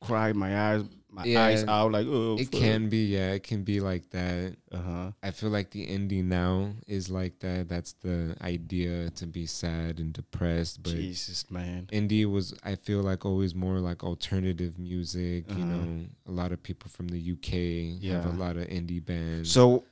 cry 0.00 0.32
my 0.32 0.74
eyes 0.74 0.84
my 1.14 1.24
Yeah. 1.24 1.44
eyes 1.44 1.64
out, 1.64 1.92
like 1.92 2.06
oh. 2.08 2.36
it 2.38 2.50
can 2.50 2.88
be 2.88 3.06
yeah 3.06 3.30
it 3.32 3.42
can 3.44 3.62
be 3.62 3.78
like 3.80 4.10
that 4.10 4.56
Uh 4.72 4.78
huh. 4.78 5.10
i 5.22 5.30
feel 5.30 5.50
like 5.50 5.70
the 5.70 5.86
indie 5.86 6.24
now 6.24 6.72
is 6.88 7.08
like 7.08 7.38
that 7.40 7.68
that's 7.68 7.92
the 8.02 8.36
idea 8.42 9.10
to 9.10 9.26
be 9.26 9.46
sad 9.46 10.00
and 10.00 10.12
depressed 10.12 10.82
but 10.82 10.92
Jesus, 10.92 11.50
man. 11.50 11.88
indie 11.92 12.26
was 12.30 12.52
i 12.64 12.74
feel 12.74 13.00
like 13.00 13.24
always 13.24 13.54
more 13.54 13.78
like 13.78 14.02
alternative 14.02 14.78
music 14.78 15.44
you 15.56 15.62
Uh-huh. 15.64 15.72
know 15.72 16.06
a 16.26 16.32
lot 16.32 16.50
of 16.52 16.60
people 16.62 16.90
from 16.90 17.06
the 17.08 17.20
uk 17.34 17.48
have 18.10 18.26
a 18.26 18.36
lot 18.36 18.56
of 18.56 18.66
indie 18.68 19.04
bands 19.04 19.50
So 19.52 19.84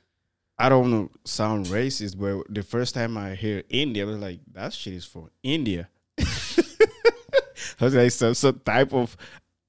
I 0.59 0.69
don't 0.69 0.91
know, 0.91 1.09
sound 1.25 1.65
racist, 1.65 2.15
but 2.19 2.45
the 2.53 2.61
first 2.61 2.93
time 2.93 3.17
I 3.17 3.33
hear 3.33 3.63
India, 3.69 4.03
I 4.03 4.05
was 4.05 4.19
like, 4.21 4.39
that 4.53 4.71
shit 4.71 4.93
is 4.93 5.03
for 5.03 5.29
India. 5.41 5.89
I 6.19 7.85
was 7.85 7.95
like, 7.95 8.11
some 8.11 8.33
some 8.35 8.59
type 8.63 8.93
of 8.93 9.17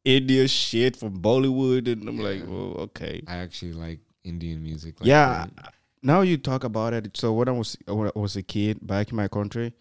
India 0.05 0.47
shit 0.49 0.97
from 0.97 1.21
Bollywood, 1.21 1.91
and 1.91 2.09
I'm 2.09 2.19
like, 2.19 2.41
Yeah. 2.41 2.47
oh, 2.51 2.75
okay. 2.87 3.23
I 3.27 3.37
actually 3.37 3.73
like 3.73 4.01
Indian 4.23 4.63
music. 4.63 5.01
Like 5.01 5.09
yeah. 5.09 5.47
that. 5.57 5.75
Now 6.03 6.21
you 6.21 6.37
talk 6.37 6.65
about 6.65 6.93
it. 6.93 7.17
So 7.17 7.33
when 7.33 7.49
I 7.49 7.53
was 7.53 7.77
when 7.87 8.09
I 8.15 8.19
was 8.19 8.37
a 8.37 8.43
kid 8.43 8.87
back 8.87 9.11
in 9.11 9.17
my 9.17 9.29
country, 9.29 9.73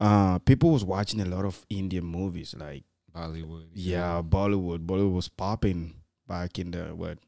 uh, 0.00 0.38
people 0.40 0.70
was 0.70 0.84
watching 0.84 1.20
a 1.20 1.24
lot 1.24 1.44
of 1.46 1.64
Indian 1.70 2.04
movies, 2.04 2.54
like 2.58 2.84
Bollywood. 3.14 3.66
yeah, 3.72 4.20
Bollywood. 4.22 4.84
Bollywood 4.84 5.14
was 5.14 5.28
popping 5.28 5.94
back 6.26 6.58
in 6.58 6.70
the 6.72 6.94
what? 6.94 7.18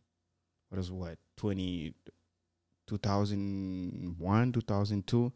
What 0.69 0.79
is 0.79 0.91
what? 0.93 1.19
20, 1.39 1.95
2001, 2.87 4.53
2002. 4.53 5.33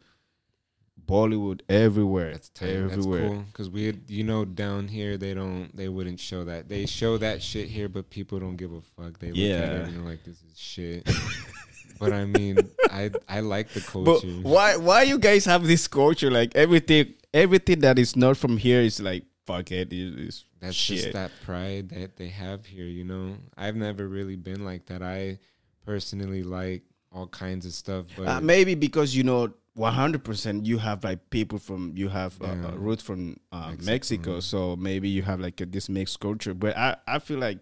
Bollywood 1.03 1.61
everywhere. 1.69 2.31
That's 2.31 2.49
tight. 2.49 2.69
everywhere. 2.69 3.21
That's 3.21 3.31
cool 3.33 3.43
because 3.51 3.69
we, 3.69 3.85
had, 3.85 4.01
you 4.07 4.23
know, 4.23 4.45
down 4.45 4.87
here 4.87 5.17
they 5.17 5.33
don't, 5.33 5.75
they 5.75 5.87
wouldn't 5.89 6.19
show 6.19 6.43
that. 6.45 6.67
They 6.69 6.85
show 6.85 7.17
that 7.17 7.41
shit 7.43 7.67
here, 7.67 7.87
but 7.89 8.09
people 8.09 8.39
don't 8.39 8.55
give 8.55 8.71
a 8.73 8.81
fuck. 8.81 9.19
They 9.19 9.27
look 9.27 9.37
at 9.37 9.41
Yeah. 9.43 9.59
it 9.61 9.87
and 9.87 9.95
they're 9.97 10.03
like, 10.09 10.23
"This 10.23 10.41
is 10.41 10.57
shit." 10.57 11.07
but 11.99 12.11
I 12.11 12.25
mean, 12.25 12.57
I 12.89 13.11
I 13.29 13.41
like 13.41 13.69
the 13.69 13.81
But 13.81 13.91
culture. 13.91 14.27
why 14.41 14.77
why 14.77 15.03
you 15.03 15.19
guys 15.19 15.45
have 15.45 15.67
this 15.67 15.87
culture? 15.87 16.31
Like 16.31 16.55
everything 16.55 17.13
everything 17.33 17.79
that 17.81 17.99
is 17.99 18.15
not 18.15 18.37
from 18.37 18.57
here 18.57 18.81
is 18.81 18.99
like 18.99 19.25
fuck 19.45 19.71
it. 19.71 19.93
it- 19.93 20.19
It's 20.19 20.45
That's 20.59 20.75
shit. 20.75 20.97
just 20.97 21.13
that 21.13 21.31
pride 21.43 21.89
that 21.89 22.15
they 22.17 22.29
have 22.29 22.65
here. 22.65 22.85
You 22.85 23.03
know, 23.03 23.37
I've 23.55 23.75
never 23.75 24.07
really 24.07 24.37
been 24.37 24.65
like 24.65 24.87
that. 24.87 25.03
I 25.03 25.37
personally 25.85 26.41
like 26.41 26.81
all 27.11 27.27
kinds 27.27 27.65
of 27.67 27.73
stuff, 27.73 28.05
but 28.17 28.27
Uh, 28.27 28.41
maybe 28.41 28.73
because 28.75 29.15
you 29.15 29.23
know 29.23 29.53
100% 29.77 30.65
you 30.65 30.77
have 30.77 31.03
like 31.03 31.29
people 31.29 31.59
from 31.59 31.93
you 31.95 32.09
have 32.09 32.41
uh, 32.41 32.47
Yeah. 32.47 32.67
uh, 32.67 32.75
roots 32.77 33.03
from 33.03 33.37
uh, 33.51 33.71
Mexico. 33.71 33.91
Mexico. 33.91 34.39
so 34.39 34.75
maybe 34.75 35.09
you 35.09 35.21
have 35.23 35.39
like 35.39 35.59
a, 35.61 35.65
this 35.65 35.89
mixed 35.89 36.19
culture 36.19 36.53
but 36.53 36.77
I, 36.77 36.95
I 37.07 37.19
feel 37.19 37.39
like 37.39 37.59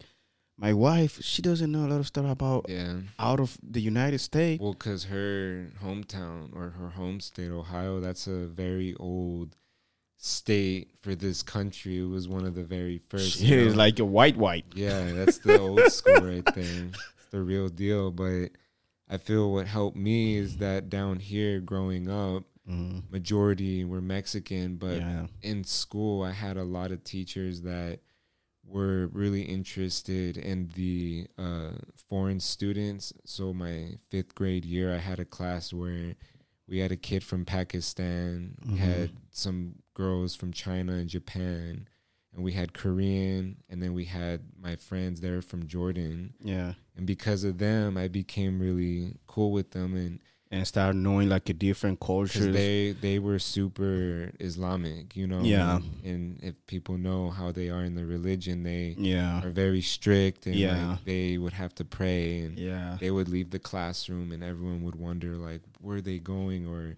my 0.57 0.73
wife 0.73 1.19
she 1.23 1.41
doesn't 1.41 1.71
know 1.71 1.85
a 1.85 1.89
lot 1.89 1.99
of 1.99 2.05
stuff 2.07 2.25
about 2.29 2.67
yeah. 2.69 2.97
out 3.17 3.39
of 3.39 3.57
the 3.63 3.81
united 3.81 4.19
states 4.19 4.61
Well, 4.61 4.73
because 4.73 5.05
her 5.05 5.71
hometown 5.83 6.55
or 6.55 6.69
her 6.69 6.89
home 6.89 7.19
state, 7.19 7.49
Ohio, 7.49 7.99
that's 7.99 8.27
a 8.27 8.45
very 8.47 8.93
old 8.99 9.55
state 10.17 10.91
for 11.01 11.15
this 11.15 11.43
country. 11.43 11.97
It 11.99 12.03
was 12.07 12.27
one 12.27 12.45
of 12.45 12.55
the 12.55 12.63
very 12.63 13.01
first. 13.09 13.37
she 13.39 13.45
you 13.47 13.65
know? 13.69 13.75
like 13.75 13.99
a 13.99 14.05
white 14.05 14.37
white 14.37 14.65
yeah, 14.75 15.11
that's 15.11 15.39
the 15.39 15.59
old 15.59 15.81
school 15.91 16.21
right 16.21 16.45
there. 16.55 16.85
It's 16.85 17.27
the 17.31 17.41
real 17.41 17.67
deal. 17.67 18.11
But 18.11 18.49
I 19.13 19.17
feel 19.17 19.51
what 19.53 19.67
helped 19.67 19.95
me 19.97 20.35
is 20.37 20.57
that 20.57 20.89
down 20.89 21.19
here 21.19 21.59
growing 21.59 22.09
up, 22.09 22.43
mm, 22.67 23.03
majority 23.11 23.83
were 23.85 24.01
Mexican, 24.01 24.75
but 24.77 24.97
yeah 24.97 25.27
in 25.41 25.63
school, 25.63 26.23
I 26.23 26.31
had 26.31 26.57
a 26.57 26.63
lot 26.63 26.91
of 26.91 27.03
teachers 27.03 27.61
that 27.61 27.99
were 28.65 29.07
really 29.07 29.41
interested 29.43 30.37
in 30.37 30.69
the 30.75 31.27
uh, 31.37 31.71
foreign 32.09 32.39
students. 32.39 33.11
So 33.25 33.53
my 33.53 33.97
fifth 34.09 34.33
grade 34.35 34.63
year, 34.65 34.93
I 34.95 34.99
had 34.99 35.19
a 35.19 35.25
class 35.25 35.73
where 35.73 36.15
we 36.67 36.79
had 36.79 36.91
a 36.93 36.95
kid 37.09 37.23
from 37.23 37.43
Pakistan, 37.45 38.55
we 38.65 38.73
Mhm. 38.73 38.77
had 38.77 39.11
some 39.31 39.75
girls 39.93 40.33
from 40.33 40.53
China 40.53 40.93
and 40.93 41.09
Japan, 41.09 41.87
and 42.33 42.43
we 42.43 42.53
had 42.53 42.73
Korean, 42.73 43.57
and 43.69 43.83
then 43.83 43.93
we 43.93 44.05
had 44.05 44.39
my 44.57 44.75
friends 44.77 45.19
there 45.21 45.41
from 45.41 45.67
Jordan. 45.67 46.33
yeah 46.39 46.73
And 46.95 47.07
because 47.07 47.43
of 47.43 47.57
them, 47.57 47.97
I 47.97 48.07
became 48.07 48.59
really 48.59 49.15
cool 49.27 49.51
with 49.51 49.71
them, 49.71 49.95
and 49.95 50.19
and 50.51 50.67
start 50.67 50.95
knowing 50.95 51.29
like 51.29 51.49
a 51.49 51.53
different 51.53 51.99
culture 51.99 52.51
they 52.51 52.91
they 52.91 53.17
were 53.17 53.39
super 53.39 54.31
Islamic, 54.39 55.15
you 55.15 55.25
know. 55.25 55.41
Yeah. 55.41 55.77
And, 55.77 55.83
and 56.03 56.39
if 56.43 56.53
people 56.67 56.97
know 56.99 57.31
how 57.31 57.51
they 57.51 57.69
are 57.71 57.83
in 57.83 57.95
the 57.95 58.05
religion, 58.05 58.61
they 58.63 58.95
yeah 58.99 59.43
are 59.43 59.49
very 59.49 59.81
strict, 59.81 60.45
and 60.45 60.55
Yeah. 60.55 60.89
like, 60.91 61.05
they 61.05 61.39
would 61.39 61.53
have 61.53 61.73
to 61.75 61.85
pray, 61.85 62.41
and 62.41 62.59
yeah 62.59 62.97
they 62.99 63.09
would 63.09 63.27
leave 63.27 63.49
the 63.49 63.59
classroom, 63.59 64.31
and 64.31 64.43
everyone 64.43 64.83
would 64.83 64.95
wonder 64.95 65.35
like 65.35 65.61
where 65.81 65.97
are 65.97 66.01
they 66.01 66.19
going, 66.19 66.67
or 66.67 66.95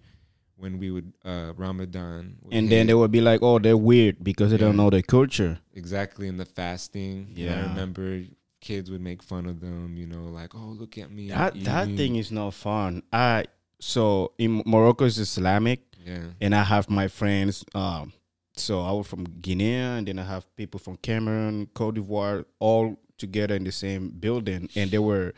when 0.58 0.78
we 0.78 0.90
would 0.90 1.12
uh 1.24 1.52
Ramadan, 1.56 2.36
would 2.42 2.52
and 2.54 2.68
then 2.70 2.86
they 2.88 2.94
would 2.94 3.10
be 3.10 3.20
like 3.22 3.40
oh 3.42 3.58
they're 3.58 3.76
weird 3.76 4.22
because 4.22 4.50
they 4.50 4.58
don't 4.58 4.76
know 4.76 4.90
the 4.90 5.02
culture 5.02 5.60
exactly 5.72 6.28
in 6.28 6.36
the 6.36 6.44
fasting. 6.44 7.32
and 7.38 7.50
I 7.50 7.60
remember 7.68 8.22
kids 8.66 8.90
would 8.90 9.00
make 9.00 9.22
fun 9.22 9.46
of 9.46 9.60
them, 9.60 9.96
you 9.96 10.06
know, 10.06 10.24
like 10.40 10.54
oh 10.54 10.74
look 10.80 10.98
at 10.98 11.10
me, 11.10 11.28
that 11.28 11.52
that 11.64 11.86
thing 11.96 12.16
is 12.16 12.30
not 12.32 12.54
fun 12.54 13.02
i 13.12 13.44
so 13.78 14.32
in 14.38 14.62
morocco 14.64 15.04
is 15.04 15.18
islamic 15.18 15.80
yeah. 16.06 16.18
and 16.40 16.54
I 16.54 16.62
have 16.62 16.88
my 16.88 17.08
friends. 17.08 17.64
Um, 17.74 18.12
so 18.56 18.80
I 18.80 18.92
was 18.92 19.06
from 19.06 19.24
Guinea, 19.24 19.74
and 19.74 20.08
then 20.08 20.18
I 20.18 20.24
have 20.24 20.44
people 20.56 20.80
from 20.80 20.96
Cameroon, 20.98 21.66
Cote 21.74 21.96
d'Ivoire, 21.96 22.44
all 22.58 22.98
together 23.18 23.54
in 23.54 23.64
the 23.64 23.72
same 23.72 24.10
building, 24.10 24.70
and 24.74 24.90
they 24.90 24.98
were 24.98 25.34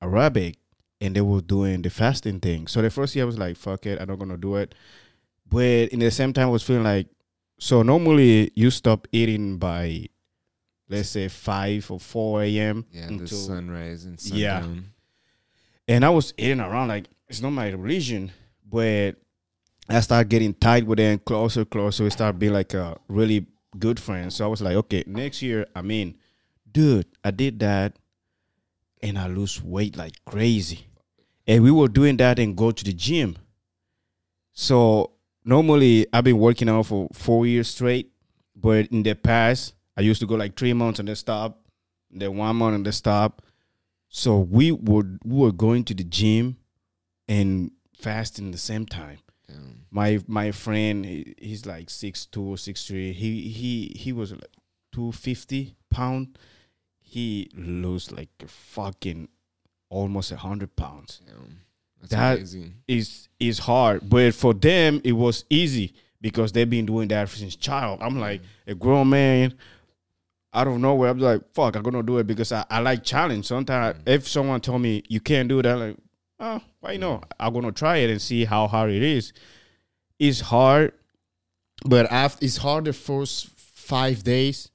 Arabic, 0.00 0.58
and 1.00 1.16
they 1.16 1.20
were 1.20 1.40
doing 1.40 1.82
the 1.82 1.90
fasting 1.90 2.40
thing. 2.40 2.66
So 2.68 2.82
the 2.82 2.90
first 2.90 3.16
year 3.16 3.24
I 3.24 3.26
was 3.26 3.38
like, 3.38 3.56
"Fuck 3.56 3.86
it, 3.86 4.00
I'm 4.00 4.08
not 4.08 4.18
gonna 4.18 4.36
do 4.36 4.56
it." 4.56 4.74
But 5.48 5.88
in 5.90 5.98
the 5.98 6.10
same 6.10 6.32
time, 6.32 6.48
I 6.48 6.50
was 6.50 6.62
feeling 6.62 6.84
like, 6.84 7.06
so 7.58 7.82
normally 7.82 8.50
you 8.54 8.70
stop 8.70 9.08
eating 9.12 9.58
by, 9.58 10.08
let's 10.88 11.08
say 11.10 11.28
five 11.28 11.90
or 11.90 11.98
four 12.00 12.42
a.m. 12.42 12.84
Yeah, 12.92 13.06
the 13.08 13.14
until- 13.14 13.38
sunrise 13.38 14.04
and 14.04 14.22
Yeah. 14.26 14.66
and 15.88 16.04
I 16.04 16.10
was 16.10 16.32
eating 16.36 16.60
around 16.60 16.88
like 16.88 17.06
it's 17.28 17.40
not 17.40 17.50
my 17.50 17.68
religion, 17.70 18.30
but 18.68 19.12
I 19.88 20.00
started 20.00 20.28
getting 20.28 20.54
tight 20.54 20.86
with 20.86 20.98
them 20.98 21.18
closer, 21.20 21.64
closer. 21.64 22.04
We 22.04 22.10
started 22.10 22.38
being 22.38 22.52
like 22.52 22.74
a 22.74 22.98
really 23.08 23.46
good 23.78 23.98
friends. 24.00 24.36
So 24.36 24.44
I 24.44 24.48
was 24.48 24.62
like, 24.62 24.74
okay, 24.76 25.04
next 25.06 25.42
year, 25.42 25.66
I 25.74 25.82
mean, 25.82 26.16
dude, 26.70 27.06
I 27.24 27.30
did 27.30 27.58
that, 27.60 27.96
and 29.02 29.18
I 29.18 29.26
lose 29.28 29.62
weight 29.62 29.96
like 29.96 30.14
crazy, 30.24 30.86
and 31.46 31.62
we 31.62 31.70
were 31.70 31.88
doing 31.88 32.16
that 32.18 32.38
and 32.38 32.56
go 32.56 32.70
to 32.70 32.84
the 32.84 32.92
gym. 32.92 33.36
So 34.52 35.12
normally 35.44 36.06
I've 36.12 36.24
been 36.24 36.38
working 36.38 36.68
out 36.68 36.86
for 36.86 37.08
four 37.12 37.46
years 37.46 37.68
straight, 37.68 38.10
but 38.54 38.86
in 38.88 39.02
the 39.02 39.14
past 39.14 39.74
I 39.96 40.02
used 40.02 40.20
to 40.20 40.26
go 40.26 40.34
like 40.34 40.56
three 40.56 40.72
months 40.72 40.98
and 40.98 41.08
then 41.08 41.16
stop, 41.16 41.60
then 42.10 42.36
one 42.36 42.56
month 42.56 42.74
and 42.76 42.84
then 42.86 42.92
stop. 42.92 43.42
So 44.08 44.38
we 44.38 44.72
would 44.72 45.18
we 45.24 45.36
were 45.38 45.52
going 45.52 45.84
to 45.84 45.94
the 45.94 46.04
gym 46.04 46.56
and 47.28 47.70
fasting 47.98 48.50
the 48.50 48.58
same 48.58 48.86
time. 48.86 49.18
My 49.90 50.20
my 50.26 50.52
friend, 50.52 51.04
he- 51.06 51.34
he's 51.38 51.64
like 51.64 51.88
six 51.88 52.26
two 52.26 52.42
or 52.42 52.58
six 52.58 52.86
three. 52.86 53.12
He 53.12 53.48
he 53.48 53.92
he 53.96 54.12
was 54.12 54.32
like 54.32 54.50
two 54.92 55.12
fifty 55.12 55.76
pound. 55.90 56.38
He 56.98 57.50
lost 57.56 58.12
like 58.12 58.28
a 58.42 58.48
fucking 58.48 59.28
almost 59.88 60.32
a 60.32 60.36
hundred 60.36 60.76
pounds. 60.76 61.22
Damn. 61.26 61.60
That's 62.00 62.10
That- 62.10 62.36
amazing. 62.38 62.74
Is 62.88 63.28
is 63.40 63.60
hard, 63.60 64.08
but 64.10 64.34
for 64.34 64.52
them 64.52 65.00
it 65.04 65.12
was 65.12 65.44
easy 65.48 65.94
because 66.20 66.52
they've 66.52 66.68
been 66.68 66.86
doing 66.86 67.08
that 67.08 67.28
since 67.30 67.56
child. 67.56 68.00
I'm 68.02 68.18
like 68.18 68.42
mm. 68.42 68.72
a 68.72 68.74
grown 68.74 69.08
man. 69.08 69.54
Out 70.56 70.68
of 70.68 70.78
nowhere, 70.78 71.10
I'm 71.10 71.18
like, 71.18 71.42
fuck, 71.52 71.76
I'm 71.76 71.82
gonna 71.82 72.02
do 72.02 72.18
it 72.18 72.26
because 72.26 72.50
I, 72.50 72.64
I 72.70 72.80
like 72.80 73.04
challenge. 73.04 73.46
Sometimes 73.46 73.98
mm. 73.98 74.02
if 74.06 74.26
someone 74.26 74.60
told 74.60 74.82
me 74.82 75.02
you 75.08 75.20
can't 75.20 75.48
do 75.48 75.62
that, 75.62 75.72
I'm 75.72 75.80
like, 75.80 75.96
oh, 76.40 76.60
why 76.80 76.96
mm. 76.96 77.00
not? 77.00 77.32
I'm 77.38 77.52
gonna 77.52 77.72
try 77.72 77.98
it 77.98 78.10
and 78.10 78.20
see 78.20 78.44
how 78.44 78.66
hard 78.66 78.90
it 78.90 79.02
is. 79.02 79.32
It's 80.18 80.40
hard, 80.40 80.92
but 81.84 82.10
after 82.10 82.44
it's 82.44 82.56
hard 82.56 82.86
the 82.86 82.92
first 82.92 83.48
five 83.58 84.24
days. 84.24 84.70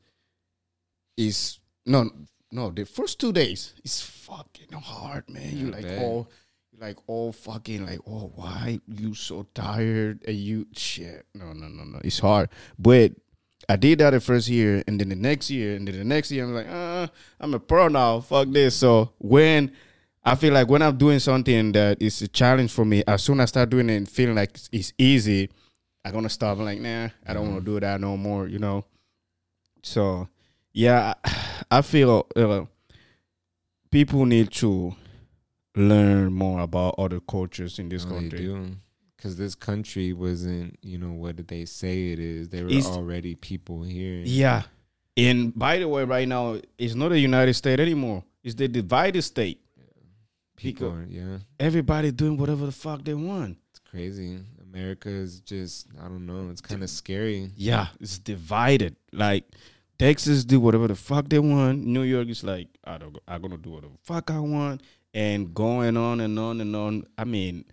Is 1.17 1.59
no 1.85 2.09
no 2.51 2.71
the 2.71 2.85
first 2.85 3.19
two 3.19 3.33
days 3.33 3.75
is 3.83 4.01
fucking 4.01 4.71
hard, 4.71 5.29
man. 5.29 5.55
You 5.55 5.67
I 5.67 5.79
like 5.81 5.85
oh 5.99 6.27
like 6.81 6.97
all 7.07 7.31
fucking 7.31 7.85
like, 7.85 7.99
oh, 8.07 8.31
why 8.35 8.79
you 8.87 9.13
so 9.13 9.45
tired 9.53 10.23
and 10.27 10.35
you 10.35 10.67
shit. 10.73 11.25
No, 11.35 11.53
no, 11.53 11.67
no, 11.67 11.83
no. 11.83 12.01
It's 12.03 12.19
hard, 12.19 12.49
but 12.77 13.13
I 13.69 13.75
did 13.75 13.99
that 13.99 14.11
the 14.11 14.19
first 14.19 14.47
year, 14.47 14.83
and 14.87 14.99
then 14.99 15.09
the 15.09 15.15
next 15.15 15.49
year, 15.49 15.75
and 15.75 15.87
then 15.87 15.97
the 15.97 16.03
next 16.03 16.31
year, 16.31 16.43
I'm 16.43 16.53
like, 16.53 16.67
uh, 16.67 17.07
I'm 17.39 17.53
a 17.53 17.59
pro 17.59 17.87
now. 17.87 18.19
Fuck 18.21 18.49
this. 18.49 18.75
So 18.75 19.11
when 19.19 19.71
I 20.23 20.35
feel 20.35 20.53
like 20.53 20.69
when 20.69 20.81
I'm 20.81 20.97
doing 20.97 21.19
something 21.19 21.71
that 21.73 22.01
is 22.01 22.21
a 22.21 22.27
challenge 22.27 22.71
for 22.71 22.85
me, 22.85 23.03
as 23.07 23.23
soon 23.23 23.39
as 23.39 23.43
I 23.43 23.45
start 23.47 23.69
doing 23.69 23.89
it 23.89 23.95
and 23.95 24.09
feeling 24.09 24.35
like 24.35 24.57
it's, 24.71 24.93
easy, 24.97 25.49
I'm 26.03 26.13
gonna 26.13 26.29
stop. 26.29 26.57
I'm 26.57 26.65
like, 26.65 26.79
nah, 26.79 27.09
I 27.25 27.33
don't 27.33 27.51
want 27.51 27.65
to 27.65 27.71
do 27.71 27.79
that 27.79 28.01
no 28.01 28.17
more. 28.17 28.47
You 28.47 28.59
know. 28.59 28.85
So 29.83 30.27
yeah, 30.73 31.13
I, 31.71 31.81
feel 31.81 32.27
uh, 32.35 32.65
people 33.89 34.25
need 34.25 34.51
to 34.53 34.95
learn 35.75 36.33
more 36.33 36.61
about 36.61 36.95
other 36.97 37.19
cultures 37.19 37.79
in 37.79 37.89
this 37.89 38.05
Oh, 38.05 38.09
country. 38.09 38.77
Because 39.21 39.35
this 39.37 39.53
country 39.53 40.13
wasn't, 40.13 40.79
you 40.81 40.97
know, 40.97 41.11
what 41.11 41.35
did 41.35 41.47
they 41.47 41.65
say 41.65 42.11
it 42.11 42.17
is? 42.17 42.49
There 42.49 42.63
were 42.63 42.71
It's- 42.71 42.87
already 42.87 43.35
people 43.35 43.83
here. 43.83 44.23
Yeah. 44.25 44.63
And 45.15 45.53
by 45.53 45.77
the 45.77 45.87
way, 45.87 46.03
right 46.05 46.27
now, 46.27 46.59
it's 46.79 46.95
not 46.95 47.11
a 47.11 47.19
United 47.19 47.53
States 47.53 47.79
anymore. 47.79 48.23
It's 48.43 48.55
the 48.55 48.67
divided 48.67 49.21
state. 49.21 49.59
people. 50.57 50.89
Are, 50.89 51.05
yeah, 51.09 51.39
Everybody 51.59 52.11
doing 52.11 52.37
whatever 52.37 52.65
the 52.67 52.71
fuck 52.71 53.03
they 53.03 53.13
want. 53.15 53.57
it's 53.71 53.79
crazy. 53.79 54.39
America 54.61 55.09
is 55.09 55.39
just, 55.41 55.87
I 55.99 56.03
don't 56.07 56.25
know. 56.25 56.49
It's 56.49 56.61
kind 56.61 56.81
of 56.83 56.89
scary. 56.89 57.51
Yeah, 57.55 57.87
it's 57.99 58.17
divided. 58.19 58.95
Like 59.11 59.43
Texas 59.99 60.45
do 60.45 60.59
whatever 60.59 60.87
the 60.87 60.95
fuck 60.95 61.29
they 61.29 61.39
want. 61.39 61.85
New 61.85 62.03
York 62.03 62.27
is 62.29 62.43
like, 62.43 62.67
I 62.83 62.97
don't 62.99 63.17
I'm 63.27 63.41
gonna 63.41 63.57
do 63.57 63.71
whatever 63.71 63.93
the 63.93 63.99
fuck 64.03 64.29
I 64.31 64.39
want. 64.39 64.81
And 65.13 65.53
going 65.53 65.97
on 65.97 66.19
and 66.21 66.37
on 66.39 66.61
and 66.61 66.75
on. 66.75 67.03
I 67.17 67.23
mean, 67.23 67.65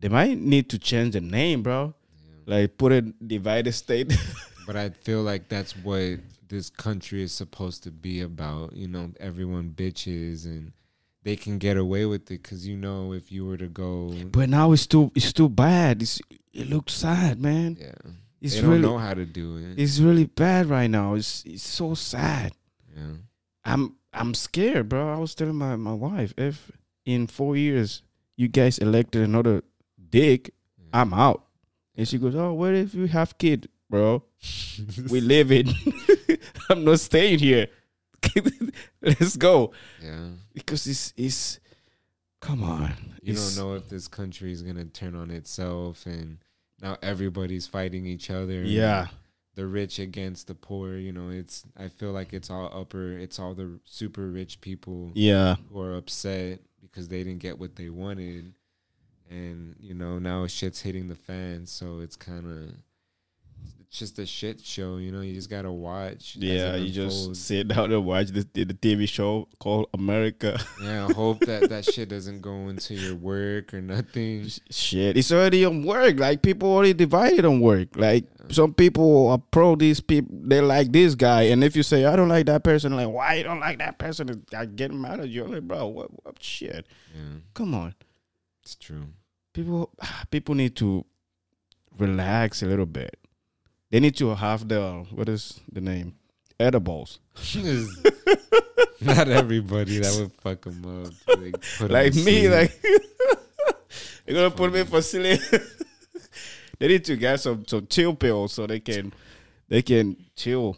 they 0.00 0.08
might 0.08 0.38
need 0.38 0.68
to 0.70 0.78
change 0.78 1.12
the 1.14 1.20
name, 1.20 1.62
bro. 1.62 1.94
Like 2.46 2.76
put 2.78 2.92
it 2.92 3.28
divided 3.28 3.72
state. 3.72 4.12
But 4.66 4.76
I 4.76 4.90
feel 4.90 5.22
like 5.22 5.48
that's 5.48 5.74
what 5.74 6.20
this 6.46 6.70
country 6.70 7.22
is 7.24 7.32
supposed 7.32 7.82
to 7.84 7.90
be 7.90 8.20
about. 8.20 8.72
You 8.72 8.86
know, 8.86 9.10
everyone 9.18 9.74
bitches 9.74 10.44
and 10.44 10.72
they 11.24 11.34
can 11.34 11.58
get 11.58 11.76
away 11.76 12.06
with 12.06 12.30
it 12.30 12.42
because 12.42 12.68
you 12.68 12.76
know 12.76 13.12
if 13.12 13.32
you 13.32 13.44
were 13.46 13.56
to 13.56 13.66
go, 13.66 14.14
but 14.30 14.48
now 14.48 14.70
it's 14.70 14.86
too 14.86 15.10
it's 15.16 15.32
too 15.32 15.48
bad. 15.48 16.02
It's 16.02 16.20
it 16.52 16.70
looks 16.70 16.92
sad, 16.92 17.40
man. 17.40 17.78
yeah, 17.80 18.12
It's 18.40 18.54
they 18.54 18.60
don't 18.60 18.70
really 18.70 18.82
know 18.82 18.98
how 18.98 19.14
to 19.14 19.26
do 19.26 19.56
it. 19.56 19.76
it's 19.76 19.98
really 19.98 20.26
bad 20.26 20.66
right 20.66 20.90
now. 20.90 21.14
It's 21.14 21.42
it's 21.44 21.66
so 21.66 21.94
sad. 21.94 22.52
yeah. 22.96 23.14
I'm 23.64 23.96
I'm 24.12 24.34
scared, 24.34 24.88
bro. 24.88 25.12
I 25.12 25.18
was 25.18 25.34
telling 25.34 25.56
my, 25.56 25.74
my 25.74 25.94
wife, 25.94 26.32
if 26.38 26.70
in 27.04 27.26
four 27.26 27.56
years 27.56 28.02
you 28.36 28.46
guys 28.46 28.78
elected 28.78 29.22
another 29.22 29.64
dick, 30.10 30.52
I'm 30.92 31.12
out. 31.14 31.44
And 31.96 32.06
she 32.08 32.18
goes, 32.18 32.34
Oh, 32.34 32.52
what 32.52 32.74
if 32.74 32.94
you 32.94 33.06
have 33.06 33.36
kid, 33.38 33.68
bro? 33.88 34.22
we 35.10 35.20
live 35.20 35.50
it. 35.52 35.68
I'm 36.70 36.84
not 36.84 37.00
staying 37.00 37.38
here. 37.40 37.66
Let's 39.02 39.36
go. 39.36 39.72
yeah. 40.02 40.28
Because 40.54 40.86
it's 40.86 41.12
it's 41.16 41.58
come 42.40 42.62
on. 42.62 42.92
You 43.22 43.34
don't 43.34 43.56
know 43.56 43.74
if 43.74 43.88
this 43.88 44.08
country 44.08 44.52
is 44.52 44.62
gonna 44.62 44.84
turn 44.84 45.14
on 45.14 45.30
itself, 45.30 46.06
and 46.06 46.38
now 46.80 46.96
everybody's 47.02 47.66
fighting 47.66 48.06
each 48.06 48.30
other. 48.30 48.62
Yeah. 48.62 49.08
the 49.54 49.66
rich 49.66 49.98
against 49.98 50.46
the 50.46 50.54
poor. 50.54 50.96
You 50.96 51.12
know, 51.12 51.30
it's. 51.30 51.64
I 51.76 51.88
feel 51.88 52.12
like 52.12 52.32
it's 52.32 52.50
all 52.50 52.70
upper. 52.72 53.12
It's 53.18 53.38
all 53.38 53.54
the 53.54 53.80
super 53.84 54.26
rich 54.28 54.60
people 54.60 55.12
Yeah. 55.14 55.56
who 55.72 55.80
are 55.80 55.96
upset 55.96 56.60
because 56.82 57.08
they 57.08 57.22
didn't 57.24 57.40
get 57.40 57.58
what 57.58 57.76
they 57.76 57.88
wanted, 57.88 58.52
and 59.30 59.76
you 59.78 59.94
know 59.94 60.18
now 60.18 60.46
shit's 60.46 60.80
hitting 60.80 61.08
the 61.08 61.14
fan. 61.14 61.66
So 61.66 62.00
it's 62.00 62.16
kind 62.16 62.46
of. 62.46 62.74
It's 63.80 63.98
just 63.98 64.18
a 64.20 64.26
shit 64.26 64.60
show, 64.64 64.98
you 64.98 65.10
know. 65.10 65.20
You 65.20 65.34
just 65.34 65.50
gotta 65.50 65.70
watch. 65.72 66.36
Yeah, 66.38 66.76
you 66.76 66.92
just 66.92 67.34
sit 67.34 67.66
down 67.66 67.90
and 67.90 68.04
watch 68.04 68.28
the, 68.28 68.46
the 68.54 68.66
TV 68.66 69.08
show 69.08 69.48
called 69.58 69.88
America. 69.92 70.60
yeah. 70.82 71.08
I 71.08 71.12
hope 71.12 71.40
that 71.40 71.68
that 71.70 71.84
shit 71.84 72.08
doesn't 72.08 72.40
go 72.40 72.68
into 72.68 72.94
your 72.94 73.16
work 73.16 73.74
or 73.74 73.80
nothing. 73.80 74.46
Shit, 74.70 75.16
it's 75.16 75.32
already 75.32 75.64
on 75.64 75.84
work. 75.84 76.20
Like 76.20 76.40
people 76.40 76.70
already 76.72 76.94
divided 76.94 77.44
on 77.44 77.60
work. 77.60 77.96
Like 77.96 78.26
some 78.48 78.74
people 78.74 79.28
are 79.28 79.38
pro 79.38 79.74
these 79.74 79.98
people. 80.00 80.38
They 80.40 80.60
like 80.60 80.92
this 80.92 81.16
guy, 81.16 81.42
and 81.42 81.64
if 81.64 81.74
you 81.74 81.82
say 81.82 82.04
I 82.04 82.14
don't 82.14 82.28
like 82.28 82.46
that 82.46 82.62
person, 82.62 82.94
like 82.94 83.08
why 83.08 83.34
you 83.34 83.42
don't 83.42 83.60
like 83.60 83.78
that 83.78 83.98
person? 83.98 84.44
I 84.56 84.66
get 84.66 84.92
mad 84.92 85.18
at 85.18 85.28
you. 85.28 85.44
Like, 85.44 85.62
bro, 85.62 85.88
what, 85.88 86.10
what 86.24 86.40
shit? 86.40 86.86
Yeah, 87.12 87.40
Come 87.54 87.74
on, 87.74 87.94
it's 88.62 88.76
true. 88.76 89.06
People. 89.52 89.90
People 90.30 90.54
need 90.54 90.76
to 90.76 91.04
relax 91.98 92.62
a 92.62 92.66
little 92.66 92.86
bit. 92.86 93.16
They 93.90 94.00
need 94.00 94.16
to 94.16 94.34
have 94.34 94.68
the 94.68 95.04
what 95.10 95.28
is 95.28 95.60
the 95.70 95.80
name? 95.80 96.14
Edibles. 96.58 97.18
Not 99.00 99.28
everybody 99.28 99.98
that 99.98 100.16
would 100.20 100.32
fuck 100.40 100.60
them 100.62 101.04
up. 101.04 101.12
Like, 101.38 101.90
like 101.90 102.14
me, 102.14 102.46
sleep. 102.46 102.50
like 102.50 102.82
they're 104.26 104.34
gonna 104.34 104.50
put 104.50 104.72
me 104.72 104.84
for 104.84 105.00
silly. 105.00 105.38
they 106.78 106.88
need 106.88 107.04
to 107.06 107.16
get 107.16 107.40
some 107.40 107.64
some 107.66 107.86
chill 107.86 108.14
pills 108.14 108.52
so 108.52 108.66
they 108.66 108.80
can 108.80 109.12
they 109.68 109.82
can 109.82 110.16
chill. 110.36 110.76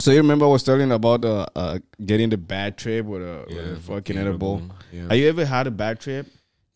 So 0.00 0.12
you 0.12 0.18
remember 0.18 0.44
I 0.44 0.48
was 0.48 0.62
telling 0.62 0.92
about 0.92 1.24
uh, 1.24 1.46
uh 1.56 1.78
getting 2.04 2.28
the 2.28 2.36
bad 2.36 2.76
trip 2.76 3.06
with 3.06 3.22
a, 3.22 3.44
with 3.48 3.78
a 3.78 3.80
fucking 3.80 4.18
edible. 4.18 4.62
Yeah. 4.92 5.02
Have 5.04 5.16
you 5.16 5.28
ever 5.28 5.46
had 5.46 5.66
a 5.66 5.72
bad 5.72 5.98
trip? 5.98 6.26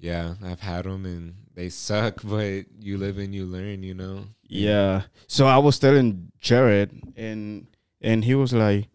Yeah, 0.03 0.34
I've 0.44 0.61
had 0.61 0.84
them 0.84 1.07
and 1.07 1.34
they 1.55 1.68
suck, 1.68 2.20
but 2.24 2.64
you 2.80 2.98
live 2.98 3.18
and 3.18 3.34
you 3.34 3.46
learn. 3.46 3.82
You 3.82 3.94
know. 3.94 4.24
Yeah. 4.48 5.03
So 5.28 5.46
I 5.46 5.59
was 5.59 5.78
telling 5.78 6.32
Jared, 6.40 6.90
and 7.16 7.68
and 8.00 8.24
he 8.24 8.34
was 8.34 8.53
like, 8.53 8.88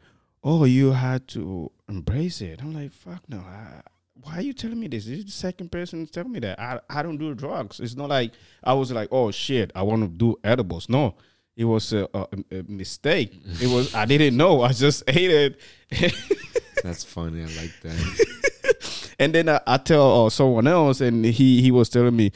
"Oh, 0.43 0.65
you 0.65 0.91
had 0.91 1.27
to 1.29 1.71
embrace 1.87 2.41
it." 2.41 2.61
I'm 2.61 2.73
like, 2.73 2.91
"Fuck 2.91 3.23
no! 3.29 3.37
I, 3.37 3.81
why 4.21 4.37
are 4.37 4.41
you 4.41 4.51
telling 4.51 4.79
me 4.79 4.87
this? 4.87 5.05
This 5.05 5.19
is 5.19 5.25
the 5.25 5.31
second 5.31 5.71
person 5.71 6.05
to 6.05 6.11
tell 6.11 6.25
me 6.25 6.39
that. 6.39 6.59
I 6.59 6.79
I 6.89 7.03
don't 7.03 7.17
do 7.17 7.33
drugs. 7.33 7.79
It's 7.79 7.95
not 7.95 8.09
like 8.09 8.33
I 8.61 8.73
was 8.73 8.91
like, 8.91 9.07
oh 9.09 9.31
shit, 9.31 9.71
I 9.75 9.83
want 9.83 10.01
to 10.03 10.09
do 10.09 10.35
edibles. 10.43 10.89
No, 10.89 11.15
it 11.55 11.63
was 11.63 11.93
a, 11.93 12.09
a, 12.13 12.27
a 12.51 12.63
mistake. 12.67 13.39
It 13.61 13.67
was 13.67 13.95
I 13.95 14.03
didn't 14.03 14.35
know. 14.35 14.61
I 14.61 14.73
just 14.73 15.03
ate 15.07 15.31
it." 15.31 15.61
That's 16.83 17.05
funny. 17.05 17.43
I 17.43 17.45
like 17.45 17.73
that. 17.83 18.25
and 19.19 19.33
then 19.33 19.49
I, 19.49 19.59
I 19.65 19.77
tell 19.77 20.25
uh, 20.25 20.29
someone 20.29 20.67
else, 20.67 21.01
and 21.01 21.25
he 21.25 21.61
he 21.61 21.71
was 21.71 21.89
telling 21.89 22.15
me, 22.15 22.31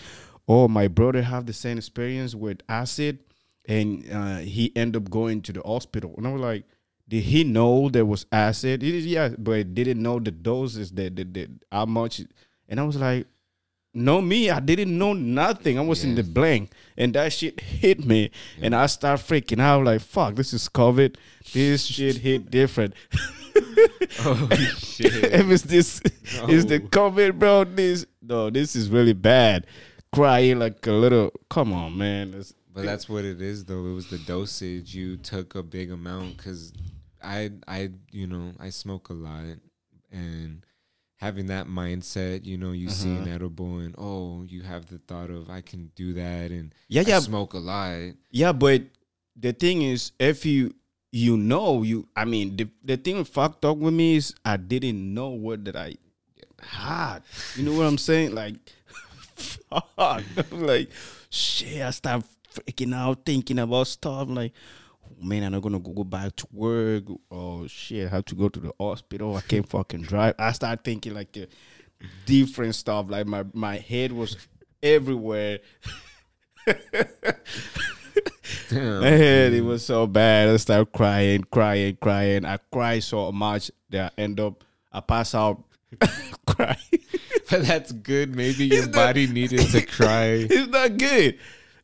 "Oh, 0.47 0.67
my 0.67 0.87
brother 0.87 1.21
have 1.21 1.45
the 1.45 1.53
same 1.53 1.77
experience 1.77 2.35
with 2.35 2.61
acid, 2.69 3.19
and 3.67 4.09
uh, 4.11 4.37
he 4.37 4.71
end 4.75 4.95
up 4.95 5.09
going 5.09 5.41
to 5.43 5.53
the 5.53 5.61
hospital." 5.61 6.13
And 6.17 6.27
I 6.27 6.31
was 6.31 6.41
like, 6.41 6.65
"Did 7.07 7.23
he 7.23 7.43
know 7.43 7.89
there 7.89 8.05
was 8.05 8.25
acid?" 8.31 8.83
Yeah, 8.83 9.29
but 9.37 9.73
didn't 9.73 10.01
know 10.01 10.19
the 10.19 10.31
doses 10.31 10.91
that 10.91 11.15
that, 11.15 11.33
that 11.33 11.49
how 11.71 11.85
much. 11.85 12.21
And 12.67 12.79
I 12.79 12.83
was 12.83 12.95
like, 12.95 13.27
"No, 13.93 14.21
me, 14.21 14.49
I 14.49 14.59
didn't 14.59 14.97
know 14.97 15.13
nothing. 15.13 15.77
I 15.77 15.81
was 15.81 16.03
in 16.03 16.15
the 16.15 16.23
blank, 16.23 16.71
and 16.97 17.13
that 17.15 17.33
shit 17.33 17.59
hit 17.59 18.05
me, 18.05 18.31
and 18.61 18.73
I 18.75 18.85
start 18.87 19.19
freaking 19.19 19.59
out. 19.61 19.83
Like, 19.85 20.01
fuck, 20.01 20.35
this 20.35 20.53
is 20.53 20.69
COVID. 20.69 21.15
This 21.53 21.85
shit 21.95 22.17
hit 22.17 22.49
different." 22.51 22.93
oh 24.19 24.47
shit! 24.77 25.13
if 25.33 25.49
it's 25.49 25.63
this 25.63 26.01
is 26.47 26.65
the 26.65 26.79
COVID, 26.79 27.37
bro. 27.39 27.63
This 27.65 28.05
no, 28.21 28.49
this 28.49 28.75
is 28.75 28.89
really 28.89 29.13
bad. 29.13 29.65
Crying 30.13 30.59
like 30.59 30.85
a 30.87 30.91
little. 30.91 31.31
Come 31.49 31.73
on, 31.73 31.97
man. 31.97 32.29
It's- 32.29 32.53
But 32.73 32.85
that's 32.85 33.09
what 33.09 33.25
it 33.25 33.41
is, 33.41 33.65
though. 33.65 33.85
It 33.85 33.93
was 33.93 34.07
the 34.09 34.17
dosage. 34.19 34.95
You 34.95 35.17
took 35.17 35.55
a 35.55 35.63
big 35.63 35.91
amount 35.91 36.37
because 36.37 36.71
I, 37.21 37.51
I, 37.67 37.89
you 38.11 38.27
know, 38.27 38.53
I 38.59 38.69
smoke 38.69 39.09
a 39.09 39.13
lot, 39.13 39.57
and 40.11 40.65
having 41.21 41.45
that 41.47 41.67
mindset, 41.67 42.45
you 42.45 42.57
know, 42.57 42.71
you 42.73 42.89
see 42.89 43.09
an 43.09 43.21
Uh-huh. 43.29 43.35
edible, 43.35 43.77
and 43.77 43.93
oh, 43.97 44.41
you 44.43 44.63
have 44.63 44.87
the 44.87 44.97
thought 44.97 45.29
of 45.29 45.49
I 45.49 45.61
can 45.61 45.91
do 45.95 46.13
that, 46.17 46.49
and 46.51 46.73
yeah, 46.89 47.03
I 47.05 47.09
yeah, 47.09 47.19
smoke 47.21 47.53
a 47.53 47.59
lot. 47.59 48.15
yeah. 48.31 48.51
But 48.51 48.83
the 49.37 49.53
thing 49.53 49.83
is, 49.83 50.11
if 50.19 50.45
you 50.45 50.73
you 51.11 51.37
know 51.37 51.83
you, 51.83 52.07
I 52.15 52.25
mean, 52.25 52.57
the 52.57 52.67
the 52.83 52.97
thing 52.97 53.23
fucked 53.23 53.63
up 53.65 53.77
with 53.77 53.93
me 53.93 54.15
is 54.17 54.33
I 54.43 54.57
didn't 54.57 55.13
know 55.13 55.29
what 55.29 55.63
that 55.65 55.75
I 55.75 55.95
had. 56.59 57.19
You 57.55 57.63
know 57.69 57.73
what 57.77 57.85
I'm 57.85 57.97
saying? 57.99 58.33
Like, 58.41 58.55
fuck. 59.35 59.87
I'm 60.51 60.61
like, 60.65 60.89
shit. 61.29 61.81
I 61.81 61.91
start 61.91 62.23
freaking 62.53 62.93
out, 62.95 63.25
thinking 63.25 63.59
about 63.59 63.87
stuff 63.87 64.27
like. 64.29 64.53
"Oh, 65.21 65.25
Man, 65.25 65.43
I'm 65.43 65.51
not 65.51 65.61
gonna 65.61 65.79
go, 65.79 65.91
go 65.91 66.03
back 66.03 66.35
to 66.37 66.47
work. 66.51 67.03
Oh 67.29 67.67
shit, 67.67 68.07
I 68.07 68.09
have 68.15 68.25
to 68.25 68.35
go 68.35 68.49
to 68.49 68.59
the 68.59 68.73
hospital. 68.79 69.35
I 69.35 69.41
can't 69.41 69.67
fucking 69.67 70.01
drive. 70.03 70.35
I 70.39 70.51
start 70.53 70.83
thinking 70.83 71.13
like 71.13 71.31
the 71.31 71.47
different 72.25 72.75
stuff. 72.75 73.05
Like 73.09 73.27
my 73.27 73.43
my 73.53 73.77
head 73.77 74.11
was 74.11 74.35
everywhere. 74.81 75.59
Damn. 78.69 79.01
Man, 79.01 79.53
it 79.53 79.63
was 79.63 79.85
so 79.85 80.07
bad. 80.07 80.49
I 80.49 80.57
started 80.57 80.91
crying, 80.93 81.43
crying, 81.51 81.97
crying. 82.01 82.45
I 82.45 82.57
cried 82.71 83.03
so 83.03 83.31
much 83.31 83.71
that 83.89 84.13
I 84.17 84.21
end 84.21 84.39
up 84.39 84.63
I 84.91 84.99
pass 85.01 85.35
out 85.35 85.63
crying. 86.47 86.77
But 87.49 87.63
that's 87.63 87.91
good. 87.91 88.33
Maybe 88.33 88.65
your 88.67 88.77
It's 88.77 88.87
not- 88.87 88.93
body 89.07 89.27
needed 89.27 89.59
to 89.71 89.81
cry 89.85 90.47
It's 90.49 90.71
not 90.71 90.95
good. 90.97 91.37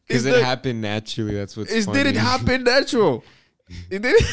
Because 0.08 0.26
it 0.26 0.32
not- 0.32 0.42
happened 0.44 0.82
naturally. 0.82 1.34
That's 1.36 1.56
what's 1.58 1.72
It 1.72 1.84
funny. 1.86 2.04
didn't 2.04 2.18
happen 2.22 2.64
natural. 2.64 3.24
It 3.90 4.02
didn't. 4.02 4.22
You 4.22 4.28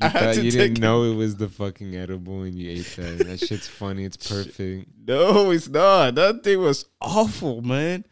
I 0.02 0.08
thought 0.10 0.36
you 0.36 0.50
didn't 0.50 0.78
it. 0.78 0.80
know 0.80 1.04
it 1.04 1.14
was 1.16 1.36
the 1.36 1.48
fucking 1.48 1.96
edible 1.96 2.42
and 2.42 2.54
you 2.54 2.70
ate 2.70 2.94
that. 2.96 3.26
That 3.26 3.40
shit's 3.40 3.66
funny. 3.66 4.04
It's 4.04 4.16
perfect. 4.28 4.88
No, 5.06 5.50
it's 5.50 5.68
not. 5.68 6.14
That 6.16 6.44
thing 6.44 6.60
was 6.60 6.84
awful, 7.00 7.62
man. 7.62 8.04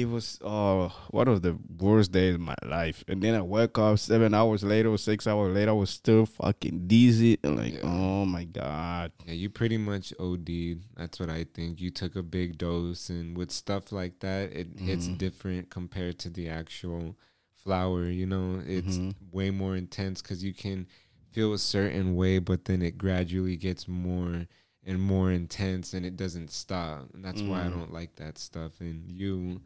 It 0.00 0.08
was 0.08 0.38
uh 0.42 0.88
one 1.10 1.28
of 1.28 1.42
the 1.42 1.56
worst 1.78 2.12
days 2.12 2.34
of 2.34 2.40
my 2.40 2.54
life. 2.64 3.04
And 3.08 3.22
then 3.22 3.34
I 3.34 3.40
woke 3.42 3.78
up 3.78 3.98
seven 3.98 4.32
hours 4.34 4.62
later 4.64 4.88
or 4.90 4.98
six 4.98 5.26
hours 5.26 5.54
later, 5.54 5.70
I 5.70 5.74
was 5.74 5.90
still 5.90 6.26
fucking 6.26 6.86
dizzy 6.86 7.38
and 7.44 7.56
like, 7.56 7.74
Yeah. 7.74 7.80
oh 7.84 8.24
my 8.24 8.44
god. 8.44 9.12
Yeah, 9.26 9.34
you 9.34 9.50
pretty 9.50 9.76
much 9.76 10.12
OD'd. 10.18 10.80
That's 10.96 11.20
what 11.20 11.28
I 11.30 11.44
think. 11.44 11.80
You 11.80 11.90
took 11.90 12.16
a 12.16 12.22
big 12.22 12.58
dose, 12.58 13.10
and 13.10 13.36
with 13.36 13.50
stuff 13.50 13.92
like 13.92 14.20
that, 14.20 14.52
it 14.52 14.78
hits 14.78 15.06
Mhm. 15.08 15.18
different 15.18 15.70
compared 15.70 16.18
to 16.20 16.30
the 16.30 16.48
actual 16.48 17.16
flower. 17.62 18.06
You 18.08 18.26
know, 18.26 18.62
it's 18.66 18.96
Mhm. 18.98 19.14
way 19.30 19.50
more 19.50 19.76
intense 19.76 20.22
because 20.22 20.42
you 20.42 20.54
can 20.54 20.86
feel 21.32 21.52
a 21.52 21.58
certain 21.58 22.16
way, 22.16 22.38
but 22.38 22.64
then 22.64 22.82
it 22.82 22.96
gradually 22.98 23.56
gets 23.56 23.86
more 23.86 24.46
and 24.82 25.00
more 25.00 25.30
intense, 25.30 25.92
and 25.92 26.06
it 26.06 26.16
doesn't 26.16 26.50
stop. 26.50 27.12
And 27.14 27.22
that's 27.22 27.42
why 27.42 27.66
I 27.66 27.68
Mm. 27.68 27.74
don't 27.78 27.92
like 27.92 28.16
that 28.16 28.38
stuff. 28.38 28.80
And 28.80 29.12
you 29.12 29.60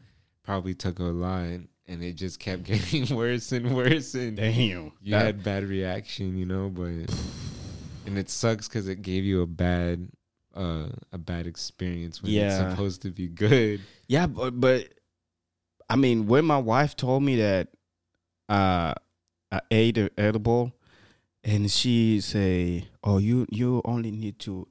probably 0.45 0.74
took 0.74 0.99
a 0.99 1.05
lot, 1.05 1.42
and 1.88 2.03
it 2.03 2.12
just 2.14 2.38
kept 2.38 2.62
getting 2.72 3.14
worse 3.16 3.51
and 3.53 3.74
worse. 3.74 4.14
And 4.14 4.36
Damn. 4.36 4.92
you 5.03 5.11
That- 5.11 5.24
had 5.26 5.42
bad 5.45 5.64
reaction, 5.64 6.36
you 6.36 6.47
know, 6.47 6.68
but 6.70 7.11
and 8.07 8.18
it 8.18 8.28
sucks 8.30 8.68
because 8.68 8.86
it 8.88 9.03
gave 9.03 9.24
you 9.24 9.42
a 9.42 9.47
bad 9.47 10.09
uh 10.55 10.88
a 11.12 11.18
bad 11.18 11.47
experience 11.49 12.22
when 12.22 12.30
Yeah. 12.32 12.47
it's 12.62 12.70
supposed 12.72 13.03
to 13.03 13.11
be 13.11 13.26
good. 13.26 13.80
Yeah, 14.07 14.26
but 14.26 14.61
but 14.61 14.88
I 15.90 15.97
mean, 15.97 16.26
when 16.26 16.45
my 16.45 16.59
wife 16.59 16.95
told 16.97 17.22
me 17.22 17.36
that 17.36 17.68
uh 18.49 18.95
I 19.51 19.61
ate 19.70 19.99
an 19.99 20.11
edible, 20.18 20.72
and 21.45 21.70
she 21.70 22.20
say, 22.20 22.88
"Oh, 23.03 23.18
you 23.18 23.47
you 23.51 23.80
only 23.84 24.11
need 24.11 24.38
to 24.40 24.66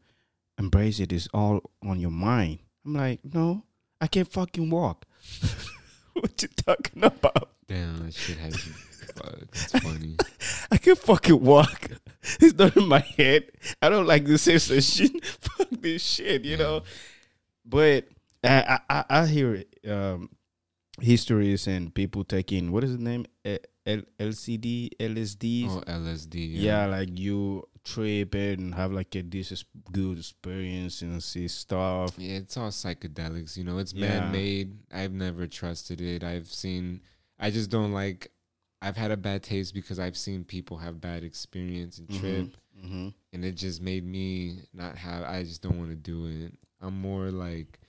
embrace 0.58 1.00
it. 1.00 1.12
It's 1.14 1.28
all 1.34 1.62
on 1.82 2.00
your 2.00 2.12
mind." 2.12 2.60
I'm 2.86 2.94
like, 2.94 3.20
"No, 3.24 3.64
I 4.02 4.08
can't 4.08 4.28
fucking 4.28 4.70
walk." 4.70 5.06
what 6.14 6.42
you 6.42 6.48
talking 6.50 7.04
about? 7.04 7.50
Damn, 7.68 8.06
that 8.06 8.14
shit 8.14 8.38
has 8.38 8.66
you. 8.66 8.74
Fuck, 9.16 9.36
it's 9.52 9.72
funny. 9.80 10.16
I 10.72 10.78
can't 10.78 10.98
fucking 10.98 11.40
walk. 11.42 11.90
It's 12.40 12.58
not 12.58 12.76
in 12.78 12.88
my 12.88 13.00
head. 13.00 13.52
I 13.82 13.90
don't 13.90 14.08
like 14.08 14.26
this 14.26 14.44
sensation. 14.44 15.20
Fuck 15.24 15.70
this 15.72 16.04
shit, 16.04 16.46
you 16.46 16.58
know. 16.58 16.84
But 17.66 18.08
I 18.44 18.80
I, 18.90 19.06
I 19.10 19.26
hear 19.28 19.64
um, 19.88 20.30
histories 21.02 21.68
and 21.68 21.94
people 21.94 22.24
taking 22.24 22.72
what 22.72 22.84
is 22.84 22.98
the 22.98 23.04
name 23.04 23.26
L- 23.86 24.04
LCD 24.20 24.90
LSD. 25.00 25.68
Oh, 25.70 25.82
LSD. 25.86 26.54
yeah. 26.54 26.62
yeah. 26.62 26.86
like 26.86 27.18
you 27.20 27.68
trip 27.84 28.34
and 28.34 28.74
have 28.76 28.94
like 28.94 29.14
a 29.16 29.22
this 29.22 29.66
good 29.92 30.18
experience 30.20 31.02
and 31.02 31.22
see 31.22 31.48
stuff. 31.50 32.14
Yeah, 32.18 32.38
it's 32.38 32.56
all 32.58 32.70
psychedelics, 32.70 33.58
you 33.58 33.64
know. 33.66 33.78
It's 33.80 33.94
Yeah. 33.94 34.20
man 34.22 34.32
made. 34.32 34.78
I've 34.92 35.12
never 35.12 35.48
trusted 35.48 36.00
it. 36.02 36.24
I've 36.24 36.48
seen 36.48 37.02
I 37.40 37.50
just 37.52 37.70
don't 37.70 37.92
like 37.92 38.32
I've 38.82 38.98
had 38.98 39.12
a 39.12 39.18
bad 39.18 39.44
taste 39.44 39.74
because 39.74 40.00
I've 40.00 40.18
seen 40.18 40.44
people 40.44 40.78
have 40.78 41.00
bad 41.02 41.24
experience 41.24 41.98
and 42.00 42.10
trip 42.20 42.58
Mm-hmm. 42.84 43.10
and 43.32 43.46
it 43.46 43.52
just 43.56 43.82
made 43.82 44.04
me 44.04 44.58
not 44.74 44.98
have 44.98 45.24
I 45.24 45.44
just 45.44 45.62
don't 45.62 45.78
want 45.78 45.92
to 45.92 45.96
do 45.96 46.26
it. 46.26 46.54
I'm 46.82 47.00
more 47.00 47.32
like 47.32 47.80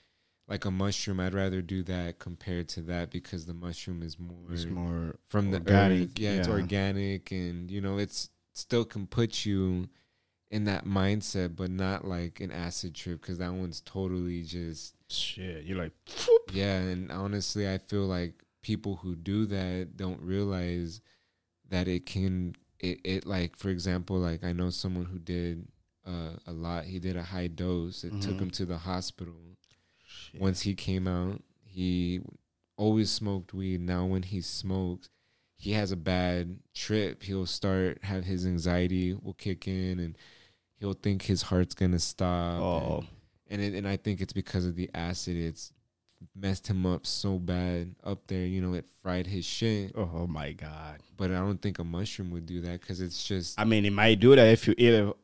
like 0.49 0.65
a 0.65 0.71
mushroom. 0.71 1.21
I'd 1.21 1.35
rather 1.35 1.63
do 1.63 1.83
that 1.85 2.19
compared 2.19 2.69
to 2.71 2.83
that 2.83 3.11
because 3.11 3.47
the 3.47 3.55
mushroom 3.55 4.03
is 4.03 4.19
more, 4.19 4.53
It's 4.53 4.67
more 4.67 5.17
from 5.29 5.51
the 5.51 5.59
organic, 5.59 6.03
earth. 6.03 6.19
Yeah, 6.19 6.33
it's 6.37 6.49
organic 6.49 7.31
and 7.31 7.71
you 7.71 7.81
know, 7.81 7.99
it's 7.99 8.29
still 8.53 8.85
can 8.85 9.07
put 9.07 9.45
you 9.47 9.89
in 10.51 10.65
that 10.65 10.85
mindset 10.85 11.57
but 11.57 11.71
not 11.71 12.07
like 12.07 12.41
an 12.41 12.53
acid 12.53 12.95
trip 12.95 13.21
because 13.21 13.39
that 13.39 13.53
one's 13.53 13.81
totally 13.81 14.43
just 14.43 14.95
shit. 15.09 15.65
You're 15.65 15.79
like, 15.79 15.93
yeah, 16.53 16.77
and 16.79 17.11
honestly, 17.11 17.69
I 17.69 17.79
feel 17.79 18.03
like 18.07 18.35
people 18.63 18.97
who 18.97 19.17
do 19.17 19.47
that 19.47 19.97
don't 19.97 20.21
realize 20.23 21.01
that 21.71 21.89
it 21.89 22.07
can 22.07 22.55
it, 22.81 23.01
it 23.05 23.27
like 23.27 23.57
for 23.57 23.71
example, 23.71 24.19
like 24.19 24.45
I 24.45 24.53
know 24.53 24.71
someone 24.71 25.07
who 25.07 25.19
did 25.19 25.67
uh, 26.07 26.37
a 26.47 26.53
lot. 26.53 26.85
He 26.85 26.99
did 26.99 27.17
a 27.17 27.23
high 27.23 27.47
dose. 27.47 28.05
It 28.05 28.21
took 28.21 28.37
Mhm. 28.37 28.43
him 28.43 28.51
to 28.51 28.67
the 28.67 28.79
hospital. 28.79 29.54
Shit. 30.35 30.41
Once 30.43 30.63
he 30.63 30.75
came 30.75 31.09
out, 31.09 31.43
he 31.65 32.21
always 32.77 33.11
smoked 33.11 33.55
weed. 33.55 33.81
Now 33.81 34.05
when 34.07 34.23
he 34.23 34.41
smokes, 34.41 35.09
he 35.57 35.73
has 35.73 35.93
a 35.93 35.97
bad 35.97 36.59
trip. 36.75 37.23
He'll 37.23 37.47
start 37.47 37.99
have 38.05 38.25
his 38.25 38.45
anxiety 38.47 39.15
will 39.15 39.35
kick 39.35 39.67
in 39.67 39.99
and 40.01 40.19
he'll 40.79 40.93
think 40.95 41.23
his 41.23 41.43
heart's 41.43 41.75
gonna 41.75 41.99
stop. 41.99 42.61
Oh. 42.61 42.99
and- 42.99 43.09
and 43.51 43.61
it, 43.61 43.75
and 43.75 43.87
I 43.87 43.97
think 43.99 44.21
it's 44.23 44.33
because 44.33 44.65
of 44.65 44.75
the 44.75 44.89
acid. 44.95 45.37
It's 45.37 45.71
messed 46.35 46.67
him 46.67 46.87
up 46.87 47.07
so 47.07 47.39
bad 47.39 47.95
up 48.03 48.27
there. 48.27 48.47
You 48.47 48.63
know, 48.63 48.73
it 48.73 48.87
fried 49.03 49.27
his 49.27 49.45
shit. 49.45 49.93
Oh, 49.95 50.11
oh 50.15 50.27
my 50.27 50.53
god. 50.53 51.01
But 51.17 51.31
I 51.31 51.35
don't 51.35 51.61
think 51.61 51.79
a 51.79 51.85
mushroom 51.85 52.31
would 52.31 52.47
do 52.47 52.63
that 52.63 52.81
because 52.81 53.03
it's 53.03 53.23
just 53.23 53.61
I 53.61 53.65
mean, 53.65 53.85
it 53.85 53.93
might 53.93 54.19
do 54.19 54.35
that 54.35 54.49
if 54.49 54.67
you 54.67 54.75
eat 54.79 54.95
a 54.95 55.15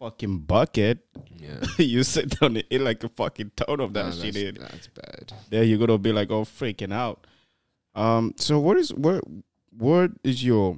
fucking 0.00 0.38
bucket. 0.40 0.98
yeah. 1.36 1.60
you 1.78 2.02
sit 2.02 2.40
down 2.40 2.56
and 2.56 2.64
eat 2.70 2.80
like 2.80 3.04
a 3.04 3.08
fucking 3.08 3.52
ton 3.56 3.80
of 3.80 3.92
that 3.92 4.06
Nah, 4.06 4.10
shit. 4.12 4.58
that's, 4.58 4.72
that's 4.72 4.88
bad. 4.88 5.32
There 5.50 5.62
you're 5.62 5.78
gonna 5.78 5.98
be 5.98 6.12
like, 6.12 6.30
oh, 6.30 6.42
freaking 6.44 6.92
out. 6.92 7.26
Um. 7.94 8.34
So 8.36 8.58
what 8.58 8.76
is 8.76 8.92
what 8.94 9.22
what 9.70 10.10
is 10.24 10.42
your 10.44 10.76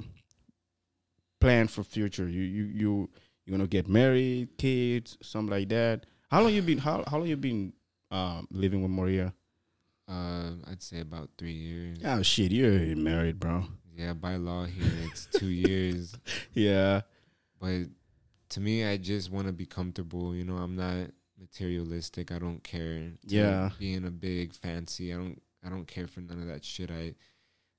plan 1.41 1.69
for 1.69 1.83
future? 1.83 2.29
You 2.29 2.43
you 2.43 2.65
you 2.65 3.11
you 3.47 3.51
gonna 3.53 3.67
get 3.67 3.89
married, 3.89 4.57
kids, 4.59 5.19
something 5.23 5.51
like 5.51 5.69
that? 5.71 6.07
How 6.31 6.43
long 6.43 6.53
you 6.53 6.63
been? 6.63 6.79
How 6.79 7.05
how 7.07 7.19
long 7.19 7.29
you 7.29 7.37
been 7.37 7.73
um 8.11 8.47
living 8.51 8.83
with 8.83 8.91
Maria? 8.91 9.33
Um, 10.09 10.63
I'd 10.69 10.83
say 10.83 11.01
about 11.01 11.31
three 11.39 11.53
years. 11.53 11.99
Oh 12.05 12.23
shit, 12.23 12.53
you're 12.53 12.97
married, 12.97 13.39
bro. 13.39 13.65
Yeah, 13.97 14.15
by 14.15 14.37
law 14.37 14.65
here 14.65 14.91
it's 15.11 15.27
two 15.27 15.49
years. 15.49 16.15
Yeah. 16.55 17.03
But 17.61 17.89
to 18.53 18.61
me, 18.61 18.85
I 18.85 18.97
just 18.97 19.31
want 19.31 19.47
to 19.47 19.53
be 19.53 19.67
comfortable. 19.67 20.35
You 20.35 20.45
know, 20.45 20.57
I'm 20.57 20.77
not 20.77 21.11
materialistic. 21.39 22.31
I 22.33 22.39
don't 22.39 22.63
care. 22.63 23.13
Yeah. 23.25 23.71
being 23.79 24.05
a 24.07 24.11
big 24.11 24.55
fancy. 24.55 25.13
I 25.13 25.17
don't. 25.17 25.43
I 25.65 25.69
don't 25.69 25.87
care 25.87 26.07
for 26.09 26.21
none 26.21 26.41
of 26.43 26.49
that 26.49 26.65
shit. 26.65 26.91
I, 26.91 27.15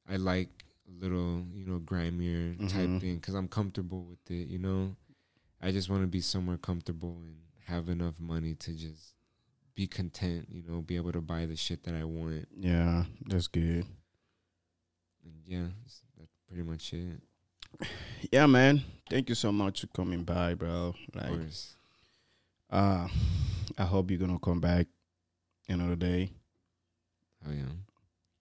I 0.08 0.16
like 0.16 0.64
a 0.88 1.04
little, 1.04 1.44
you 1.54 1.66
know, 1.66 1.80
grimier 1.80 2.56
type 2.70 2.88
Mhm. 2.90 3.02
thing 3.02 3.16
because 3.16 3.34
I'm 3.34 3.48
comfortable 3.50 4.06
with 4.06 4.32
it. 4.32 4.48
You 4.48 4.60
know, 4.60 4.96
I 5.62 5.72
just 5.72 5.90
want 5.90 6.02
to 6.04 6.08
be 6.08 6.22
somewhere 6.22 6.58
comfortable 6.58 7.18
and 7.22 7.36
have 7.66 7.90
enough 7.90 8.20
money 8.22 8.56
to 8.56 8.72
just 8.74 9.16
be 9.76 9.86
content. 9.88 10.48
You 10.50 10.64
know, 10.64 10.82
be 10.82 10.96
able 10.96 11.12
to 11.12 11.20
buy 11.22 11.46
the 11.46 11.58
shit 11.58 11.84
that 11.84 11.94
I 11.94 12.06
want. 12.06 12.48
Yeah, 12.58 13.04
that's 13.28 13.48
good. 13.48 13.86
And 15.26 15.34
yeah, 15.46 15.68
that's 15.84 16.02
pretty 16.48 16.64
much 16.64 16.94
it. 16.94 17.20
Yeah, 18.32 18.46
man. 18.46 18.82
Thank 19.10 19.30
you 19.30 19.36
so 19.36 19.52
much 19.52 19.82
for 19.82 19.88
coming 19.88 20.24
by, 20.24 20.54
bro. 20.56 20.96
Like, 21.14 21.40
uh, 22.70 23.08
I 23.78 23.84
hope 23.84 24.10
you're 24.10 24.20
gonna 24.20 24.40
come 24.40 24.60
back 24.60 24.88
another 25.68 25.96
day. 25.96 26.32
Oh 27.48 27.52
yeah. 27.52 27.64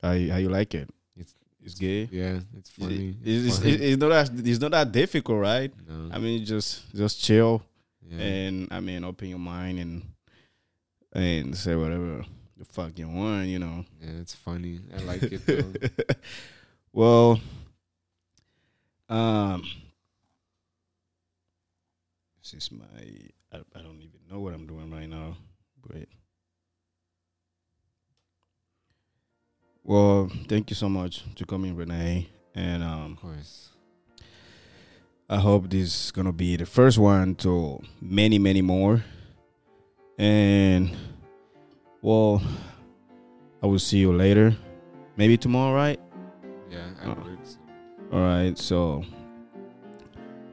How 0.01 0.12
you, 0.12 0.33
how 0.33 0.39
you 0.39 0.49
like 0.49 0.74
it? 0.74 0.89
It's- 1.16 1.35
it's 1.64 1.74
good. 1.74 2.09
Yeah, 2.11 2.41
it's 2.59 2.70
funny. 2.70 3.14
It's, 3.22 3.47
it's, 3.47 3.59
fun. 3.59 3.68
it's 3.68 4.01
not 4.01 4.09
that 4.09 4.49
it's 4.49 4.61
not 4.61 4.70
that 4.72 4.91
difficult, 4.93 5.41
right? 5.41 5.72
no. 5.89 6.11
I 6.12 6.18
mean, 6.18 6.45
just 6.45 6.93
just 6.95 7.22
chill 7.22 7.62
yeah. 8.09 8.20
and 8.20 8.68
I 8.70 8.80
mean, 8.80 9.05
open 9.05 9.28
your 9.28 9.39
mind 9.39 9.78
and 9.78 10.03
and 11.12 11.57
say 11.57 11.76
whatever 11.76 12.24
the 12.57 12.64
fuck 12.64 12.99
you 12.99 13.09
want, 13.09 13.47
you 13.47 13.59
know. 13.59 13.85
yeah, 14.01 14.20
it's 14.20 14.35
funny. 14.35 14.80
I 14.97 15.03
like 15.03 15.22
it 15.22 15.47
though. 15.47 16.14
well, 16.93 17.41
um, 19.13 19.63
this 22.41 22.55
is 22.55 22.73
my. 22.73 22.85
I, 23.53 23.59
I 23.75 23.83
don't 23.83 24.01
even 24.01 24.21
know 24.31 24.41
what 24.41 24.55
I'm 24.55 24.67
doing 24.67 24.91
right 24.91 25.09
now, 25.09 25.37
but. 25.87 26.09
Well, 29.85 30.31
thank 30.49 30.71
you 30.71 30.77
so 30.77 30.89
much 30.89 31.25
to 31.35 31.45
coming, 31.45 31.75
Renee, 31.75 32.31
and 32.55 32.83
um, 32.85 33.13
of 33.13 33.21
course. 33.21 33.71
I 35.29 35.39
hope 35.39 35.71
this 35.71 36.05
is 36.07 36.11
gonna 36.13 36.33
be 36.33 36.57
the 36.57 36.67
first 36.67 36.99
one 36.99 37.35
to 37.37 37.81
many, 38.01 38.39
many 38.39 38.63
more. 38.63 39.03
And 40.19 40.95
well, 42.01 42.43
I 43.63 43.67
will 43.67 43.79
see 43.79 43.99
you 43.99 44.13
later. 44.13 44.55
Maybe 45.17 45.37
tomorrow, 45.37 45.75
right? 45.75 46.01
Yeah, 46.71 46.89
Uh. 47.03 47.15
So. 47.45 47.62
All 48.13 48.21
right. 48.21 48.59
So 48.59 49.05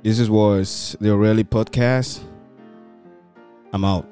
this 0.02 0.18
is 0.20 0.30
was 0.30 0.96
the 1.02 1.12
O'Reilly 1.12 1.44
podcast. 1.44 2.22
I'm 3.74 3.84
out. 3.84 4.08